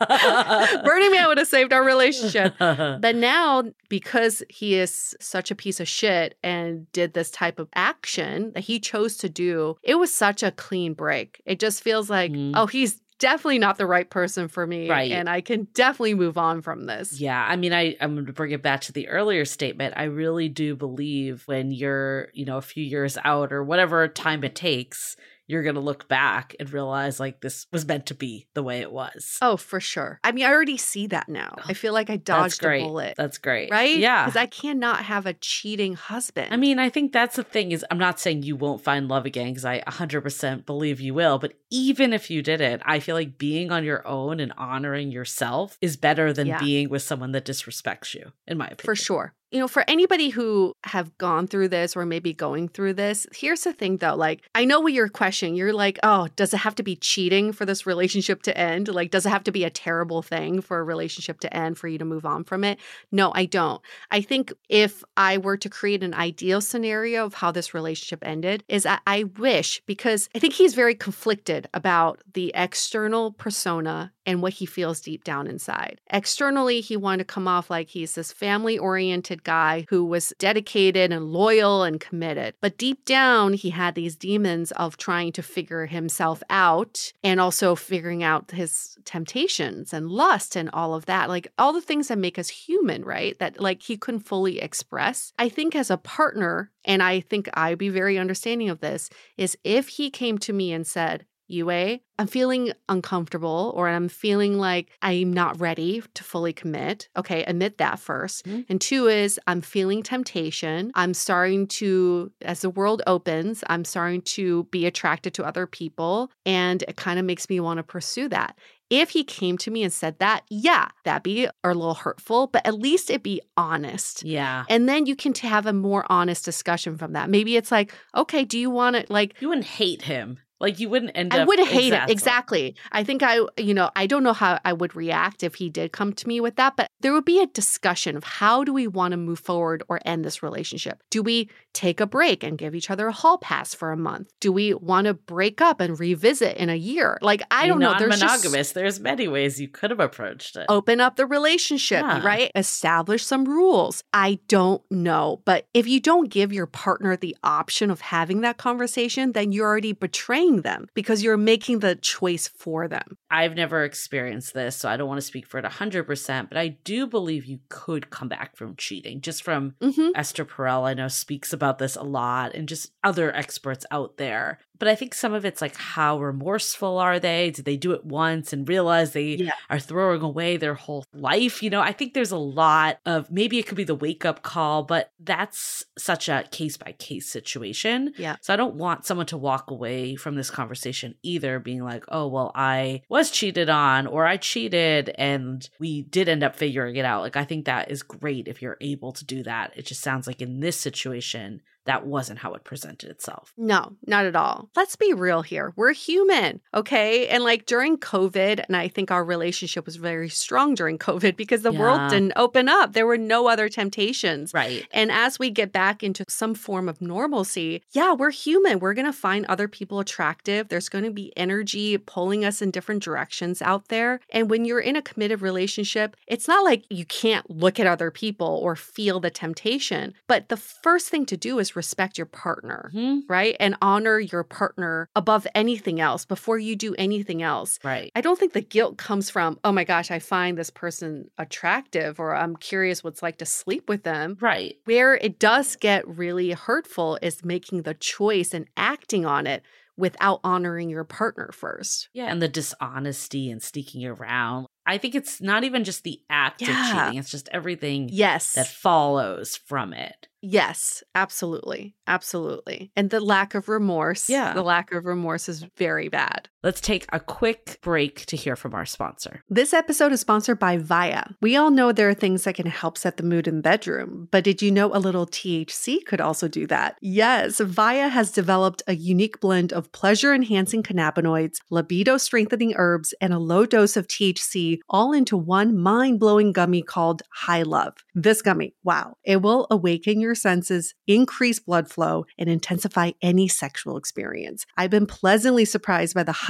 Burning 0.08 1.10
Man 1.12 1.28
would 1.28 1.38
have 1.38 1.46
saved 1.46 1.72
our 1.72 1.84
relationship. 1.84 2.54
But 2.60 3.16
now, 3.16 3.64
because 3.88 4.42
he 4.48 4.74
is 4.74 5.14
such 5.20 5.50
a 5.50 5.54
piece 5.54 5.80
of 5.80 5.88
shit 5.88 6.36
and 6.42 6.90
did 6.92 7.12
this 7.14 7.30
type 7.30 7.58
of 7.58 7.68
action 7.74 8.52
that 8.54 8.60
he 8.64 8.78
chose 8.80 9.16
to 9.18 9.28
do, 9.28 9.76
it 9.82 9.96
was 9.96 10.12
such 10.12 10.42
a 10.42 10.50
clean 10.52 10.94
break. 10.94 11.42
It 11.44 11.58
just 11.60 11.82
feels 11.82 12.08
like, 12.10 12.30
Mm. 12.32 12.52
oh, 12.54 12.66
he's 12.66 13.00
definitely 13.20 13.60
not 13.60 13.78
the 13.78 13.86
right 13.86 14.10
person 14.10 14.48
for 14.48 14.66
me. 14.66 14.90
Right. 14.90 15.12
And 15.12 15.28
I 15.28 15.40
can 15.40 15.68
definitely 15.74 16.14
move 16.14 16.36
on 16.36 16.62
from 16.62 16.86
this. 16.86 17.20
Yeah, 17.20 17.46
I 17.48 17.54
mean, 17.54 17.72
I 17.72 17.96
I'm 18.00 18.14
going 18.14 18.26
to 18.26 18.32
bring 18.32 18.50
it 18.50 18.62
back 18.62 18.80
to 18.82 18.92
the 18.92 19.08
earlier 19.08 19.44
statement. 19.44 19.94
I 19.96 20.04
really 20.04 20.48
do 20.48 20.74
believe 20.74 21.44
when 21.46 21.70
you're, 21.70 22.28
you 22.32 22.44
know, 22.44 22.56
a 22.56 22.62
few 22.62 22.82
years 22.82 23.16
out 23.24 23.52
or 23.52 23.62
whatever 23.62 24.08
time 24.08 24.42
it 24.42 24.56
takes, 24.56 25.16
you're 25.50 25.62
going 25.64 25.74
to 25.74 25.80
look 25.80 26.06
back 26.08 26.54
and 26.60 26.72
realize 26.72 27.18
like 27.18 27.40
this 27.40 27.66
was 27.72 27.84
meant 27.86 28.06
to 28.06 28.14
be 28.14 28.46
the 28.54 28.62
way 28.62 28.80
it 28.80 28.92
was. 28.92 29.36
Oh, 29.42 29.56
for 29.56 29.80
sure. 29.80 30.20
I 30.22 30.30
mean, 30.32 30.44
I 30.46 30.50
already 30.50 30.76
see 30.76 31.08
that 31.08 31.28
now. 31.28 31.56
I 31.66 31.74
feel 31.74 31.92
like 31.92 32.08
I 32.08 32.16
dodged 32.16 32.64
a 32.64 32.78
bullet. 32.80 33.14
That's 33.16 33.38
great. 33.38 33.70
right? 33.70 33.96
Yeah. 33.98 34.24
Because 34.26 34.36
I 34.40 34.46
cannot 34.46 35.04
have 35.04 35.26
a 35.26 35.34
cheating 35.34 35.94
husband. 35.94 36.54
I 36.54 36.56
mean, 36.56 36.78
I 36.78 36.88
think 36.88 37.12
that's 37.12 37.36
the 37.36 37.42
thing 37.42 37.72
is 37.72 37.84
I'm 37.90 37.98
not 37.98 38.20
saying 38.20 38.44
you 38.44 38.54
won't 38.56 38.82
find 38.84 39.08
love 39.08 39.26
again 39.26 39.48
because 39.48 39.64
I 39.64 39.80
100% 39.80 40.66
believe 40.66 41.00
you 41.00 41.14
will, 41.14 41.38
but 41.38 41.54
even 41.70 42.12
if 42.12 42.30
you 42.30 42.42
didn't, 42.42 42.82
I 42.84 43.00
feel 43.00 43.16
like 43.16 43.38
being 43.38 43.72
on 43.72 43.84
your 43.84 44.06
own 44.06 44.40
and 44.40 44.52
honoring 44.56 45.10
yourself 45.10 45.76
is 45.80 45.96
better 45.96 46.32
than 46.32 46.46
Yeah. 46.46 46.60
being 46.60 46.88
with 46.88 47.02
someone 47.02 47.32
that 47.32 47.44
disrespects 47.44 48.14
you, 48.14 48.32
in 48.46 48.58
my 48.58 48.66
opinion. 48.66 48.84
For 48.84 48.94
sure. 48.96 49.34
You 49.50 49.58
know, 49.58 49.66
for 49.66 49.84
anybody 49.88 50.28
who 50.28 50.76
have 50.84 51.16
gone 51.18 51.48
through 51.48 51.68
this 51.68 51.96
or 51.96 52.06
maybe 52.06 52.32
going 52.32 52.68
through 52.68 52.94
this, 52.94 53.26
here's 53.34 53.62
the 53.62 53.72
thing 53.72 53.96
though. 53.96 54.14
Like, 54.14 54.42
I 54.54 54.64
know 54.64 54.78
what 54.78 54.92
you're 54.92 55.08
questioning. 55.08 55.56
You're 55.56 55.72
like, 55.72 55.98
oh, 56.04 56.28
does 56.36 56.54
it 56.54 56.58
have 56.58 56.76
to 56.76 56.84
be 56.84 56.94
cheating 56.94 57.52
for 57.52 57.66
this 57.66 57.84
relationship 57.84 58.42
to 58.44 58.56
end? 58.56 58.86
Like, 58.86 59.10
does 59.10 59.26
it 59.26 59.30
have 59.30 59.42
to 59.44 59.52
be 59.52 59.64
a 59.64 59.70
terrible 59.70 60.22
thing 60.22 60.60
for 60.60 60.78
a 60.78 60.84
relationship 60.84 61.40
to 61.40 61.56
end 61.56 61.78
for 61.78 61.88
you 61.88 61.98
to 61.98 62.04
move 62.04 62.24
on 62.24 62.44
from 62.44 62.62
it? 62.62 62.78
No, 63.10 63.32
I 63.34 63.46
don't. 63.46 63.82
I 64.12 64.20
think 64.20 64.52
if 64.68 65.02
I 65.16 65.38
were 65.38 65.56
to 65.56 65.68
create 65.68 66.04
an 66.04 66.14
ideal 66.14 66.60
scenario 66.60 67.24
of 67.26 67.34
how 67.34 67.50
this 67.50 67.74
relationship 67.74 68.24
ended, 68.24 68.62
is 68.68 68.86
I, 68.86 69.00
I 69.06 69.24
wish, 69.24 69.82
because 69.84 70.28
I 70.32 70.38
think 70.38 70.54
he's 70.54 70.74
very 70.74 70.94
conflicted 70.94 71.68
about 71.74 72.20
the 72.34 72.52
external 72.54 73.32
persona 73.32 74.12
and 74.26 74.42
what 74.42 74.54
he 74.54 74.66
feels 74.66 75.00
deep 75.00 75.24
down 75.24 75.46
inside. 75.46 76.00
Externally, 76.10 76.80
he 76.80 76.96
wanted 76.96 77.18
to 77.18 77.24
come 77.24 77.48
off 77.48 77.70
like 77.70 77.88
he's 77.88 78.14
this 78.14 78.32
family 78.32 78.78
oriented 78.78 79.44
guy 79.44 79.86
who 79.88 80.04
was 80.04 80.32
dedicated 80.38 81.12
and 81.12 81.32
loyal 81.32 81.82
and 81.82 82.00
committed. 82.00 82.54
But 82.60 82.78
deep 82.78 83.04
down, 83.04 83.54
he 83.54 83.70
had 83.70 83.94
these 83.94 84.16
demons 84.16 84.72
of 84.72 84.96
trying 84.96 85.32
to 85.32 85.42
figure 85.42 85.86
himself 85.86 86.42
out 86.50 87.12
and 87.22 87.40
also 87.40 87.74
figuring 87.74 88.22
out 88.22 88.50
his 88.50 88.96
temptations 89.04 89.92
and 89.92 90.10
lust 90.10 90.56
and 90.56 90.70
all 90.72 90.94
of 90.94 91.06
that. 91.06 91.28
Like 91.28 91.52
all 91.58 91.72
the 91.72 91.80
things 91.80 92.08
that 92.08 92.18
make 92.18 92.38
us 92.38 92.48
human, 92.48 93.04
right? 93.04 93.38
That 93.38 93.60
like 93.60 93.82
he 93.82 93.96
couldn't 93.96 94.20
fully 94.20 94.60
express. 94.60 95.32
I 95.38 95.48
think 95.48 95.74
as 95.74 95.90
a 95.90 95.96
partner, 95.96 96.70
and 96.84 97.02
I 97.02 97.20
think 97.20 97.48
I'd 97.54 97.78
be 97.78 97.88
very 97.88 98.18
understanding 98.18 98.70
of 98.70 98.80
this, 98.80 99.10
is 99.36 99.56
if 99.64 99.88
he 99.88 100.10
came 100.10 100.38
to 100.38 100.52
me 100.52 100.72
and 100.72 100.86
said, 100.86 101.26
Yue, 101.50 101.98
I'm 102.18 102.26
feeling 102.26 102.72
uncomfortable 102.88 103.72
or 103.74 103.88
I'm 103.88 104.08
feeling 104.08 104.58
like 104.58 104.90
I'm 105.02 105.32
not 105.32 105.58
ready 105.60 106.02
to 106.14 106.24
fully 106.24 106.52
commit. 106.52 107.08
Okay, 107.16 107.44
admit 107.44 107.78
that 107.78 107.98
1st 107.98 108.44
Mhm. 108.46 108.66
And 108.68 108.80
two 108.80 109.08
is 109.08 109.40
I'm 109.46 109.60
feeling 109.60 110.02
temptation. 110.02 110.92
I'm 110.94 111.14
starting 111.14 111.66
to, 111.78 112.30
as 112.42 112.60
the 112.60 112.70
world 112.70 113.02
opens, 113.06 113.64
I'm 113.68 113.84
starting 113.84 114.22
to 114.36 114.64
be 114.70 114.86
attracted 114.86 115.34
to 115.34 115.44
other 115.44 115.66
people. 115.66 116.30
And 116.44 116.82
it 116.86 116.96
kind 116.96 117.18
of 117.18 117.24
makes 117.24 117.48
me 117.48 117.58
want 117.60 117.78
to 117.78 117.82
pursue 117.82 118.28
that. 118.28 118.56
If 118.90 119.10
he 119.10 119.22
came 119.22 119.56
to 119.58 119.70
me 119.70 119.82
and 119.84 119.92
said 119.92 120.18
that, 120.18 120.42
yeah, 120.50 120.88
that'd 121.04 121.22
be 121.22 121.46
a 121.46 121.52
little 121.68 121.94
hurtful, 121.94 122.48
but 122.48 122.66
at 122.66 122.74
least 122.74 123.08
it'd 123.08 123.22
be 123.22 123.40
honest. 123.56 124.24
Yeah. 124.24 124.64
And 124.68 124.88
then 124.88 125.06
you 125.06 125.14
can 125.14 125.32
have 125.34 125.64
a 125.66 125.72
more 125.72 126.04
honest 126.10 126.44
discussion 126.44 126.98
from 126.98 127.12
that. 127.12 127.30
Maybe 127.30 127.56
it's 127.56 127.70
like, 127.70 127.94
okay, 128.16 128.44
do 128.44 128.58
you 128.58 128.68
want 128.68 128.96
to 128.96 129.06
like 129.08 129.40
You 129.40 129.48
wouldn't 129.48 129.66
hate 129.66 130.02
him. 130.02 130.38
Like 130.60 130.78
you 130.78 130.88
wouldn't 130.90 131.12
end 131.14 131.32
up. 131.32 131.40
I 131.40 131.44
would 131.44 131.58
hate 131.58 131.92
Exactly. 131.92 132.10
it. 132.10 132.12
Exactly. 132.12 132.76
I 132.92 133.04
think 133.04 133.22
I, 133.22 133.40
you 133.56 133.72
know, 133.72 133.90
I 133.96 134.06
don't 134.06 134.22
know 134.22 134.34
how 134.34 134.58
I 134.64 134.72
would 134.72 134.94
react 134.94 135.42
if 135.42 135.54
he 135.54 135.70
did 135.70 135.92
come 135.92 136.12
to 136.12 136.28
me 136.28 136.40
with 136.40 136.56
that, 136.56 136.76
but 136.76 136.90
there 137.00 137.12
would 137.12 137.24
be 137.24 137.40
a 137.40 137.46
discussion 137.46 138.16
of 138.16 138.24
how 138.24 138.62
do 138.64 138.72
we 138.72 138.86
want 138.86 139.12
to 139.12 139.16
move 139.16 139.38
forward 139.38 139.82
or 139.88 140.00
end 140.04 140.24
this 140.24 140.42
relationship? 140.42 141.02
Do 141.10 141.22
we 141.22 141.48
take 141.72 142.00
a 142.00 142.06
break 142.06 142.42
and 142.42 142.58
give 142.58 142.74
each 142.74 142.90
other 142.90 143.08
a 143.08 143.12
hall 143.12 143.38
pass 143.38 143.74
for 143.74 143.92
a 143.92 143.96
month? 143.96 144.32
Do 144.40 144.52
we 144.52 144.74
want 144.74 145.06
to 145.06 145.14
break 145.14 145.60
up 145.60 145.80
and 145.80 145.98
revisit 145.98 146.56
in 146.56 146.68
a 146.68 146.74
year? 146.74 147.18
Like, 147.22 147.42
I 147.50 147.66
don't 147.66 147.78
know. 147.78 147.94
There's 147.98 148.20
monogamous. 148.20 148.72
There's 148.72 149.00
many 149.00 149.28
ways 149.28 149.60
you 149.60 149.68
could 149.68 149.90
have 149.90 150.00
approached 150.00 150.56
it. 150.56 150.66
Open 150.68 151.00
up 151.00 151.16
the 151.16 151.26
relationship, 151.26 152.02
yeah. 152.02 152.24
right? 152.24 152.50
Establish 152.54 153.24
some 153.24 153.44
rules. 153.44 154.02
I 154.12 154.38
don't 154.48 154.82
know. 154.90 155.42
But 155.44 155.66
if 155.74 155.86
you 155.86 156.00
don't 156.00 156.28
give 156.30 156.52
your 156.52 156.66
partner 156.66 157.16
the 157.16 157.36
option 157.42 157.90
of 157.90 158.00
having 158.00 158.40
that 158.40 158.58
conversation, 158.58 159.32
then 159.32 159.52
you're 159.52 159.66
already 159.66 159.92
betraying 159.92 160.62
them 160.62 160.88
because 160.94 161.22
you're 161.22 161.36
making 161.36 161.80
the 161.80 161.96
choice 161.96 162.48
for 162.48 162.88
them. 162.88 163.16
I've 163.30 163.54
never 163.54 163.84
experienced 163.84 164.54
this, 164.54 164.76
so 164.76 164.88
I 164.88 164.96
don't 164.96 165.08
want 165.08 165.18
to 165.18 165.26
speak 165.26 165.46
for 165.46 165.58
it 165.58 165.64
100%, 165.64 166.48
but 166.48 166.58
I 166.58 166.68
do 166.84 167.06
believe 167.06 167.44
you 167.46 167.60
could 167.68 168.10
come 168.10 168.28
back 168.28 168.56
from 168.56 168.74
cheating. 168.76 169.20
Just 169.20 169.44
from 169.44 169.74
mm-hmm. 169.80 170.08
Esther 170.14 170.44
Perel, 170.44 170.82
I 170.82 170.94
know, 170.94 171.08
speaks 171.08 171.52
about 171.52 171.59
this 171.78 171.96
a 171.96 172.02
lot, 172.02 172.54
and 172.54 172.68
just 172.68 172.92
other 173.04 173.34
experts 173.34 173.86
out 173.90 174.16
there. 174.16 174.58
But 174.80 174.88
I 174.88 174.96
think 174.96 175.14
some 175.14 175.34
of 175.34 175.44
it's 175.44 175.60
like 175.60 175.76
how 175.76 176.18
remorseful 176.18 176.98
are 176.98 177.20
they? 177.20 177.50
Did 177.50 177.66
they 177.66 177.76
do 177.76 177.92
it 177.92 178.04
once 178.04 178.52
and 178.52 178.68
realize 178.68 179.12
they 179.12 179.34
yeah. 179.34 179.52
are 179.68 179.78
throwing 179.78 180.22
away 180.22 180.56
their 180.56 180.74
whole 180.74 181.04
life? 181.12 181.62
You 181.62 181.70
know, 181.70 181.82
I 181.82 181.92
think 181.92 182.14
there's 182.14 182.32
a 182.32 182.38
lot 182.38 182.98
of 183.06 183.30
maybe 183.30 183.58
it 183.58 183.66
could 183.66 183.76
be 183.76 183.84
the 183.84 183.94
wake 183.94 184.24
up 184.24 184.42
call, 184.42 184.82
but 184.82 185.12
that's 185.20 185.84
such 185.98 186.28
a 186.28 186.44
case 186.50 186.78
by 186.78 186.92
case 186.92 187.30
situation. 187.30 188.14
Yeah. 188.16 188.36
So 188.40 188.54
I 188.54 188.56
don't 188.56 188.74
want 188.74 189.04
someone 189.04 189.26
to 189.26 189.36
walk 189.36 189.70
away 189.70 190.16
from 190.16 190.34
this 190.34 190.50
conversation 190.50 191.14
either 191.22 191.60
being 191.60 191.84
like, 191.84 192.04
oh, 192.08 192.26
well, 192.26 192.50
I 192.54 193.02
was 193.10 193.30
cheated 193.30 193.68
on 193.68 194.06
or 194.06 194.26
I 194.26 194.38
cheated 194.38 195.10
and 195.16 195.68
we 195.78 196.02
did 196.02 196.28
end 196.28 196.42
up 196.42 196.56
figuring 196.56 196.96
it 196.96 197.04
out. 197.04 197.20
Like, 197.20 197.36
I 197.36 197.44
think 197.44 197.66
that 197.66 197.90
is 197.90 198.02
great 198.02 198.48
if 198.48 198.62
you're 198.62 198.78
able 198.80 199.12
to 199.12 199.26
do 199.26 199.42
that. 199.42 199.72
It 199.76 199.84
just 199.84 200.00
sounds 200.00 200.26
like 200.26 200.40
in 200.40 200.60
this 200.60 200.80
situation, 200.80 201.60
that 201.86 202.06
wasn't 202.06 202.38
how 202.38 202.54
it 202.54 202.64
presented 202.64 203.10
itself. 203.10 203.52
No, 203.56 203.96
not 204.06 204.26
at 204.26 204.36
all. 204.36 204.68
Let's 204.76 204.96
be 204.96 205.12
real 205.12 205.42
here. 205.42 205.72
We're 205.76 205.92
human, 205.92 206.60
okay? 206.74 207.26
And 207.28 207.42
like 207.42 207.66
during 207.66 207.96
COVID, 207.96 208.64
and 208.66 208.76
I 208.76 208.88
think 208.88 209.10
our 209.10 209.24
relationship 209.24 209.86
was 209.86 209.96
very 209.96 210.28
strong 210.28 210.74
during 210.74 210.98
COVID 211.10 211.36
because 211.36 211.62
the 211.62 211.72
yeah. 211.72 211.80
world 211.80 212.10
didn't 212.10 212.34
open 212.36 212.68
up. 212.68 212.92
There 212.92 213.06
were 213.06 213.18
no 213.18 213.48
other 213.48 213.68
temptations. 213.68 214.52
Right. 214.52 214.86
And 214.92 215.10
as 215.10 215.38
we 215.38 215.50
get 215.50 215.72
back 215.72 216.02
into 216.02 216.24
some 216.28 216.54
form 216.54 216.88
of 216.88 217.00
normalcy, 217.00 217.82
yeah, 217.92 218.12
we're 218.12 218.30
human. 218.30 218.78
We're 218.78 218.94
going 218.94 219.06
to 219.06 219.12
find 219.12 219.46
other 219.46 219.68
people 219.68 220.00
attractive. 220.00 220.68
There's 220.68 220.88
going 220.88 221.04
to 221.04 221.10
be 221.10 221.32
energy 221.36 221.96
pulling 221.98 222.44
us 222.44 222.60
in 222.60 222.70
different 222.70 223.02
directions 223.02 223.62
out 223.62 223.88
there. 223.88 224.20
And 224.30 224.50
when 224.50 224.64
you're 224.64 224.80
in 224.80 224.96
a 224.96 225.02
committed 225.02 225.40
relationship, 225.40 226.16
it's 226.26 226.46
not 226.46 226.64
like 226.64 226.84
you 226.90 227.04
can't 227.04 227.48
look 227.50 227.80
at 227.80 227.86
other 227.86 228.10
people 228.10 228.60
or 228.62 228.76
feel 228.76 229.20
the 229.20 229.30
temptation. 229.30 230.14
But 230.26 230.48
the 230.48 230.56
first 230.56 231.08
thing 231.08 231.26
to 231.26 231.36
do 231.36 231.58
is 231.58 231.69
respect 231.76 232.18
your 232.18 232.26
partner, 232.26 232.90
mm-hmm. 232.94 233.20
right? 233.28 233.56
And 233.60 233.76
honor 233.82 234.18
your 234.18 234.44
partner 234.44 235.08
above 235.14 235.46
anything 235.54 236.00
else 236.00 236.24
before 236.24 236.58
you 236.58 236.76
do 236.76 236.94
anything 236.96 237.42
else. 237.42 237.78
Right. 237.84 238.10
I 238.14 238.20
don't 238.20 238.38
think 238.38 238.52
the 238.52 238.60
guilt 238.60 238.98
comes 238.98 239.30
from, 239.30 239.58
oh 239.64 239.72
my 239.72 239.84
gosh, 239.84 240.10
I 240.10 240.18
find 240.18 240.56
this 240.56 240.70
person 240.70 241.30
attractive 241.38 242.20
or 242.20 242.34
I'm 242.34 242.56
curious 242.56 243.02
what's 243.04 243.22
like 243.22 243.38
to 243.38 243.46
sleep 243.46 243.88
with 243.88 244.02
them. 244.02 244.36
Right. 244.40 244.76
Where 244.84 245.14
it 245.14 245.38
does 245.38 245.76
get 245.76 246.06
really 246.06 246.52
hurtful 246.52 247.18
is 247.22 247.44
making 247.44 247.82
the 247.82 247.94
choice 247.94 248.54
and 248.54 248.66
acting 248.76 249.26
on 249.26 249.46
it 249.46 249.62
without 250.00 250.40
honoring 250.42 250.88
your 250.88 251.04
partner 251.04 251.50
first. 251.52 252.08
Yeah, 252.12 252.26
and 252.26 252.42
the 252.42 252.48
dishonesty 252.48 253.50
and 253.50 253.62
sneaking 253.62 254.06
around. 254.06 254.66
I 254.86 254.98
think 254.98 255.14
it's 255.14 255.40
not 255.40 255.62
even 255.62 255.84
just 255.84 256.02
the 256.02 256.20
act 256.28 256.62
yeah. 256.62 256.70
of 256.70 257.04
cheating, 257.04 257.18
it's 257.18 257.30
just 257.30 257.48
everything 257.52 258.08
yes. 258.10 258.54
that 258.54 258.66
follows 258.66 259.56
from 259.56 259.92
it. 259.92 260.26
Yes, 260.42 261.02
absolutely. 261.14 261.94
Absolutely. 262.06 262.90
And 262.96 263.10
the 263.10 263.20
lack 263.20 263.54
of 263.54 263.68
remorse. 263.68 264.28
Yeah. 264.28 264.54
The 264.54 264.62
lack 264.62 264.92
of 264.92 265.04
remorse 265.04 265.48
is 265.48 265.66
very 265.76 266.08
bad. 266.08 266.48
Let's 266.62 266.82
take 266.82 267.06
a 267.10 267.18
quick 267.18 267.78
break 267.80 268.26
to 268.26 268.36
hear 268.36 268.54
from 268.54 268.74
our 268.74 268.84
sponsor. 268.84 269.42
This 269.48 269.72
episode 269.72 270.12
is 270.12 270.20
sponsored 270.20 270.58
by 270.58 270.76
VIIA. 270.76 271.36
We 271.40 271.56
all 271.56 271.70
know 271.70 271.90
there 271.90 272.10
are 272.10 272.14
things 272.14 272.44
that 272.44 272.56
can 272.56 272.66
help 272.66 272.98
set 272.98 273.16
the 273.16 273.22
mood 273.22 273.48
in 273.48 273.56
the 273.56 273.62
bedroom, 273.62 274.28
but 274.30 274.44
did 274.44 274.60
you 274.60 274.70
know 274.70 274.94
a 274.94 275.00
little 275.00 275.26
THC 275.26 276.04
could 276.04 276.20
also 276.20 276.48
do 276.48 276.66
that? 276.66 276.98
Yes, 277.00 277.60
VIIA 277.60 278.10
has 278.10 278.30
developed 278.30 278.82
a 278.86 278.94
unique 278.94 279.40
blend 279.40 279.72
of 279.72 279.90
pleasure 279.92 280.34
enhancing 280.34 280.82
cannabinoids, 280.82 281.60
libido 281.70 282.18
strengthening 282.18 282.74
herbs, 282.76 283.14
and 283.22 283.32
a 283.32 283.38
low 283.38 283.64
dose 283.64 283.96
of 283.96 284.06
THC 284.06 284.80
all 284.86 285.14
into 285.14 285.38
one 285.38 285.78
mind 285.78 286.20
blowing 286.20 286.52
gummy 286.52 286.82
called 286.82 287.22
High 287.32 287.62
Love. 287.62 287.94
This 288.14 288.42
gummy, 288.42 288.74
wow, 288.84 289.16
it 289.24 289.40
will 289.40 289.66
awaken 289.70 290.20
your 290.20 290.34
senses, 290.34 290.94
increase 291.06 291.58
blood 291.58 291.88
flow, 291.88 292.26
and 292.36 292.50
intensify 292.50 293.12
any 293.22 293.48
sexual 293.48 293.96
experience. 293.96 294.66
I've 294.76 294.90
been 294.90 295.06
pleasantly 295.06 295.64
surprised 295.64 296.14
by 296.14 296.22
the 296.22 296.49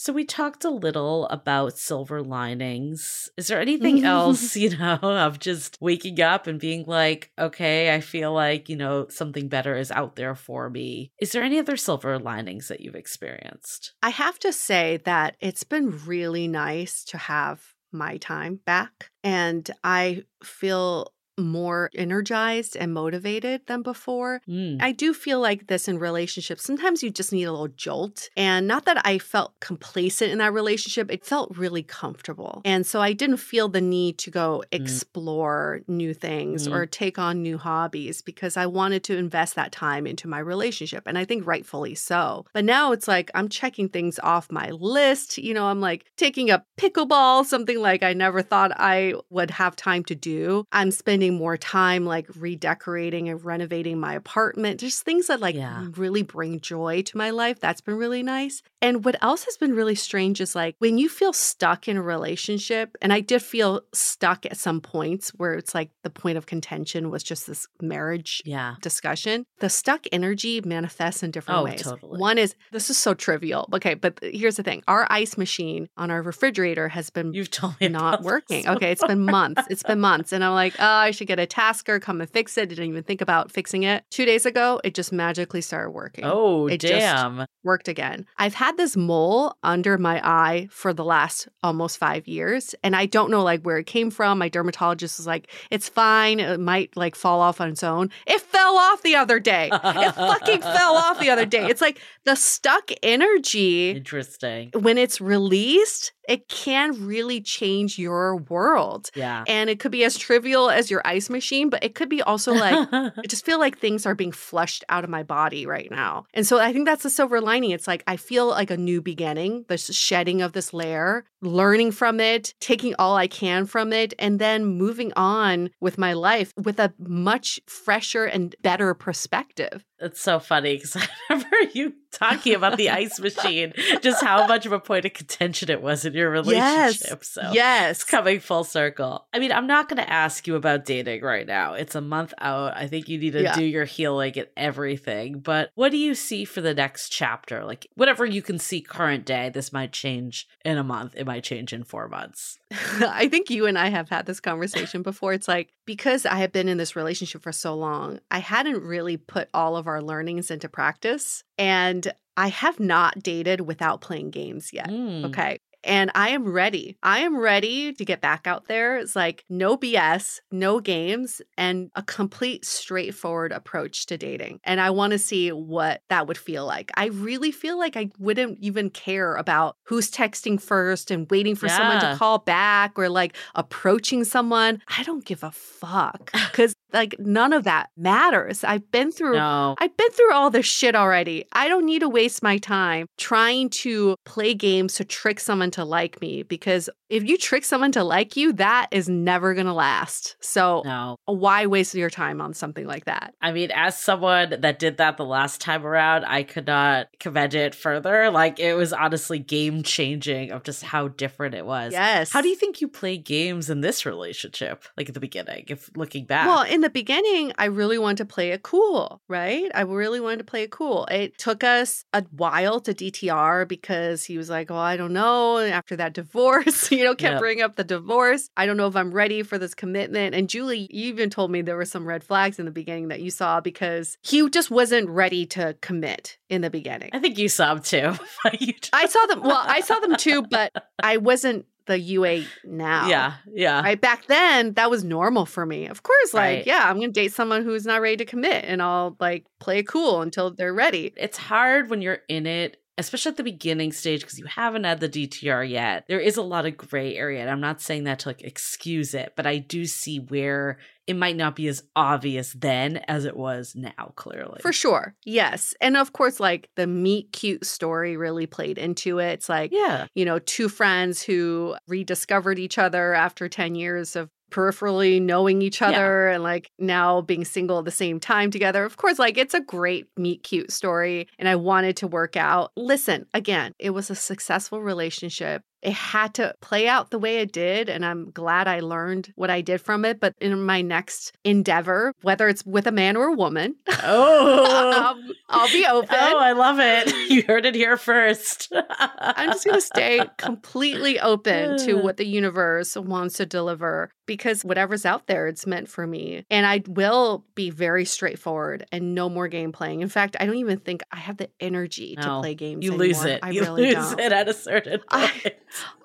So 0.00 0.14
we 0.14 0.24
talked 0.24 0.64
a 0.64 0.70
little 0.70 1.26
about 1.26 1.76
silver 1.76 2.22
linings. 2.22 3.28
Is 3.36 3.48
there 3.48 3.60
anything 3.60 4.02
else, 4.06 4.56
you 4.56 4.74
know, 4.74 4.98
of 5.02 5.38
just 5.38 5.76
waking 5.78 6.22
up 6.22 6.46
and 6.46 6.58
being 6.58 6.86
like, 6.86 7.30
okay, 7.38 7.94
I 7.94 8.00
feel 8.00 8.32
like, 8.32 8.70
you 8.70 8.76
know, 8.76 9.08
something 9.10 9.48
better 9.48 9.76
is 9.76 9.90
out 9.90 10.16
there 10.16 10.34
for 10.34 10.70
me. 10.70 11.12
Is 11.20 11.32
there 11.32 11.42
any 11.42 11.58
other 11.58 11.76
silver 11.76 12.18
linings 12.18 12.68
that 12.68 12.80
you've 12.80 12.94
experienced? 12.94 13.92
I 14.02 14.08
have 14.08 14.38
to 14.38 14.54
say 14.54 15.02
that 15.04 15.36
it's 15.38 15.64
been 15.64 15.90
really 16.06 16.48
nice 16.48 17.04
to 17.04 17.18
have 17.18 17.74
my 17.92 18.16
time 18.16 18.60
back. 18.64 19.10
And 19.22 19.70
I 19.84 20.24
feel 20.42 21.12
more 21.40 21.90
energized 21.94 22.76
and 22.76 22.92
motivated 22.94 23.62
than 23.66 23.82
before. 23.82 24.40
Mm. 24.48 24.78
I 24.80 24.92
do 24.92 25.12
feel 25.14 25.40
like 25.40 25.66
this 25.66 25.88
in 25.88 25.98
relationships. 25.98 26.64
Sometimes 26.64 27.02
you 27.02 27.10
just 27.10 27.32
need 27.32 27.44
a 27.44 27.50
little 27.52 27.68
jolt. 27.68 28.28
And 28.36 28.66
not 28.66 28.84
that 28.84 29.04
I 29.06 29.18
felt 29.18 29.58
complacent 29.60 30.30
in 30.32 30.38
that 30.38 30.52
relationship, 30.52 31.10
it 31.10 31.24
felt 31.24 31.56
really 31.56 31.82
comfortable. 31.82 32.62
And 32.64 32.86
so 32.86 33.00
I 33.00 33.12
didn't 33.12 33.38
feel 33.38 33.68
the 33.68 33.80
need 33.80 34.18
to 34.18 34.30
go 34.30 34.62
explore 35.10 35.80
new 35.88 36.12
things 36.14 36.68
Mm. 36.68 36.72
or 36.74 36.86
take 36.86 37.18
on 37.18 37.42
new 37.42 37.58
hobbies 37.58 38.22
because 38.22 38.56
I 38.56 38.66
wanted 38.66 39.02
to 39.04 39.16
invest 39.16 39.54
that 39.54 39.72
time 39.72 40.06
into 40.06 40.28
my 40.28 40.38
relationship. 40.38 41.04
And 41.06 41.16
I 41.16 41.24
think 41.24 41.46
rightfully 41.46 41.94
so. 41.94 42.44
But 42.52 42.64
now 42.64 42.92
it's 42.92 43.08
like 43.08 43.30
I'm 43.34 43.48
checking 43.48 43.88
things 43.88 44.18
off 44.22 44.50
my 44.50 44.70
list. 44.70 45.38
You 45.38 45.54
know, 45.54 45.66
I'm 45.66 45.80
like 45.80 46.04
taking 46.16 46.50
a 46.50 46.64
pickleball, 46.78 47.44
something 47.44 47.78
like 47.80 48.02
I 48.02 48.12
never 48.12 48.42
thought 48.42 48.72
I 48.76 49.14
would 49.30 49.50
have 49.52 49.76
time 49.76 50.04
to 50.04 50.14
do. 50.14 50.64
I'm 50.72 50.90
spending 50.90 51.29
more 51.30 51.56
time 51.56 52.04
like 52.04 52.26
redecorating 52.36 53.28
and 53.28 53.44
renovating 53.44 53.98
my 53.98 54.14
apartment. 54.14 54.80
Just 54.80 55.02
things 55.04 55.28
that 55.28 55.40
like 55.40 55.54
Yeah. 55.54 55.86
really 55.96 56.22
bring 56.22 56.60
joy 56.60 57.02
to 57.02 57.16
my 57.16 57.30
life. 57.30 57.60
That's 57.60 57.80
been 57.80 57.96
really 57.96 58.22
nice. 58.22 58.62
And 58.82 59.04
what 59.04 59.16
else 59.22 59.44
has 59.44 59.56
been 59.56 59.74
really 59.74 59.94
strange 59.94 60.40
is 60.40 60.54
like 60.54 60.74
when 60.78 60.98
you 60.98 61.08
feel 61.08 61.32
stuck 61.32 61.88
in 61.88 61.96
a 61.96 62.02
relationship, 62.02 62.96
and 63.02 63.12
I 63.12 63.20
did 63.20 63.42
feel 63.42 63.82
stuck 63.92 64.46
at 64.46 64.56
some 64.56 64.80
points 64.80 65.30
where 65.30 65.54
it's 65.54 65.74
like 65.74 65.90
the 66.02 66.10
point 66.10 66.38
of 66.38 66.46
contention 66.46 67.10
was 67.10 67.22
just 67.22 67.46
this 67.46 67.66
marriage 67.82 68.42
Yeah. 68.44 68.76
discussion. 68.80 69.44
The 69.60 69.68
stuck 69.68 70.06
energy 70.12 70.60
manifests 70.64 71.22
in 71.22 71.30
different 71.30 71.60
Oh, 71.60 71.64
ways. 71.64 71.82
totally. 71.82 72.18
One 72.18 72.38
is 72.38 72.54
this 72.72 72.90
is 72.90 72.96
so 72.98 73.14
trivial. 73.14 73.68
Okay, 73.74 73.94
but 73.94 74.18
here's 74.22 74.56
the 74.56 74.62
thing. 74.62 74.82
Our 74.88 75.06
ice 75.10 75.36
machine 75.36 75.88
on 75.96 76.10
our 76.10 76.22
refrigerator 76.22 76.88
has 76.88 77.10
been 77.10 77.32
You've 77.34 77.50
told 77.50 77.78
me 77.80 77.88
not 77.88 78.22
working. 78.22 78.66
Okay, 78.70 78.92
it's 78.92 79.04
been 79.04 79.20
months. 79.24 79.62
It's 79.68 79.82
been 79.82 80.00
months. 80.00 80.32
And 80.32 80.44
I'm 80.44 80.52
like, 80.54 80.74
oh, 80.78 80.84
I 80.84 81.09
should 81.10 81.26
get 81.26 81.38
a 81.38 81.46
tasker, 81.46 81.98
come 82.00 82.20
and 82.20 82.28
fix 82.30 82.56
it. 82.58 82.68
Didn't 82.68 82.86
even 82.88 83.02
think 83.02 83.20
about 83.20 83.50
fixing 83.50 83.82
it. 83.84 84.04
Two 84.10 84.24
days 84.24 84.46
ago, 84.46 84.80
it 84.84 84.94
just 84.94 85.12
magically 85.12 85.60
started 85.60 85.90
working. 85.90 86.24
Oh, 86.26 86.66
It 86.66 86.78
just- 86.80 86.92
damn. 86.94 87.44
Worked 87.62 87.88
again. 87.88 88.24
I've 88.38 88.54
had 88.54 88.78
this 88.78 88.96
mole 88.96 89.54
under 89.62 89.98
my 89.98 90.18
eye 90.24 90.68
for 90.70 90.94
the 90.94 91.04
last 91.04 91.46
almost 91.62 91.98
five 91.98 92.26
years. 92.26 92.74
And 92.82 92.96
I 92.96 93.04
don't 93.04 93.30
know 93.30 93.42
like 93.42 93.62
where 93.64 93.76
it 93.76 93.84
came 93.86 94.10
from. 94.10 94.38
My 94.38 94.48
dermatologist 94.48 95.18
was 95.18 95.26
like, 95.26 95.50
it's 95.70 95.86
fine. 95.86 96.40
It 96.40 96.58
might 96.58 96.96
like 96.96 97.14
fall 97.14 97.40
off 97.42 97.60
on 97.60 97.68
its 97.68 97.82
own. 97.82 98.10
It 98.26 98.40
fell 98.40 98.78
off 98.78 99.02
the 99.02 99.14
other 99.16 99.38
day. 99.40 99.68
It 99.72 100.12
fucking 100.14 100.62
fell 100.62 100.94
off 100.96 101.20
the 101.20 101.28
other 101.28 101.44
day. 101.44 101.66
It's 101.66 101.82
like 101.82 102.00
the 102.24 102.34
stuck 102.34 102.90
energy 103.02 103.90
Interesting. 103.90 104.70
when 104.74 104.98
it's 104.98 105.20
released, 105.20 106.12
it 106.28 106.48
can 106.48 107.06
really 107.06 107.40
change 107.40 107.98
your 107.98 108.36
world. 108.36 109.10
Yeah. 109.14 109.42
And 109.48 109.68
it 109.68 109.80
could 109.80 109.90
be 109.90 110.04
as 110.04 110.16
trivial 110.16 110.70
as 110.70 110.90
your 110.90 111.02
ice 111.04 111.28
machine, 111.28 111.70
but 111.70 111.82
it 111.82 111.94
could 111.94 112.08
be 112.08 112.22
also 112.22 112.52
like, 112.52 112.88
I 112.92 113.10
just 113.28 113.44
feel 113.44 113.58
like 113.58 113.78
things 113.78 114.06
are 114.06 114.14
being 114.14 114.32
flushed 114.32 114.84
out 114.88 115.02
of 115.02 115.10
my 115.10 115.22
body 115.22 115.66
right 115.66 115.90
now. 115.90 116.26
And 116.34 116.46
so 116.46 116.60
I 116.60 116.72
think 116.72 116.86
that's 116.86 117.02
the 117.02 117.10
silver 117.10 117.40
lining. 117.40 117.70
It's 117.70 117.88
like 117.88 118.04
I 118.06 118.16
feel 118.16 118.46
like 118.46 118.70
a 118.70 118.76
new 118.76 119.02
beginning, 119.02 119.64
the 119.68 119.78
shedding 119.78 120.42
of 120.42 120.52
this 120.52 120.72
layer, 120.72 121.24
learning 121.42 121.92
from 121.92 122.20
it, 122.20 122.54
taking 122.60 122.94
all 122.98 123.16
I 123.16 123.26
can 123.26 123.66
from 123.66 123.92
it, 123.92 124.14
and 124.18 124.38
then 124.38 124.64
moving 124.66 125.12
on 125.16 125.70
with 125.80 125.98
my 125.98 126.12
life 126.12 126.52
with 126.56 126.78
a 126.78 126.92
much 126.98 127.58
fresher 127.66 128.24
and 128.24 128.54
better 128.62 128.94
perspective. 128.94 129.84
It's 130.00 130.20
so 130.20 130.38
funny 130.38 130.76
because 130.76 130.96
I 130.96 131.06
remember 131.28 131.56
you 131.74 131.94
talking 132.12 132.54
about 132.54 132.76
the 132.76 132.90
ice 132.90 133.20
machine, 133.20 133.72
just 134.00 134.22
how 134.22 134.46
much 134.46 134.66
of 134.66 134.72
a 134.72 134.80
point 134.80 135.04
of 135.04 135.12
contention 135.12 135.70
it 135.70 135.80
was 135.82 136.04
in 136.04 136.14
your 136.14 136.30
relationship. 136.30 137.24
So 137.24 137.50
yes. 137.52 138.02
coming 138.04 138.40
full 138.40 138.64
circle. 138.64 139.26
I 139.32 139.38
mean, 139.38 139.52
I'm 139.52 139.66
not 139.66 139.88
going 139.88 140.02
to 140.02 140.10
ask 140.10 140.46
you 140.46 140.56
about 140.56 140.84
dating 140.84 141.22
right 141.22 141.46
now. 141.46 141.74
It's 141.74 141.94
a 141.94 142.00
month 142.00 142.34
out. 142.38 142.76
I 142.76 142.86
think 142.86 143.08
you 143.08 143.18
need 143.18 143.32
to 143.32 143.42
Yeah. 143.42 143.54
do 143.54 143.64
your 143.64 143.84
healing 143.84 144.36
and 144.38 144.48
everything. 144.56 145.40
But 145.40 145.70
what 145.74 145.90
do 145.90 145.98
you 145.98 146.14
see 146.14 146.44
for 146.44 146.60
the 146.60 146.74
next 146.74 147.10
chapter? 147.10 147.64
Like, 147.64 147.86
whatever 147.94 148.24
you 148.24 148.42
can 148.42 148.58
see 148.58 148.80
current 148.80 149.24
day, 149.24 149.50
this 149.50 149.72
might 149.72 149.92
change 149.92 150.48
in 150.64 150.78
a 150.78 150.84
month. 150.84 151.14
It 151.16 151.26
might 151.26 151.44
change 151.44 151.72
in 151.72 151.84
four 151.84 152.08
months. 152.08 152.58
I 152.72 153.28
think 153.28 153.50
you 153.50 153.66
and 153.66 153.78
I 153.78 153.88
have 153.88 154.08
had 154.08 154.26
this 154.26 154.40
conversation 154.40 155.02
before. 155.02 155.32
It's 155.32 155.48
like 155.48 155.70
because 155.86 156.24
I 156.24 156.36
have 156.36 156.52
been 156.52 156.68
in 156.68 156.78
this 156.78 156.94
relationship 156.94 157.42
for 157.42 157.50
so 157.52 157.74
long, 157.74 158.20
I 158.30 158.38
hadn't 158.38 158.82
really 158.82 159.16
put 159.16 159.48
all 159.52 159.76
of 159.76 159.88
our 159.90 160.02
learnings 160.02 160.50
into 160.50 160.68
practice. 160.68 161.42
And 161.58 162.12
I 162.36 162.48
have 162.48 162.80
not 162.80 163.22
dated 163.22 163.62
without 163.62 164.00
playing 164.00 164.30
games 164.30 164.72
yet. 164.72 164.88
Mm. 164.88 165.26
Okay. 165.26 165.58
And 165.82 166.10
I 166.14 166.30
am 166.30 166.46
ready. 166.46 166.98
I 167.02 167.20
am 167.20 167.38
ready 167.38 167.92
to 167.94 168.04
get 168.04 168.20
back 168.20 168.46
out 168.46 168.68
there. 168.68 168.98
It's 168.98 169.16
like 169.16 169.44
no 169.48 169.76
BS, 169.76 170.40
no 170.50 170.80
games, 170.80 171.40
and 171.56 171.90
a 171.94 172.02
complete 172.02 172.64
straightforward 172.64 173.52
approach 173.52 174.06
to 174.06 174.18
dating. 174.18 174.60
And 174.64 174.80
I 174.80 174.90
want 174.90 175.12
to 175.12 175.18
see 175.18 175.52
what 175.52 176.02
that 176.10 176.26
would 176.26 176.36
feel 176.36 176.66
like. 176.66 176.90
I 176.96 177.06
really 177.06 177.50
feel 177.50 177.78
like 177.78 177.96
I 177.96 178.10
wouldn't 178.18 178.58
even 178.60 178.90
care 178.90 179.34
about 179.36 179.76
who's 179.84 180.10
texting 180.10 180.60
first 180.60 181.10
and 181.10 181.30
waiting 181.30 181.54
for 181.54 181.68
someone 181.68 182.00
to 182.00 182.16
call 182.16 182.38
back 182.38 182.98
or 182.98 183.08
like 183.08 183.36
approaching 183.54 184.24
someone. 184.24 184.82
I 184.98 185.02
don't 185.02 185.24
give 185.24 185.42
a 185.42 185.50
fuck 185.50 186.30
because 186.50 186.74
like 186.92 187.16
none 187.18 187.52
of 187.52 187.64
that 187.64 187.90
matters. 187.96 188.64
I've 188.64 188.90
been 188.90 189.12
through 189.12 189.34
No. 189.34 189.74
I've 189.78 189.96
been 189.96 190.10
through 190.10 190.32
all 190.32 190.50
this 190.50 190.66
shit 190.66 190.94
already. 190.94 191.44
I 191.52 191.68
don't 191.68 191.86
need 191.86 192.00
to 192.00 192.08
waste 192.08 192.42
my 192.42 192.58
time 192.58 193.06
trying 193.18 193.70
to 193.70 194.16
play 194.24 194.54
games 194.54 194.94
to 194.94 195.04
trick 195.04 195.40
someone 195.40 195.70
to 195.72 195.84
like 195.84 196.20
me 196.20 196.42
because 196.42 196.90
if 197.10 197.24
you 197.28 197.36
trick 197.36 197.64
someone 197.64 197.92
to 197.92 198.04
like 198.04 198.36
you, 198.36 198.52
that 198.54 198.86
is 198.90 199.08
never 199.08 199.52
going 199.54 199.66
to 199.66 199.72
last. 199.72 200.36
So, 200.40 200.82
No. 200.84 201.16
why 201.26 201.66
waste 201.66 201.94
your 201.94 202.08
time 202.10 202.40
on 202.40 202.54
something 202.54 202.86
like 202.86 203.04
that? 203.06 203.34
I 203.42 203.52
mean, 203.52 203.70
as 203.74 203.98
someone 203.98 204.54
that 204.60 204.78
did 204.78 204.96
that 204.98 205.16
the 205.16 205.24
last 205.24 205.60
time 205.60 205.84
around, 205.84 206.24
I 206.24 206.42
could 206.44 206.66
not 206.66 207.08
commend 207.18 207.54
it 207.54 207.74
further. 207.74 208.30
Like, 208.30 208.58
it 208.60 208.74
was 208.74 208.92
honestly 208.92 209.38
game 209.38 209.82
changing 209.82 210.52
of 210.52 210.62
just 210.62 210.82
how 210.84 211.08
different 211.08 211.54
it 211.54 211.66
was. 211.66 211.92
Yes. 211.92 212.30
How 212.32 212.40
do 212.40 212.48
you 212.48 212.56
think 212.56 212.80
you 212.80 212.88
play 212.88 213.16
games 213.18 213.68
in 213.68 213.80
this 213.80 214.06
relationship? 214.06 214.84
Like 214.96 215.08
at 215.08 215.14
the 215.14 215.20
beginning, 215.20 215.64
if 215.68 215.90
looking 215.96 216.24
back. 216.26 216.46
Well, 216.46 216.62
in 216.62 216.80
the 216.80 216.90
beginning, 216.90 217.52
I 217.58 217.64
really 217.66 217.98
wanted 217.98 218.18
to 218.18 218.24
play 218.26 218.50
it 218.52 218.62
cool, 218.62 219.20
right? 219.28 219.70
I 219.74 219.80
really 219.82 220.20
wanted 220.20 220.38
to 220.38 220.44
play 220.44 220.62
it 220.62 220.70
cool. 220.70 221.06
It 221.10 221.36
took 221.38 221.64
us 221.64 222.04
a 222.12 222.24
while 222.30 222.80
to 222.80 222.94
DTR 222.94 223.66
because 223.66 224.24
he 224.24 224.38
was 224.38 224.48
like, 224.48 224.70
well, 224.70 224.78
I 224.78 224.96
don't 224.96 225.12
know. 225.12 225.56
And 225.58 225.72
after 225.72 225.96
that 225.96 226.12
divorce, 226.14 226.90
you 227.00 227.06
know, 227.06 227.14
kept 227.14 227.32
Yeah. 227.34 227.38
bringing 227.38 227.62
up 227.64 227.76
the 227.76 227.84
divorce. 227.84 228.50
I 228.56 228.66
don't 228.66 228.76
know 228.76 228.86
if 228.86 228.94
I'm 228.94 229.10
ready 229.10 229.42
for 229.42 229.56
this 229.58 229.74
commitment. 229.74 230.34
And 230.34 230.48
Julie, 230.48 230.86
you 230.90 231.06
even 231.08 231.30
told 231.30 231.50
me 231.50 231.62
there 231.62 231.76
were 231.76 231.84
some 231.86 232.06
red 232.06 232.22
flags 232.22 232.58
in 232.58 232.66
the 232.66 232.70
beginning 232.70 233.08
that 233.08 233.20
you 233.20 233.30
saw 233.30 233.60
because 233.60 234.18
he 234.22 234.48
just 234.50 234.70
wasn't 234.70 235.08
ready 235.08 235.46
to 235.46 235.76
commit 235.80 236.36
in 236.48 236.60
the 236.60 236.70
beginning. 236.70 237.10
I 237.12 237.18
think 237.18 237.38
you 237.38 237.48
saw 237.48 237.72
him 237.76 237.82
too. 237.82 238.12
I 238.92 239.06
saw 239.06 239.26
them. 239.26 239.42
Well, 239.42 239.62
I 239.66 239.80
saw 239.80 239.98
them 240.00 240.16
too, 240.16 240.42
but 240.42 240.72
I 241.02 241.16
wasn't 241.16 241.66
the 241.86 241.98
Yue 241.98 242.44
now. 242.64 243.08
Yeah, 243.08 243.32
yeah. 243.52 243.80
Right 243.80 244.00
back 244.00 244.26
then, 244.26 244.74
that 244.74 244.90
was 244.90 245.02
normal 245.02 245.44
for 245.46 245.66
me. 245.66 245.86
Of 245.86 246.02
course, 246.04 246.32
like, 246.34 246.58
Right. 246.58 246.66
yeah, 246.66 246.82
I'm 246.88 247.00
gonna 247.00 247.10
date 247.10 247.32
someone 247.32 247.64
who's 247.64 247.84
not 247.86 248.00
ready 248.00 248.18
to 248.18 248.24
commit 248.24 248.64
and 248.66 248.80
I'll 248.80 249.16
like 249.18 249.44
play 249.58 249.82
cool 249.82 250.22
until 250.22 250.50
they're 250.52 250.74
ready. 250.74 251.12
It's 251.16 251.36
hard 251.38 251.90
when 251.90 252.00
you're 252.00 252.20
in 252.28 252.46
it 252.46 252.79
especially 253.00 253.30
at 253.30 253.36
the 253.36 253.42
beginning 253.42 253.92
stage, 253.92 254.20
because 254.20 254.38
you 254.38 254.46
haven't 254.46 254.84
had 254.84 255.00
the 255.00 255.08
DTR 255.08 255.68
yet, 255.68 256.04
there 256.08 256.20
is 256.20 256.36
a 256.36 256.42
lot 256.42 256.66
of 256.66 256.76
gray 256.76 257.16
area. 257.16 257.40
And 257.40 257.50
I'm 257.50 257.60
not 257.60 257.80
saying 257.80 258.04
that 258.04 258.20
to 258.20 258.28
like 258.28 258.42
excuse 258.42 259.14
it, 259.14 259.32
but 259.36 259.46
I 259.46 259.58
do 259.58 259.84
see 259.86 260.18
where 260.18 260.78
it 261.06 261.14
might 261.14 261.36
not 261.36 261.56
be 261.56 261.66
as 261.66 261.82
obvious 261.96 262.52
then 262.52 262.98
as 263.08 263.24
it 263.24 263.36
was 263.36 263.74
now, 263.74 264.12
clearly. 264.14 264.60
For 264.62 264.72
sure. 264.72 265.14
Yes. 265.24 265.74
And 265.80 265.96
of 265.96 266.12
course, 266.12 266.38
like 266.38 266.70
the 266.76 266.86
meet 266.86 267.32
cute 267.32 267.66
story 267.66 268.16
really 268.16 268.46
played 268.46 268.78
into 268.78 269.18
it. 269.18 269.32
It's 269.32 269.48
like, 269.48 269.72
Yeah. 269.72 270.06
you 270.14 270.24
know, 270.24 270.38
two 270.38 270.68
friends 270.68 271.20
who 271.22 271.74
rediscovered 271.88 272.58
each 272.60 272.78
other 272.78 273.12
after 273.14 273.48
10 273.48 273.74
years 273.74 274.14
of 274.14 274.30
peripherally 274.50 275.20
knowing 275.20 275.62
each 275.62 275.80
Yeah. 275.80 275.88
other 275.90 276.28
and 276.28 276.42
like 276.42 276.70
now 276.78 277.20
being 277.20 277.44
single 277.44 277.78
at 277.78 277.84
the 277.84 277.90
same 277.90 278.20
time 278.20 278.50
together. 278.50 278.84
Of 278.84 278.96
course, 278.96 279.18
like 279.18 279.38
it's 279.38 279.54
a 279.54 279.60
great 279.60 280.06
meet 280.16 280.42
cute 280.42 280.70
story 280.72 281.28
and 281.38 281.48
I 281.48 281.56
wanted 281.56 281.96
to 281.98 282.06
work 282.06 282.36
out. 282.36 282.72
Listen, 282.76 283.26
again, 283.34 283.72
it 283.78 283.90
was 283.90 284.10
a 284.10 284.14
successful 284.14 284.82
relationship. 284.82 285.62
It 285.82 285.94
had 285.94 286.34
to 286.34 286.54
play 286.60 286.86
out 286.88 287.10
the 287.10 287.18
way 287.18 287.38
it 287.38 287.52
did 287.52 287.88
and 287.88 288.04
I'm 288.04 288.30
glad 288.32 288.68
I 288.68 288.80
learned 288.80 289.32
what 289.36 289.48
I 289.48 289.62
did 289.62 289.80
from 289.80 290.04
it, 290.04 290.20
but 290.20 290.34
in 290.38 290.62
my 290.62 290.82
next 290.82 291.32
endeavor, 291.42 292.12
whether 292.20 292.48
it's 292.48 292.66
with 292.66 292.86
a 292.86 292.92
man 292.92 293.16
or 293.16 293.28
a 293.28 293.32
woman, 293.32 293.76
Oh. 294.02 294.92
I'll, 294.92 295.18
I'll 295.48 295.72
be 295.72 295.86
open. 295.86 296.08
Oh, 296.18 296.38
I 296.38 296.52
love 296.52 296.78
it. 296.80 297.14
You 297.30 297.44
heard 297.46 297.64
it 297.64 297.76
here 297.76 297.96
first. 297.96 298.72
I'm 299.20 299.50
just 299.52 299.64
going 299.64 299.76
to 299.76 299.80
stay 299.80 300.20
completely 300.36 301.20
open 301.20 301.78
to 301.86 301.94
what 301.94 302.16
the 302.16 302.26
universe 302.26 302.96
wants 302.96 303.36
to 303.36 303.46
deliver 303.46 304.10
because 304.30 304.64
whatever's 304.64 305.04
out 305.04 305.26
there, 305.26 305.48
it's 305.48 305.66
meant 305.66 305.88
for 305.88 306.06
me. 306.06 306.44
And 306.48 306.64
I 306.64 306.84
will 306.86 307.44
be 307.56 307.68
very 307.70 308.04
straightforward 308.04 308.86
and 308.92 309.12
no 309.12 309.28
more 309.28 309.48
game 309.48 309.72
playing. 309.72 310.02
In 310.02 310.08
fact, 310.08 310.36
I 310.38 310.46
don't 310.46 310.54
even 310.54 310.78
think 310.78 311.02
I 311.10 311.16
have 311.16 311.36
the 311.36 311.50
energy 311.58 312.14
to 312.14 312.38
play 312.38 312.54
games. 312.54 312.84
You 312.84 312.92
lose 312.92 313.24
it. 313.24 313.40
I 313.42 313.50
you 313.50 313.62
really 313.62 313.86
lose 313.86 314.10
don't. 314.10 314.20
it 314.20 314.32
at 314.32 314.48
a 314.48 314.54
certain 314.54 315.00
I- 315.08 315.28
point. 315.42 315.54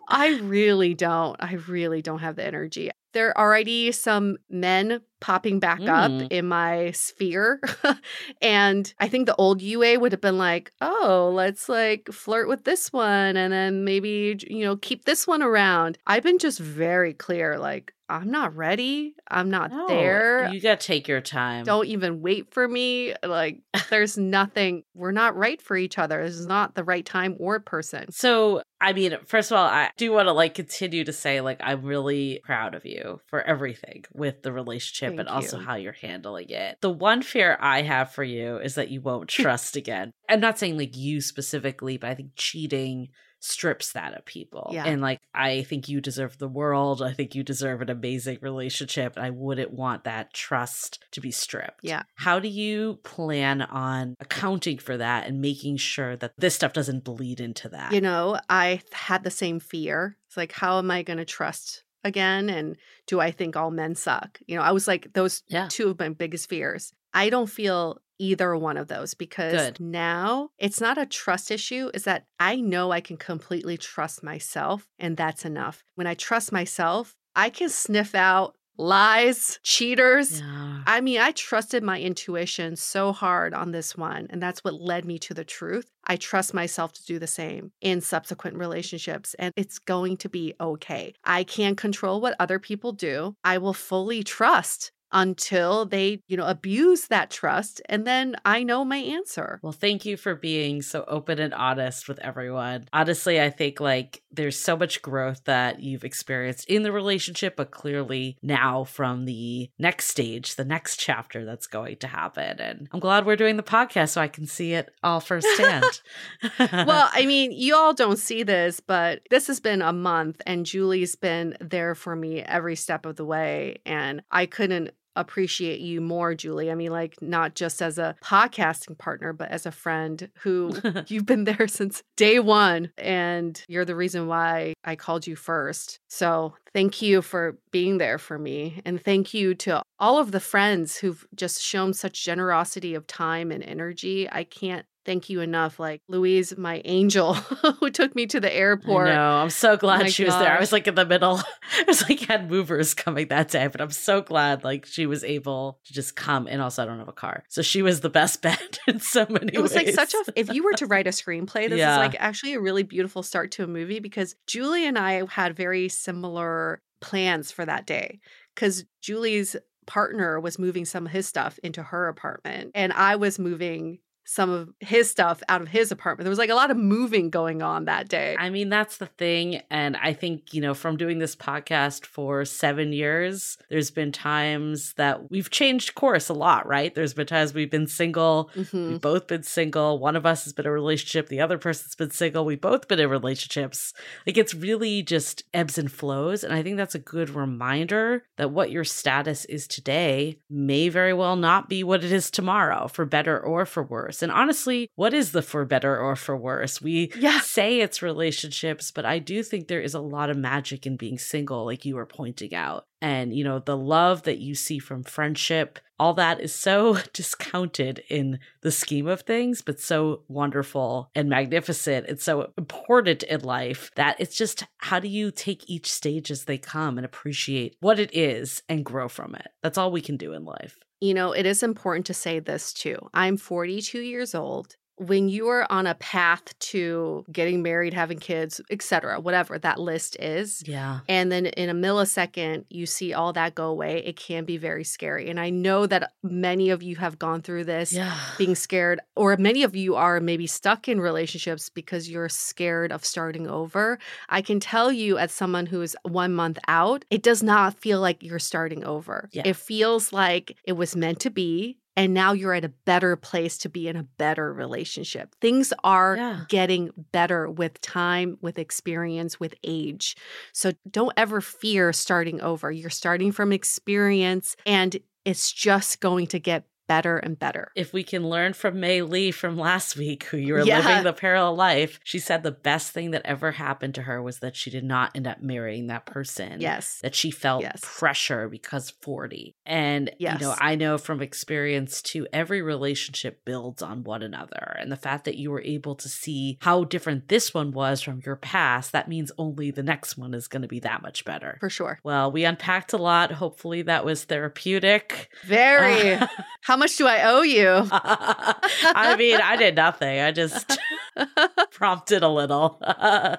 I 0.09 0.39
really 0.39 0.95
don't. 0.95 1.35
I 1.39 1.53
really 1.67 2.01
don't 2.01 2.17
have 2.19 2.35
the 2.35 2.43
energy. 2.43 2.89
There 3.13 3.29
are 3.37 3.45
already 3.45 3.91
some 3.91 4.37
men 4.49 5.01
popping 5.25 5.59
back 5.59 5.79
Mm. 5.79 5.89
up 6.23 6.31
in 6.31 6.45
my 6.45 6.91
sphere. 6.91 7.59
and 8.43 8.93
I 8.99 9.07
think 9.07 9.25
the 9.25 9.35
old 9.37 9.59
Yue 9.59 9.99
would 9.99 10.11
have 10.11 10.21
been 10.21 10.37
like, 10.37 10.71
oh, 10.81 11.31
let's 11.33 11.67
like 11.67 12.09
flirt 12.11 12.47
with 12.47 12.63
this 12.63 12.93
one 12.93 13.35
and 13.35 13.51
then 13.51 13.83
maybe, 13.83 14.37
you 14.47 14.63
know, 14.63 14.77
keep 14.77 15.05
this 15.05 15.25
one 15.25 15.41
around. 15.41 15.97
I've 16.05 16.21
been 16.23 16.37
just 16.37 16.59
very 16.59 17.13
clear 17.13 17.57
like, 17.57 17.91
I'm 18.07 18.29
not 18.29 18.55
ready. 18.55 19.15
I'm 19.31 19.49
not 19.49 19.71
No, 19.71 19.87
there. 19.87 20.47
You 20.53 20.61
got 20.61 20.79
to 20.79 20.85
take 20.85 21.07
your 21.07 21.21
time. 21.21 21.65
Don't 21.65 21.87
even 21.87 22.21
wait 22.21 22.53
for 22.53 22.67
me. 22.67 23.15
Like, 23.25 23.61
there's 23.89 24.15
nothing. 24.15 24.83
We're 24.93 25.11
not 25.11 25.35
right 25.35 25.59
for 25.59 25.75
each 25.75 25.97
other. 25.97 26.23
This 26.23 26.35
is 26.35 26.45
not 26.45 26.75
the 26.75 26.83
right 26.83 27.03
time 27.03 27.35
or 27.39 27.59
person. 27.61 28.11
So, 28.11 28.61
I 28.79 28.93
mean, 28.93 29.17
first 29.25 29.49
of 29.49 29.57
all, 29.57 29.65
I 29.65 29.89
do 29.97 30.11
want 30.11 30.27
to 30.27 30.33
like 30.33 30.53
continue 30.53 31.03
to 31.03 31.11
say, 31.13 31.41
like, 31.41 31.59
I'm 31.63 31.81
really 31.81 32.41
proud 32.43 32.75
of 32.75 32.85
you 32.85 33.21
for 33.25 33.41
everything 33.41 34.03
with 34.13 34.43
the 34.43 34.51
relationship 34.53 35.14
Thank 35.17 35.31
also 35.31 35.59
you. 35.59 35.65
how 35.65 35.75
you're 35.75 35.93
handling 35.93 36.49
it. 36.49 36.77
The 36.81 36.89
one 36.89 37.21
fear 37.21 37.57
I 37.59 37.81
have 37.81 38.11
for 38.11 38.23
you 38.23 38.57
is 38.57 38.75
that 38.75 38.89
you 38.89 39.01
won't 39.01 39.29
trust 39.29 39.75
again. 39.75 40.11
I'm 40.29 40.39
not 40.39 40.59
saying 40.59 40.77
like 40.77 40.95
you 40.95 41.21
specifically, 41.21 41.97
but 41.97 42.09
I 42.09 42.15
think 42.15 42.31
cheating 42.35 43.09
strips 43.45 43.91
that 43.91 44.17
of 44.17 44.25
people. 44.25 44.71
Yeah. 44.73 44.85
And 44.85 45.01
like, 45.01 45.19
I 45.33 45.63
think 45.63 45.87
you 45.87 46.01
deserve 46.01 46.37
the 46.37 46.47
world. 46.47 47.01
I 47.01 47.13
think 47.13 47.35
you 47.35 47.43
deserve 47.43 47.81
an 47.81 47.89
amazing 47.89 48.39
relationship. 48.41 49.15
And 49.15 49.25
I 49.25 49.29
wouldn't 49.29 49.71
want 49.71 50.05
that 50.05 50.33
trust 50.33 51.03
to 51.11 51.21
be 51.21 51.31
stripped. 51.31 51.81
Yeah. 51.83 52.03
How 52.15 52.39
do 52.39 52.47
you 52.47 52.99
plan 53.03 53.61
on 53.61 54.15
accounting 54.19 54.79
for 54.79 54.97
that 54.97 55.27
and 55.27 55.41
making 55.41 55.77
sure 55.77 56.15
that 56.17 56.33
this 56.37 56.55
stuff 56.55 56.73
doesn't 56.73 57.03
bleed 57.03 57.39
into 57.39 57.69
that? 57.69 57.91
You 57.91 58.01
know, 58.01 58.39
I 58.49 58.81
had 58.91 59.23
the 59.23 59.31
same 59.31 59.59
fear. 59.59 60.17
It's 60.27 60.37
like, 60.37 60.51
how 60.51 60.79
am 60.79 60.89
I 60.89 61.03
going 61.03 61.17
to 61.17 61.25
trust 61.25 61.83
again? 62.05 62.49
And 62.49 62.77
do 63.07 63.19
I 63.19 63.31
think 63.31 63.55
all 63.55 63.71
men 63.71 63.95
suck? 63.95 64.39
You 64.47 64.55
know, 64.55 64.61
I 64.61 64.71
was 64.71 64.87
like, 64.87 65.13
those 65.13 65.43
Yeah. 65.47 65.67
two 65.69 65.89
of 65.89 65.99
my 65.99 66.09
biggest 66.09 66.47
fears. 66.49 66.93
I 67.13 67.29
don't 67.29 67.47
feel 67.49 67.99
either 68.17 68.55
one 68.55 68.77
of 68.77 68.87
those 68.87 69.13
because 69.13 69.51
Good. 69.53 69.79
now 69.81 70.49
it's 70.57 70.79
not 70.79 70.97
a 70.97 71.05
trust 71.05 71.51
issue, 71.51 71.89
is 71.93 72.05
that 72.05 72.25
I 72.39 72.55
know 72.61 72.91
I 72.91 73.01
can 73.01 73.17
completely 73.17 73.77
trust 73.77 74.23
myself, 74.23 74.87
and 74.99 75.17
that's 75.17 75.43
enough. 75.43 75.83
When 75.95 76.07
I 76.07 76.13
trust 76.13 76.51
myself, 76.53 77.17
I 77.35 77.49
can 77.49 77.67
sniff 77.67 78.15
out 78.15 78.55
lies, 78.77 79.59
cheaters, 79.63 80.41
Yeah. 80.41 80.83
I 80.87 81.01
mean, 81.01 81.19
I 81.19 81.31
trusted 81.31 81.83
my 81.83 81.99
intuition 81.99 82.75
so 82.75 83.11
hard 83.11 83.53
on 83.53 83.71
this 83.71 83.95
one, 83.95 84.27
and 84.29 84.41
that's 84.41 84.63
what 84.63 84.75
led 84.75 85.05
me 85.05 85.17
to 85.19 85.33
the 85.33 85.43
truth. 85.43 85.89
I 86.05 86.15
trust 86.17 86.53
myself 86.53 86.93
to 86.93 87.05
do 87.05 87.17
the 87.17 87.27
same 87.27 87.71
in 87.81 88.01
subsequent 88.01 88.57
relationships, 88.57 89.33
and 89.39 89.53
it's 89.55 89.79
going 89.79 90.17
to 90.17 90.29
be 90.29 90.53
okay. 90.59 91.13
I 91.23 91.43
can't 91.43 91.77
control 91.77 92.21
what 92.21 92.35
other 92.39 92.59
people 92.59 92.91
do. 92.91 93.35
I 93.43 93.57
will 93.57 93.73
fully 93.73 94.23
trust 94.23 94.91
until 95.11 95.85
they, 95.85 96.21
you 96.27 96.37
know, 96.37 96.45
abuse 96.45 97.07
that 97.07 97.29
trust, 97.29 97.81
and 97.87 98.05
then 98.05 98.35
I 98.45 98.63
know 98.63 98.83
my 98.83 98.97
answer. 98.97 99.59
Well, 99.61 99.71
thank 99.71 100.05
you 100.05 100.17
for 100.17 100.35
being 100.35 100.81
so 100.81 101.05
open 101.07 101.39
and 101.39 101.53
honest 101.53 102.07
with 102.07 102.19
everyone. 102.19 102.87
Honestly, 102.91 103.41
I 103.41 103.49
think 103.49 103.79
like 103.79 104.21
there's 104.31 104.59
so 104.59 104.75
much 104.75 105.01
growth 105.01 105.43
that 105.45 105.79
you've 105.81 106.03
experienced 106.03 106.69
in 106.69 106.83
the 106.83 106.91
relationship, 106.91 107.55
but 107.55 107.71
clearly 107.71 108.37
now 108.41 108.83
from 108.83 109.25
the 109.25 109.69
next 109.79 110.07
stage, 110.07 110.55
the 110.55 110.65
next 110.65 110.97
chapter 110.97 111.45
that's 111.45 111.67
going 111.67 111.97
to 111.97 112.07
happen. 112.07 112.59
And 112.59 112.87
I'm 112.91 112.99
glad 112.99 113.25
we're 113.25 113.35
doing 113.35 113.57
the 113.57 113.63
podcast 113.63 114.09
so 114.09 114.21
I 114.21 114.27
can 114.27 114.45
see 114.45 114.73
it 114.73 114.91
all 115.03 115.19
firsthand. 115.19 116.01
well, 116.59 117.09
I 117.11 117.25
mean, 117.25 117.51
you 117.51 117.75
all 117.75 117.93
don't 117.93 118.19
see 118.19 118.43
this, 118.43 118.79
but 118.79 119.21
this 119.29 119.47
has 119.47 119.59
been 119.59 119.81
a 119.81 119.93
month 119.93 120.41
and 120.45 120.65
Julie's 120.65 121.15
been 121.15 121.57
there 121.61 121.95
for 121.95 122.15
me 122.15 122.41
every 122.41 122.75
step 122.75 123.05
of 123.05 123.15
the 123.15 123.25
way. 123.25 123.77
And 123.85 124.21
I 124.31 124.45
couldn't 124.45 124.91
appreciate 125.15 125.79
you 125.79 126.01
more, 126.01 126.35
Julie. 126.35 126.71
I 126.71 126.75
mean, 126.75 126.91
like, 126.91 127.21
not 127.21 127.55
just 127.55 127.81
as 127.81 127.97
a 127.97 128.15
podcasting 128.23 128.97
partner, 128.97 129.33
but 129.33 129.49
as 129.49 129.65
a 129.65 129.71
friend 129.71 130.29
who 130.39 130.73
you've 131.07 131.25
been 131.25 131.43
there 131.45 131.67
since 131.67 132.03
day 132.15 132.39
one. 132.39 132.91
And 132.97 133.61
you're 133.67 133.85
the 133.85 133.95
reason 133.95 134.27
why 134.27 134.73
I 134.83 134.95
called 134.95 135.27
you 135.27 135.35
first. 135.35 135.99
So 136.09 136.55
thank 136.73 137.01
you 137.01 137.21
for 137.21 137.57
being 137.71 137.97
there 137.97 138.17
for 138.17 138.37
me. 138.37 138.81
And 138.85 139.03
thank 139.03 139.33
you 139.33 139.55
to 139.55 139.81
all 139.99 140.19
of 140.19 140.31
the 140.31 140.39
friends 140.39 140.97
who've 140.97 141.25
just 141.35 141.61
shown 141.61 141.93
such 141.93 142.23
generosity 142.23 142.95
of 142.95 143.07
time 143.07 143.51
and 143.51 143.63
energy. 143.63 144.29
I 144.31 144.43
can't 144.43 144.85
thank 145.05 145.29
you 145.29 145.41
enough. 145.41 145.79
Like 145.79 146.01
Louise, 146.07 146.57
my 146.57 146.81
angel, 146.85 147.33
who 147.79 147.89
took 147.89 148.15
me 148.15 148.25
to 148.27 148.39
the 148.39 148.53
airport. 148.53 149.07
know. 149.07 149.31
I'm 149.37 149.49
so 149.49 149.71
oh 149.73 149.77
glad 149.77 150.01
my 150.01 150.07
she 150.09 150.25
was 150.25 150.33
there. 150.35 150.51
I 150.55 150.59
was 150.59 150.71
like 150.71 150.87
in 150.87 150.95
the 150.95 151.05
middle. 151.05 151.39
I 151.79 151.83
was 151.87 152.07
like 152.09 152.19
had 152.21 152.49
movers 152.49 152.93
coming 152.93 153.27
that 153.29 153.49
day, 153.49 153.67
but 153.67 153.81
I'm 153.81 153.91
so 153.91 154.21
glad 154.21 154.63
like 154.63 154.85
she 154.85 155.05
was 155.05 155.23
able 155.23 155.79
to 155.85 155.93
just 155.93 156.15
come. 156.15 156.47
And 156.47 156.61
also, 156.61 156.83
I 156.83 156.85
don't 156.85 156.99
have 156.99 157.07
a 157.07 157.13
car, 157.13 157.43
so 157.49 157.61
she 157.61 157.81
was 157.81 158.01
the 158.01 158.09
best 158.09 158.41
bet 158.41 158.79
in 158.87 158.99
so 158.99 159.25
many. 159.29 159.45
Ways. 159.45 159.51
It 159.53 159.61
was 159.61 159.75
like 159.75 159.89
such 159.89 160.13
a 160.13 160.23
if 160.35 160.51
you 160.53 160.63
were 160.63 160.73
to 160.73 160.85
write 160.85 161.07
a 161.07 161.11
screenplay, 161.11 161.69
this 161.69 161.79
Yeah. 161.79 161.93
is 161.93 161.97
like 161.99 162.15
actually 162.19 162.53
a 162.53 162.59
really 162.59 162.83
beautiful 162.83 163.23
start 163.23 163.51
to 163.51 163.63
a 163.63 163.67
movie 163.67 163.99
because 163.99 164.35
Julie 164.47 164.85
and 164.85 164.97
I 164.97 165.23
had 165.29 165.55
very 165.55 165.87
similar 165.89 166.81
plans 167.01 167.51
for 167.51 167.65
that 167.65 167.85
day. 167.85 168.19
Because 168.53 168.85
Julie's 169.01 169.55
partner 169.85 170.39
was 170.39 170.57
moving 170.57 170.85
some 170.85 171.05
of 171.05 171.11
his 171.11 171.27
stuff 171.27 171.59
into 171.61 171.83
her 171.83 172.07
apartment, 172.07 172.71
and 172.73 172.93
I 172.93 173.17
was 173.17 173.37
moving 173.37 173.99
some 174.25 174.49
of 174.49 174.69
his 174.79 175.09
stuff 175.09 175.41
out 175.47 175.61
of 175.61 175.67
his 175.67 175.91
apartment. 175.91 176.25
There 176.25 176.29
was 176.31 176.39
like 176.39 176.49
a 176.49 176.55
lot 176.55 176.71
of 176.71 176.77
moving 176.77 177.29
going 177.29 177.61
on 177.61 177.85
that 177.85 178.09
day. 178.09 178.35
I 178.37 178.49
mean, 178.49 178.69
that's 178.69 178.97
the 178.97 179.05
thing. 179.05 179.61
And 179.69 179.95
I 179.97 180.13
think, 180.13 180.53
you 180.53 180.61
know, 180.61 180.73
from 180.73 180.97
doing 180.97 181.19
this 181.19 181.35
podcast 181.35 182.05
for 182.05 182.43
seven 182.43 182.91
years, 182.91 183.57
there's 183.69 183.91
been 183.91 184.11
times 184.11 184.93
that 184.93 185.29
we've 185.29 185.49
changed 185.49 185.95
course 185.95 186.27
a 186.27 186.33
lot, 186.33 186.67
right? 186.67 186.93
There's 186.93 187.13
been 187.13 187.27
times 187.27 187.53
we've 187.53 187.69
been 187.71 187.87
single. 187.87 188.49
Mhm. 188.55 188.89
We've 188.89 189.01
both 189.01 189.27
been 189.27 189.43
single. 189.43 189.99
One 189.99 190.15
of 190.15 190.25
us 190.25 190.43
has 190.45 190.53
been 190.53 190.65
in 190.65 190.69
a 190.69 190.73
relationship. 190.73 191.29
The 191.29 191.41
other 191.41 191.57
person's 191.57 191.95
been 191.95 192.11
single. 192.11 192.45
We've 192.45 192.59
both 192.59 192.87
been 192.87 192.99
in 192.99 193.09
relationships. 193.09 193.93
Like 194.25 194.37
it's 194.37 194.53
really 194.55 195.03
just 195.03 195.43
ebbs 195.53 195.77
and 195.77 195.91
flows. 195.91 196.43
And 196.43 196.53
I 196.53 196.63
think 196.63 196.77
that's 196.77 196.95
a 196.95 196.99
good 196.99 197.29
reminder 197.29 198.23
that 198.37 198.51
what 198.51 198.71
your 198.71 198.83
status 198.83 199.45
is 199.45 199.67
today 199.67 200.39
may 200.49 200.89
very 200.89 201.13
well 201.13 201.35
not 201.35 201.69
be 201.69 201.83
what 201.83 202.03
it 202.03 202.11
is 202.11 202.31
tomorrow, 202.31 202.87
for 202.87 203.05
better 203.05 203.39
or 203.39 203.65
for 203.65 203.83
worse. 203.83 204.14
And 204.21 204.31
honestly, 204.31 204.89
what 204.95 205.13
is 205.13 205.31
the 205.31 205.41
for 205.41 205.65
better 205.65 205.97
or 205.99 206.15
for 206.15 206.35
worse? 206.37 206.81
We 206.81 207.11
Yeah. 207.17 207.39
say 207.41 207.79
it's 207.81 208.01
relationships, 208.01 208.91
but 208.91 209.05
I 209.05 209.19
do 209.19 209.43
think 209.43 209.67
there 209.67 209.81
is 209.81 209.93
a 209.93 209.99
lot 209.99 210.29
of 210.29 210.37
magic 210.37 210.85
in 210.85 210.95
being 210.97 211.17
single, 211.17 211.65
like 211.65 211.85
you 211.85 211.95
were 211.95 212.05
pointing 212.05 212.53
out. 212.53 212.85
And, 213.01 213.35
you 213.35 213.43
know, 213.43 213.59
the 213.59 213.77
love 213.77 214.23
that 214.23 214.39
you 214.39 214.55
see 214.55 214.79
from 214.79 215.03
friendship, 215.03 215.77
all 215.99 216.13
that 216.15 216.41
is 216.41 216.53
so 216.53 216.97
discounted 217.13 218.01
in 218.09 218.39
the 218.61 218.71
scheme 218.71 219.07
of 219.07 219.21
things, 219.21 219.61
but 219.61 219.79
so 219.79 220.23
wonderful 220.27 221.11
and 221.13 221.29
magnificent 221.29 222.07
and 222.07 222.19
so 222.19 222.51
important 222.57 223.23
in 223.23 223.41
life 223.41 223.91
that 223.95 224.15
it's 224.19 224.35
just 224.35 224.65
how 224.77 224.99
do 224.99 225.07
you 225.07 225.29
take 225.31 225.69
each 225.69 225.91
stage 225.91 226.31
as 226.31 226.45
they 226.45 226.57
come 226.57 226.97
and 226.97 227.05
appreciate 227.05 227.75
what 227.79 227.99
it 227.99 228.09
is 228.15 228.63
and 228.69 228.85
grow 228.85 229.07
from 229.07 229.35
it? 229.35 229.47
That's 229.61 229.77
all 229.77 229.91
we 229.91 230.01
can 230.01 230.17
do 230.17 230.33
in 230.33 230.45
life. 230.45 230.77
You 231.05 231.13
know, 231.13 231.33
it 231.33 231.45
is 231.45 231.61
important 231.61 232.07
to 232.07 232.15
say 232.15 232.39
this 232.39 232.73
too. 232.73 232.97
I'm 233.13 233.37
42 233.37 233.99
years 233.99 234.33
old 234.33 234.75
when 234.97 235.27
you 235.27 235.47
are 235.49 235.69
on 235.69 235.87
a 235.87 235.95
path 235.95 236.57
to 236.59 237.25
getting 237.31 237.61
married, 237.61 237.93
having 237.93 238.17
kids, 238.17 238.61
etc., 238.69 239.19
whatever 239.19 239.59
that 239.59 239.79
list 239.79 240.15
is, 240.21 240.63
Yeah. 240.65 240.99
and 241.09 241.31
then 241.31 241.47
in 241.47 241.69
a 241.69 241.73
millisecond 241.73 242.63
you 242.69 242.85
see 242.85 243.13
all 243.13 243.33
that 243.33 243.55
go 243.55 243.67
away, 243.67 243.97
it 244.05 244.15
can 244.15 244.45
be 244.45 244.57
very 244.57 244.83
scary. 244.85 245.29
And 245.29 245.39
I 245.39 245.49
know 245.49 245.85
that 245.87 246.13
many 246.23 246.69
of 246.69 246.81
you 246.81 246.95
have 246.95 247.19
gone 247.19 247.41
through 247.41 247.65
this 247.65 247.91
Yeah. 247.91 248.17
being 248.37 248.55
scared, 248.55 249.01
or 249.15 249.35
many 249.37 249.63
of 249.63 249.75
you 249.75 249.95
are 249.95 250.19
maybe 250.19 250.47
stuck 250.47 250.87
in 250.87 251.01
relationships 251.01 251.69
because 251.69 252.09
you're 252.09 252.29
scared 252.29 252.91
of 252.93 253.03
starting 253.03 253.47
over. 253.47 253.99
I 254.29 254.41
can 254.41 254.59
tell 254.61 254.91
you, 254.91 255.17
as 255.17 255.31
someone 255.33 255.65
who 255.65 255.81
is 255.81 255.97
one 256.03 256.33
month 256.33 256.57
out, 256.67 257.03
it 257.09 257.21
does 257.21 257.43
not 257.43 257.79
feel 257.81 257.99
like 257.99 258.23
you're 258.23 258.39
starting 258.39 258.83
over. 258.85 259.29
Yeah. 259.33 259.43
It 259.45 259.55
feels 259.57 260.13
like 260.13 260.55
it 260.63 260.73
was 260.73 260.95
meant 260.95 261.19
to 261.21 261.29
be. 261.29 261.77
And 261.97 262.13
now 262.13 262.33
you're 262.33 262.53
at 262.53 262.65
a 262.65 262.69
better 262.69 263.15
place 263.15 263.57
to 263.59 263.69
be 263.69 263.87
in 263.87 263.95
a 263.95 264.03
better 264.03 264.53
relationship. 264.53 265.33
Things 265.41 265.71
are 265.83 266.15
Yeah. 266.17 266.39
getting 266.49 266.89
better 267.11 267.49
with 267.49 267.79
time, 267.81 268.37
with 268.41 268.59
experience, 268.59 269.39
with 269.39 269.55
age. 269.63 270.15
So 270.51 270.73
don't 270.89 271.13
ever 271.17 271.41
fear 271.41 271.93
starting 271.93 272.41
over. 272.41 272.71
You're 272.71 272.89
starting 272.89 273.31
from 273.31 273.51
experience 273.53 274.55
and 274.65 274.97
it's 275.23 275.51
just 275.51 276.01
going 276.01 276.27
to 276.27 276.39
get 276.39 276.65
better 276.87 277.17
and 277.17 277.37
better. 277.39 277.71
If 277.75 277.93
we 277.93 278.03
can 278.03 278.27
learn 278.29 278.53
from 278.53 278.79
Mei 278.79 279.01
Lee 279.01 279.31
from 279.31 279.57
last 279.57 279.97
week, 279.97 280.23
who 280.25 280.37
you 280.37 280.53
were 280.53 280.61
Yeah. 280.63 280.77
living 280.79 281.03
the 281.03 281.13
parallel 281.13 281.55
life, 281.55 281.99
she 282.03 282.19
said 282.19 282.43
the 282.43 282.51
best 282.51 282.91
thing 282.91 283.11
that 283.11 283.21
ever 283.25 283.51
happened 283.53 283.95
to 283.95 284.03
her 284.03 284.21
was 284.21 284.39
that 284.39 284.55
she 284.55 284.69
did 284.69 284.83
not 284.83 285.11
end 285.15 285.27
up 285.27 285.41
marrying 285.41 285.87
that 285.87 286.05
person. 286.05 286.59
Yes. 286.61 286.99
That 287.01 287.15
she 287.15 287.31
felt 287.31 287.63
Yes. 287.63 287.81
pressure 287.83 288.47
because 288.49 288.91
40. 289.01 289.55
And, 289.65 290.11
you 290.19 290.29
know, 290.39 290.55
I 290.59 290.75
know 290.75 290.97
from 290.97 291.21
experience 291.21 292.01
too, 292.01 292.27
every 292.33 292.61
relationship 292.61 293.43
builds 293.45 293.81
on 293.81 294.03
one 294.03 294.21
another. 294.23 294.75
And 294.79 294.91
the 294.91 294.95
fact 294.97 295.25
that 295.25 295.35
you 295.37 295.51
were 295.51 295.61
able 295.61 295.95
to 295.95 296.09
see 296.09 296.57
how 296.61 296.83
different 296.83 297.27
this 297.29 297.53
one 297.53 297.71
was 297.71 298.01
from 298.01 298.21
your 298.25 298.35
past, 298.35 298.91
that 298.91 299.07
means 299.07 299.31
only 299.37 299.71
the 299.71 299.83
next 299.83 300.17
one 300.17 300.33
is 300.33 300.47
going 300.47 300.61
to 300.61 300.67
be 300.67 300.79
that 300.81 301.01
much 301.01 301.25
better. 301.25 301.57
For 301.59 301.69
sure. 301.69 301.99
Well, 302.03 302.31
we 302.31 302.45
unpacked 302.45 302.93
a 302.93 302.97
lot. 302.97 303.31
Hopefully 303.31 303.81
that 303.83 304.05
was 304.05 304.23
therapeutic. 304.25 305.29
Very. 305.45 306.17
How 306.61 306.74
much 306.75 306.97
do 306.97 307.07
I 307.07 307.23
owe 307.23 307.41
you? 307.41 307.87
I 307.91 309.15
mean, 309.17 309.39
I 309.41 309.55
did 309.55 309.75
nothing. 309.75 310.19
I 310.19 310.31
just 310.31 310.77
prompted 311.71 312.23
a 312.23 312.29
little. 312.29 312.81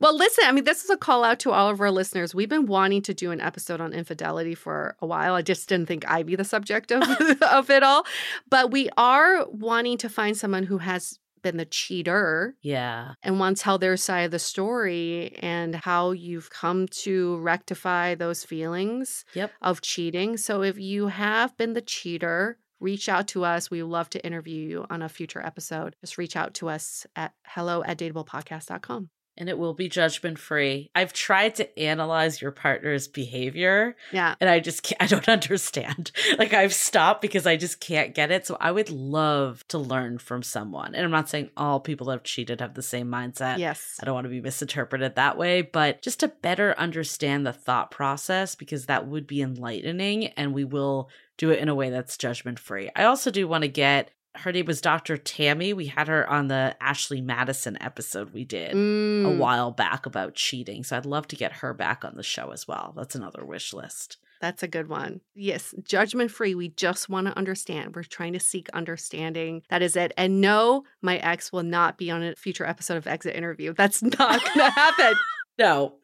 Well, 0.00 0.16
listen, 0.16 0.44
I 0.46 0.52
mean, 0.52 0.64
this 0.64 0.82
is 0.82 0.88
a 0.88 0.96
call 0.96 1.24
out 1.24 1.40
to 1.40 1.50
all 1.50 1.68
of 1.68 1.78
our 1.78 1.90
listeners. 1.90 2.34
We've 2.34 2.48
been 2.48 2.64
wanting 2.64 3.02
to 3.02 3.12
do 3.12 3.32
an 3.32 3.40
episode 3.42 3.82
on 3.82 3.92
infidelity 3.92 4.54
for 4.54 4.96
a 5.02 5.06
while. 5.06 5.34
I 5.34 5.42
just 5.42 5.68
didn't 5.68 5.88
think 5.88 6.10
I'd 6.10 6.24
be 6.24 6.36
the 6.36 6.44
subject 6.44 6.90
of, 6.90 7.02
of 7.42 7.68
it 7.68 7.82
all. 7.82 8.06
But 8.48 8.70
we 8.70 8.88
are 8.96 9.46
wanting 9.50 9.98
to 9.98 10.08
find 10.08 10.34
someone 10.34 10.62
who 10.62 10.78
has 10.78 11.18
been 11.42 11.56
the 11.56 11.64
cheater 11.64 12.54
yeah. 12.62 13.14
and 13.22 13.38
want 13.40 13.56
to 13.56 13.62
tell 13.62 13.78
their 13.78 13.96
side 13.96 14.22
of 14.22 14.30
the 14.30 14.38
story 14.38 15.36
and 15.40 15.74
how 15.74 16.10
you've 16.12 16.50
come 16.50 16.86
to 16.88 17.38
rectify 17.38 18.14
those 18.14 18.44
feelings 18.44 19.24
Yep. 19.34 19.52
of 19.62 19.80
cheating. 19.80 20.36
So 20.36 20.62
if 20.62 20.78
you 20.78 21.08
have 21.08 21.56
been 21.56 21.72
the 21.74 21.80
cheater, 21.82 22.58
reach 22.80 23.08
out 23.08 23.28
to 23.28 23.44
us. 23.44 23.70
We 23.70 23.82
would 23.82 23.90
love 23.92 24.10
to 24.10 24.24
interview 24.24 24.66
you 24.68 24.86
on 24.90 25.02
a 25.02 25.08
future 25.08 25.44
episode. 25.44 25.94
Just 26.00 26.16
reach 26.18 26.36
out 26.36 26.54
to 26.54 26.68
us 26.68 27.06
at 27.14 27.32
hello 27.46 27.82
at 27.84 27.98
dateablepodcast.com. 27.98 29.10
And 29.40 29.48
it 29.48 29.58
will 29.58 29.74
be 29.74 29.88
judgment 29.88 30.38
free. 30.38 30.90
I've 30.94 31.12
tried 31.12 31.54
to 31.56 31.78
analyze 31.78 32.40
your 32.42 32.50
partner's 32.52 33.08
behavior 33.08 33.96
Yeah. 34.12 34.34
and 34.40 34.48
I 34.50 34.60
just 34.60 34.82
can't, 34.82 35.02
I 35.02 35.06
don't 35.06 35.28
understand. 35.54 36.12
Like 36.38 36.52
I've 36.52 36.74
stopped 36.74 37.22
because 37.22 37.46
I 37.46 37.56
just 37.56 37.80
can't 37.80 38.14
get 38.14 38.30
it. 38.30 38.46
So 38.46 38.56
I 38.60 38.70
would 38.70 38.90
love 38.90 39.66
to 39.68 39.78
learn 39.78 40.18
from 40.18 40.42
someone. 40.42 40.94
And 40.94 41.04
I'm 41.04 41.10
not 41.10 41.28
saying 41.28 41.50
all 41.56 41.80
people 41.80 42.06
that 42.06 42.12
have 42.12 42.22
cheated 42.22 42.60
have 42.60 42.74
the 42.74 42.82
same 42.82 43.08
mindset. 43.08 43.58
Yes. 43.58 43.98
I 44.00 44.04
don't 44.04 44.14
want 44.14 44.26
to 44.26 44.30
be 44.30 44.40
misinterpreted 44.40 45.14
that 45.16 45.38
way, 45.38 45.62
but 45.62 46.02
just 46.02 46.20
to 46.20 46.28
better 46.28 46.74
understand 46.78 47.46
the 47.46 47.52
thought 47.52 47.90
process 47.90 48.54
because 48.54 48.86
that 48.86 49.06
would 49.08 49.26
be 49.26 49.40
enlightening 49.42 50.26
and 50.28 50.52
we 50.52 50.64
will 50.64 51.08
do 51.38 51.50
it 51.50 51.58
in 51.58 51.68
a 51.70 51.74
way 51.74 51.88
that's 51.90 52.18
judgment 52.18 52.58
free. 52.58 52.90
I 52.94 53.04
also 53.04 53.30
do 53.30 53.48
want 53.48 53.62
to 53.62 53.68
get 53.68 54.10
her 54.40 54.52
name 54.52 54.66
was 54.66 54.80
Dr. 54.80 55.16
Tammy. 55.16 55.72
We 55.72 55.86
had 55.86 56.08
her 56.08 56.28
on 56.28 56.48
the 56.48 56.76
Ashley 56.80 57.20
Madison 57.20 57.80
episode 57.80 58.32
we 58.32 58.44
did 58.44 58.72
a 58.72 58.74
Mm, 58.74 59.38
while 59.38 59.70
back 59.70 60.06
about 60.06 60.34
cheating. 60.34 60.82
So 60.84 60.96
I'd 60.96 61.06
love 61.06 61.28
to 61.28 61.36
get 61.36 61.52
her 61.52 61.72
back 61.74 62.04
on 62.04 62.16
the 62.16 62.22
show 62.22 62.50
as 62.50 62.66
well. 62.68 62.92
That's 62.96 63.14
another 63.14 63.44
wish 63.44 63.72
list. 63.72 64.16
That's 64.40 64.62
a 64.62 64.68
good 64.68 64.88
one. 64.88 65.20
Yes, 65.34 65.74
judgment 65.84 66.30
free. 66.30 66.54
We 66.54 66.70
just 66.70 67.10
want 67.10 67.26
to 67.26 67.36
understand. 67.36 67.94
We're 67.94 68.04
trying 68.04 68.32
to 68.32 68.40
seek 68.40 68.70
understanding. 68.70 69.62
That 69.68 69.82
is 69.82 69.96
it. 69.96 70.12
And 70.16 70.40
no, 70.40 70.84
my 71.02 71.18
ex 71.18 71.52
will 71.52 71.62
not 71.62 71.98
be 71.98 72.10
on 72.10 72.22
a 72.22 72.34
future 72.34 72.64
episode 72.64 72.96
of 72.96 73.06
Exit 73.06 73.36
Interview. 73.36 73.74
That's 73.74 74.02
not 74.02 74.16
going 74.16 74.40
to 74.58 74.70
happen. 74.70 75.14
No, 75.60 75.96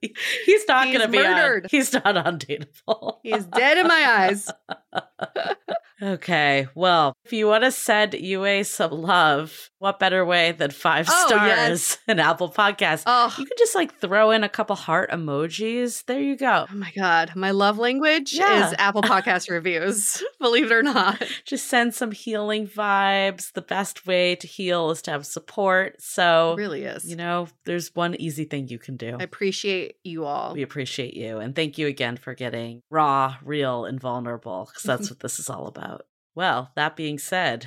he's 0.45 0.69
not 0.69 0.85
going 0.87 1.01
to 1.01 1.09
be 1.09 1.19
murdered. 1.19 1.65
On, 1.65 1.69
he's 1.71 1.93
not 1.93 2.05
undateable. 2.05 3.17
he's 3.23 3.47
dead 3.47 3.79
in 3.79 3.89
my 3.89 4.05
eyes. 4.07 4.51
Okay, 6.03 6.69
well, 6.75 7.15
if 7.25 7.33
you 7.33 7.47
want 7.47 7.65
to 7.65 7.71
send 7.71 8.13
Yue 8.13 8.65
some 8.65 8.91
love, 8.91 9.71
what 9.79 9.99
better 9.99 10.27
way 10.27 10.53
than 10.53 10.71
five 10.71 11.07
Oh, 11.11 11.27
stars 11.27 11.47
yes. 11.49 11.99
in 12.07 12.21
Apple 12.21 12.51
Podcasts? 12.53 13.05
Oh, 13.07 13.35
You 13.39 13.47
can 13.47 13.57
just 13.57 13.75
like 13.75 13.99
throw 13.99 14.31
in 14.31 14.45
a 14.45 14.49
couple 14.51 14.77
heart 14.77 15.11
emojis. 15.11 16.05
There 16.05 16.21
you 16.21 16.37
go. 16.37 16.67
oh 16.71 16.75
my 16.75 16.93
God. 16.95 17.33
My 17.35 17.51
love 17.53 17.79
language 17.79 18.35
Yeah. 18.35 18.67
is 18.69 18.75
Apple 18.77 19.01
Podcast 19.05 19.49
reviews, 19.49 20.23
believe 20.39 20.67
it 20.67 20.73
or 20.75 20.83
not. 20.83 21.23
Just 21.47 21.67
send 21.69 21.95
some 21.95 22.13
healing 22.13 22.67
vibes. 22.69 23.53
The 23.55 23.63
best 23.63 24.07
way 24.07 24.37
to 24.37 24.47
heal 24.47 24.91
is 24.91 25.01
to 25.03 25.13
have 25.13 25.25
support. 25.25 25.97
So, 26.03 26.53
It 26.53 26.57
really 26.57 26.85
is. 26.85 27.07
you 27.09 27.17
know, 27.17 27.49
there's 27.65 27.95
one 27.95 28.15
easy 28.21 28.45
thing 28.45 28.69
you 28.69 28.79
can 28.79 28.99
do. 28.99 29.17
I 29.19 29.23
appreciate 29.23 29.46
you 30.05 30.25
all. 30.25 30.55
We 30.55 30.63
appreciate 30.63 31.15
you. 31.15 31.39
And 31.39 31.55
thank 31.55 31.79
you 31.79 31.87
again 31.87 32.17
for 32.17 32.35
getting 32.35 32.83
raw, 32.91 33.37
real, 33.43 33.85
and 33.85 34.01
vulnerable 34.01 34.67
because 34.67 34.83
that's 34.83 35.11
what 35.11 35.21
this 35.21 35.39
is 35.39 35.51
all 35.51 35.67
about. 35.67 36.07
Well, 36.35 36.71
that 36.77 36.97
being 36.97 37.19
said, 37.19 37.67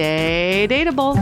Stay 0.01 0.65
dateable. 0.67 1.13